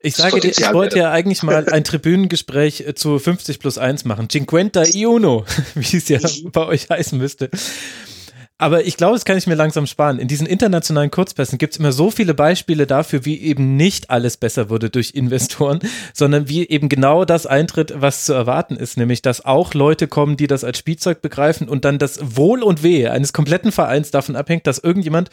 Ich 0.00 0.16
sage 0.16 0.40
dir, 0.40 0.50
ich 0.50 0.72
wollte 0.72 0.98
ja 0.98 1.10
eigentlich 1.10 1.42
mal 1.42 1.68
ein 1.68 1.84
Tribünengespräch 1.84 2.80
äh, 2.80 2.94
zu 2.94 3.18
50 3.18 3.60
plus 3.60 3.78
1 3.78 4.04
machen. 4.04 4.28
Cinquenta 4.28 4.84
y 4.84 5.06
uno, 5.06 5.46
wie 5.74 5.96
es 5.96 6.08
ja 6.08 6.18
mhm. 6.18 6.50
bei 6.50 6.66
euch 6.66 6.88
heißen 6.90 7.18
müsste. 7.18 7.50
Aber 8.62 8.86
ich 8.86 8.96
glaube, 8.96 9.14
das 9.14 9.24
kann 9.24 9.36
ich 9.36 9.48
mir 9.48 9.56
langsam 9.56 9.88
sparen. 9.88 10.20
In 10.20 10.28
diesen 10.28 10.46
internationalen 10.46 11.10
Kurzpässen 11.10 11.58
gibt 11.58 11.72
es 11.74 11.80
immer 11.80 11.90
so 11.90 12.12
viele 12.12 12.32
Beispiele 12.32 12.86
dafür, 12.86 13.24
wie 13.24 13.40
eben 13.40 13.76
nicht 13.76 14.08
alles 14.08 14.36
besser 14.36 14.70
wurde 14.70 14.88
durch 14.88 15.16
Investoren, 15.16 15.80
sondern 16.14 16.48
wie 16.48 16.68
eben 16.68 16.88
genau 16.88 17.24
das 17.24 17.44
eintritt, 17.44 17.92
was 17.96 18.24
zu 18.24 18.34
erwarten 18.34 18.76
ist, 18.76 18.96
nämlich 18.96 19.20
dass 19.20 19.44
auch 19.44 19.74
Leute 19.74 20.06
kommen, 20.06 20.36
die 20.36 20.46
das 20.46 20.62
als 20.62 20.78
Spielzeug 20.78 21.22
begreifen 21.22 21.68
und 21.68 21.84
dann 21.84 21.98
das 21.98 22.20
Wohl 22.36 22.62
und 22.62 22.84
Wehe 22.84 23.10
eines 23.10 23.32
kompletten 23.32 23.72
Vereins 23.72 24.12
davon 24.12 24.36
abhängt, 24.36 24.68
dass 24.68 24.78
irgendjemand 24.78 25.30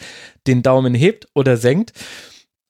den 0.47 0.63
Daumen 0.63 0.95
hebt 0.95 1.27
oder 1.36 1.55
senkt. 1.55 1.93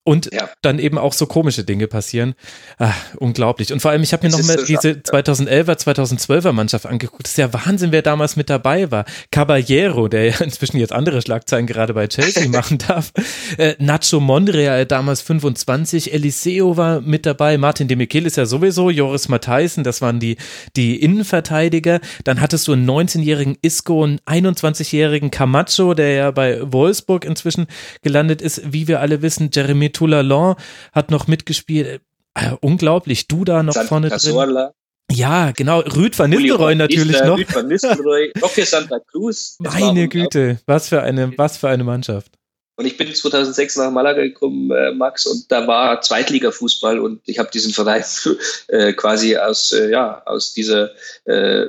Und 0.06 0.34
ja. 0.34 0.50
dann 0.62 0.80
eben 0.80 0.98
auch 0.98 1.14
so 1.14 1.26
komische 1.26 1.64
Dinge 1.64 1.88
passieren. 1.88 2.34
Ah, 2.80 2.94
unglaublich. 3.18 3.74
Und 3.74 3.82
vor 3.82 3.92
allem, 3.92 4.02
ich 4.02 4.14
habe 4.14 4.26
mir 4.26 4.32
noch 4.32 4.44
mal 4.44 4.58
so 4.58 4.66
diese 4.66 4.92
2011er, 4.92 5.78
2012er 5.78 6.52
Mannschaft 6.54 6.86
angeguckt. 6.86 7.26
Das 7.26 7.32
ist 7.32 7.38
ja 7.38 7.54
Wahnsinn, 7.54 7.92
wer 7.92 8.02
damals 8.02 8.36
mit 8.36 8.50
dabei 8.50 8.90
war. 8.92 9.06
Caballero, 9.30 10.08
der 10.08 10.26
ja 10.26 10.40
inzwischen 10.40 10.78
jetzt 10.78 10.94
andere 10.94 11.22
Schlagzeilen 11.22 11.68
gerade 11.68 11.94
bei 11.94 12.08
Chelsea 12.08 12.48
machen 12.50 12.78
darf. 12.78 13.12
Äh, 13.58 13.76
Nacho 13.78 14.20
Monreal, 14.20 14.86
damals 14.86 15.22
25. 15.22 16.14
Eliseo 16.14 16.78
war 16.78 17.02
mit 17.02 17.26
dabei. 17.26 17.58
Martin 17.58 17.90
de 17.90 17.98
Michel 17.98 18.26
ist 18.26 18.38
ja 18.38 18.46
sowieso. 18.46 18.90
Joris 18.90 19.28
Matthijssen, 19.28 19.84
das 19.84 20.02
waren 20.02 20.20
die, 20.20 20.38
die 20.78 20.96
Innenverteidiger. 20.96 22.00
Dann 22.24 22.40
hattest 22.40 22.68
du 22.68 22.74
einen 22.74 22.90
19-jährigen 22.90 23.58
Isco, 23.62 24.06
einen 24.06 24.20
21-jährigen 24.22 25.30
Camacho, 25.30 25.94
der 25.94 26.14
ja 26.14 26.32
bei 26.32 26.60
Wolfsburg 26.64 27.26
inzwischen 27.26 27.68
gelandet 28.02 28.42
ist. 28.42 28.62
Wie 28.74 28.88
wir 28.88 29.02
alle 29.02 29.22
wissen, 29.22 29.50
Jeremy 29.54 29.89
Toulalan 29.92 30.56
hat 30.92 31.12
noch 31.12 31.28
mitgespielt. 31.28 32.02
Äh, 32.36 32.52
unglaublich, 32.62 33.28
du 33.28 33.44
da 33.44 33.64
noch 33.64 33.74
Santa 33.74 33.88
vorne 33.88 34.10
Cazorla. 34.10 34.66
drin. 34.66 34.74
Ja, 35.12 35.52
genau. 35.52 35.80
Rüd 35.80 36.18
van 36.18 36.30
Nistelrooy 36.30 36.76
natürlich 36.76 37.20
noch. 37.24 37.38
Rüd 37.38 37.54
van 37.54 37.68
Nistelrooy, 37.68 38.32
Roque 38.42 38.66
Santa 38.66 39.00
Cruz. 39.00 39.58
Meine 39.60 40.08
Güte, 40.08 40.60
was 40.68 40.90
für 40.90 41.02
eine, 41.02 41.36
was 41.38 41.58
für 41.58 41.68
eine 41.68 41.84
Mannschaft. 41.84 42.32
Und 42.80 42.86
ich 42.86 42.96
bin 42.96 43.14
2006 43.14 43.76
nach 43.76 43.92
Malaga 43.92 44.22
gekommen, 44.22 44.72
äh, 44.72 44.94
Max, 44.94 45.26
und 45.26 45.52
da 45.52 45.68
war 45.68 46.00
Zweitliga-Fußball 46.00 46.98
und 47.00 47.20
ich 47.26 47.38
habe 47.38 47.50
diesen 47.52 47.74
Verein 47.74 48.06
äh, 48.70 48.94
quasi 48.94 49.36
aus, 49.36 49.74
äh, 49.74 49.92
ja, 49.92 50.22
aus 50.26 50.54
dieser 50.54 50.92
äh, 51.26 51.66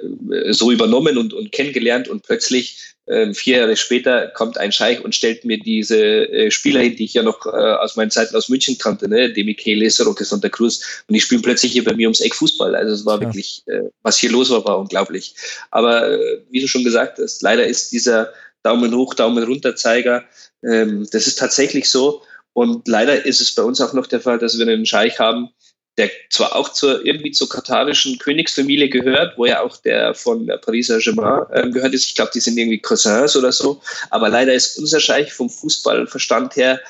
so 0.51 0.71
übernommen 0.71 1.19
und, 1.19 1.33
und 1.33 1.51
kennengelernt 1.51 2.07
und 2.07 2.23
plötzlich 2.23 2.95
vier 3.35 3.59
Jahre 3.59 3.77
später 3.77 4.29
kommt 4.29 4.59
ein 4.59 4.73
Scheich 4.73 5.03
und 5.05 5.15
stellt 5.15 5.45
mir 5.45 5.59
diese 5.59 5.99
äh, 5.99 6.51
Spieler 6.51 6.81
hin, 6.81 6.97
die 6.97 7.05
ich 7.05 7.15
ja 7.15 7.23
noch 7.23 7.45
äh, 7.47 7.51
aus 7.51 7.97
meinen 7.97 8.11
Zeiten 8.11 8.37
aus 8.37 8.49
München 8.49 8.79
kannte, 8.79 9.09
ne? 9.09 9.33
De 9.33 9.43
Michelis, 9.43 10.05
Roque 10.05 10.25
Santa 10.25 10.49
Cruz. 10.49 11.03
Und 11.09 11.15
die 11.15 11.21
spielen 11.21 11.43
plötzlich 11.43 11.73
hier 11.73 11.85
bei 11.85 11.95
mir 11.95 12.07
ums 12.07 12.21
Eck 12.21 12.35
Fußball. 12.35 12.75
Also 12.75 12.95
es 12.95 13.05
war 13.05 13.21
ja. 13.21 13.27
wirklich, 13.27 13.63
äh, 13.67 13.83
was 14.03 14.19
hier 14.19 14.31
los 14.31 14.51
war, 14.51 14.65
war 14.65 14.79
unglaublich. 14.79 15.35
Aber 15.71 16.19
wie 16.51 16.61
du 16.61 16.69
schon 16.69 16.85
gesagt 16.85 17.19
hast, 17.19 17.43
leider 17.43 17.67
ist 17.67 17.93
dieser 17.93 18.33
Daumen 18.63 18.95
hoch, 18.95 19.15
Daumen 19.15 19.45
runter 19.45 19.77
Zeiger. 19.77 20.25
Ähm, 20.63 21.07
das 21.11 21.27
ist 21.27 21.39
tatsächlich 21.39 21.89
so. 21.89 22.23
Und 22.53 22.87
leider 22.89 23.25
ist 23.25 23.41
es 23.41 23.55
bei 23.55 23.63
uns 23.63 23.81
auch 23.81 23.93
noch 23.93 24.07
der 24.07 24.21
Fall, 24.21 24.39
dass 24.39 24.59
wir 24.59 24.67
einen 24.67 24.87
Scheich 24.87 25.19
haben, 25.19 25.51
der 25.99 26.11
zwar 26.31 26.57
auch 26.57 26.73
zur, 26.73 27.05
irgendwie 27.05 27.33
zur 27.33 27.49
katarischen 27.49 28.19
Königsfamilie 28.19 28.89
gehört, 28.89 29.37
wo 29.37 29.47
ja 29.47 29.61
auch 29.61 29.77
der 29.77 30.15
von 30.15 30.47
Paris 30.63 30.87
Saint-Germain 30.87 31.47
äh, 31.51 31.71
gehört 31.71 31.93
ist. 31.95 32.07
Ich 32.07 32.15
glaube, 32.15 32.31
die 32.33 32.41
sind 32.41 32.57
irgendwie 32.57 32.81
Cousins 32.81 33.37
oder 33.37 33.53
so. 33.53 33.83
Aber 34.11 34.29
leider 34.29 34.55
ist 34.55 34.79
unser 34.79 35.01
Scheich 35.01 35.33
vom 35.33 35.51
Fußballverstand 35.51 36.57
her 36.57 36.81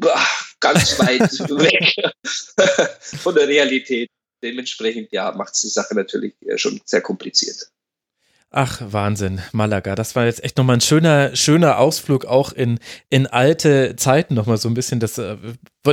boah, 0.00 0.26
ganz 0.60 0.98
weit 0.98 1.20
weg 1.40 1.94
von 3.00 3.34
der 3.34 3.48
Realität. 3.48 4.10
Dementsprechend, 4.42 5.12
ja, 5.12 5.32
macht 5.32 5.54
es 5.54 5.62
die 5.62 5.68
Sache 5.68 5.94
natürlich 5.94 6.34
äh, 6.42 6.58
schon 6.58 6.80
sehr 6.84 7.00
kompliziert. 7.00 7.70
Ach, 8.50 8.80
Wahnsinn, 8.80 9.40
Malaga. 9.52 9.94
Das 9.96 10.14
war 10.14 10.26
jetzt 10.26 10.44
echt 10.44 10.56
nochmal 10.56 10.76
ein 10.76 10.80
schöner, 10.80 11.34
schöner 11.34 11.78
Ausflug 11.78 12.26
auch 12.26 12.52
in, 12.52 12.78
in 13.10 13.26
alte 13.26 13.96
Zeiten 13.96 14.34
nochmal 14.34 14.56
so 14.56 14.68
ein 14.68 14.74
bisschen. 14.74 15.00
Das 15.00 15.18
äh, 15.18 15.36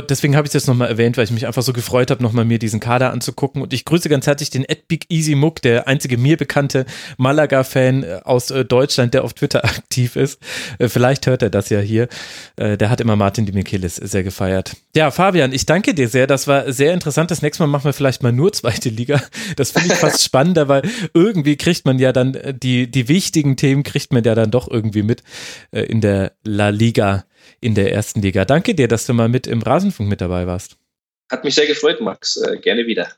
deswegen 0.00 0.36
habe 0.36 0.46
ich 0.46 0.52
das 0.52 0.66
nochmal 0.66 0.88
erwähnt, 0.88 1.16
weil 1.16 1.24
ich 1.24 1.30
mich 1.30 1.46
einfach 1.46 1.62
so 1.62 1.72
gefreut 1.72 2.10
habe, 2.10 2.22
nochmal 2.22 2.44
mir 2.44 2.58
diesen 2.58 2.80
Kader 2.80 3.12
anzugucken. 3.12 3.62
Und 3.62 3.72
ich 3.72 3.84
grüße 3.84 4.08
ganz 4.08 4.26
herzlich 4.26 4.50
den 4.50 4.64
Edbig 4.64 5.06
Easy 5.08 5.34
Muck, 5.34 5.62
der 5.62 5.88
einzige 5.88 6.18
mir 6.18 6.36
bekannte 6.36 6.86
Malaga-Fan 7.16 8.02
äh, 8.02 8.20
aus 8.24 8.50
äh, 8.50 8.64
Deutschland, 8.64 9.14
der 9.14 9.24
auf 9.24 9.34
Twitter 9.34 9.64
aktiv 9.64 10.16
ist. 10.16 10.40
Äh, 10.78 10.88
vielleicht 10.88 11.26
hört 11.26 11.42
er 11.42 11.50
das 11.50 11.68
ja 11.68 11.80
hier. 11.80 12.08
Der 12.56 12.90
hat 12.90 13.00
immer 13.00 13.16
Martin 13.16 13.46
Dimichelis 13.46 13.96
sehr 13.96 14.22
gefeiert. 14.22 14.76
Ja, 14.94 15.10
Fabian, 15.10 15.52
ich 15.52 15.66
danke 15.66 15.94
dir 15.94 16.08
sehr. 16.08 16.26
Das 16.26 16.46
war 16.46 16.72
sehr 16.72 16.94
interessant. 16.94 17.30
Das 17.30 17.42
nächste 17.42 17.62
Mal 17.62 17.66
machen 17.66 17.84
wir 17.84 17.92
vielleicht 17.92 18.22
mal 18.22 18.32
nur 18.32 18.52
zweite 18.52 18.88
Liga. 18.88 19.20
Das 19.56 19.72
finde 19.72 19.92
ich 19.92 19.98
fast 19.98 20.22
spannender, 20.24 20.68
weil 20.68 20.82
irgendwie 21.14 21.56
kriegt 21.56 21.84
man 21.84 21.98
ja 21.98 22.12
dann 22.12 22.36
die, 22.62 22.90
die 22.90 23.08
wichtigen 23.08 23.56
Themen 23.56 23.82
kriegt 23.82 24.12
man 24.12 24.24
ja 24.24 24.34
dann 24.34 24.50
doch 24.50 24.70
irgendwie 24.70 25.02
mit 25.02 25.22
in 25.72 26.00
der 26.00 26.32
La 26.44 26.68
Liga 26.68 27.24
in 27.60 27.74
der 27.74 27.92
ersten 27.92 28.20
Liga. 28.22 28.44
Danke 28.44 28.74
dir, 28.74 28.88
dass 28.88 29.06
du 29.06 29.14
mal 29.14 29.28
mit 29.28 29.46
im 29.46 29.62
Rasenfunk 29.62 30.08
mit 30.08 30.20
dabei 30.20 30.46
warst. 30.46 30.76
Hat 31.30 31.44
mich 31.44 31.54
sehr 31.54 31.66
gefreut, 31.66 32.00
Max. 32.00 32.36
Äh, 32.36 32.58
gerne 32.58 32.86
wieder. 32.86 33.08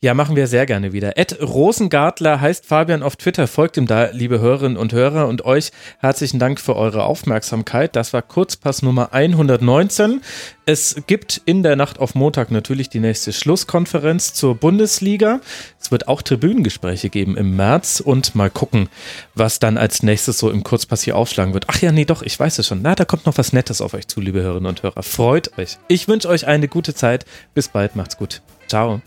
Ja, 0.00 0.14
machen 0.14 0.36
wir 0.36 0.46
sehr 0.46 0.66
gerne 0.66 0.92
wieder. 0.92 1.16
Ed 1.16 1.40
Rosengartler 1.40 2.40
heißt 2.40 2.66
Fabian 2.66 3.02
auf 3.02 3.16
Twitter. 3.16 3.46
Folgt 3.46 3.76
ihm 3.76 3.86
da, 3.86 4.10
liebe 4.10 4.40
Hörerinnen 4.40 4.76
und 4.76 4.92
Hörer. 4.92 5.28
Und 5.28 5.44
euch 5.44 5.70
herzlichen 5.98 6.38
Dank 6.38 6.60
für 6.60 6.76
eure 6.76 7.04
Aufmerksamkeit. 7.04 7.96
Das 7.96 8.12
war 8.12 8.22
Kurzpass 8.22 8.82
Nummer 8.82 9.12
119. 9.12 10.22
Es 10.66 10.96
gibt 11.06 11.40
in 11.46 11.62
der 11.62 11.76
Nacht 11.76 11.98
auf 11.98 12.14
Montag 12.14 12.50
natürlich 12.50 12.90
die 12.90 13.00
nächste 13.00 13.32
Schlusskonferenz 13.32 14.34
zur 14.34 14.54
Bundesliga. 14.54 15.40
Es 15.80 15.90
wird 15.90 16.08
auch 16.08 16.20
Tribünengespräche 16.20 17.08
geben 17.08 17.36
im 17.36 17.56
März 17.56 18.00
und 18.00 18.34
mal 18.34 18.50
gucken, 18.50 18.88
was 19.34 19.58
dann 19.60 19.78
als 19.78 20.02
nächstes 20.02 20.38
so 20.38 20.50
im 20.50 20.62
Kurzpass 20.62 21.02
hier 21.02 21.16
aufschlagen 21.16 21.54
wird. 21.54 21.64
Ach 21.68 21.80
ja, 21.80 21.90
nee, 21.90 22.04
doch, 22.04 22.22
ich 22.22 22.38
weiß 22.38 22.58
es 22.58 22.66
schon. 22.66 22.82
Na, 22.82 22.94
da 22.94 23.04
kommt 23.04 23.26
noch 23.26 23.38
was 23.38 23.52
Nettes 23.52 23.80
auf 23.80 23.94
euch 23.94 24.08
zu, 24.08 24.20
liebe 24.20 24.42
Hörerinnen 24.42 24.68
und 24.68 24.82
Hörer. 24.82 25.02
Freut 25.02 25.56
euch. 25.58 25.78
Ich 25.88 26.06
wünsche 26.06 26.28
euch 26.28 26.46
eine 26.46 26.68
gute 26.68 26.94
Zeit. 26.94 27.24
Bis 27.54 27.68
bald, 27.68 27.96
macht's 27.96 28.18
gut. 28.18 28.42
Ciao. 28.66 29.00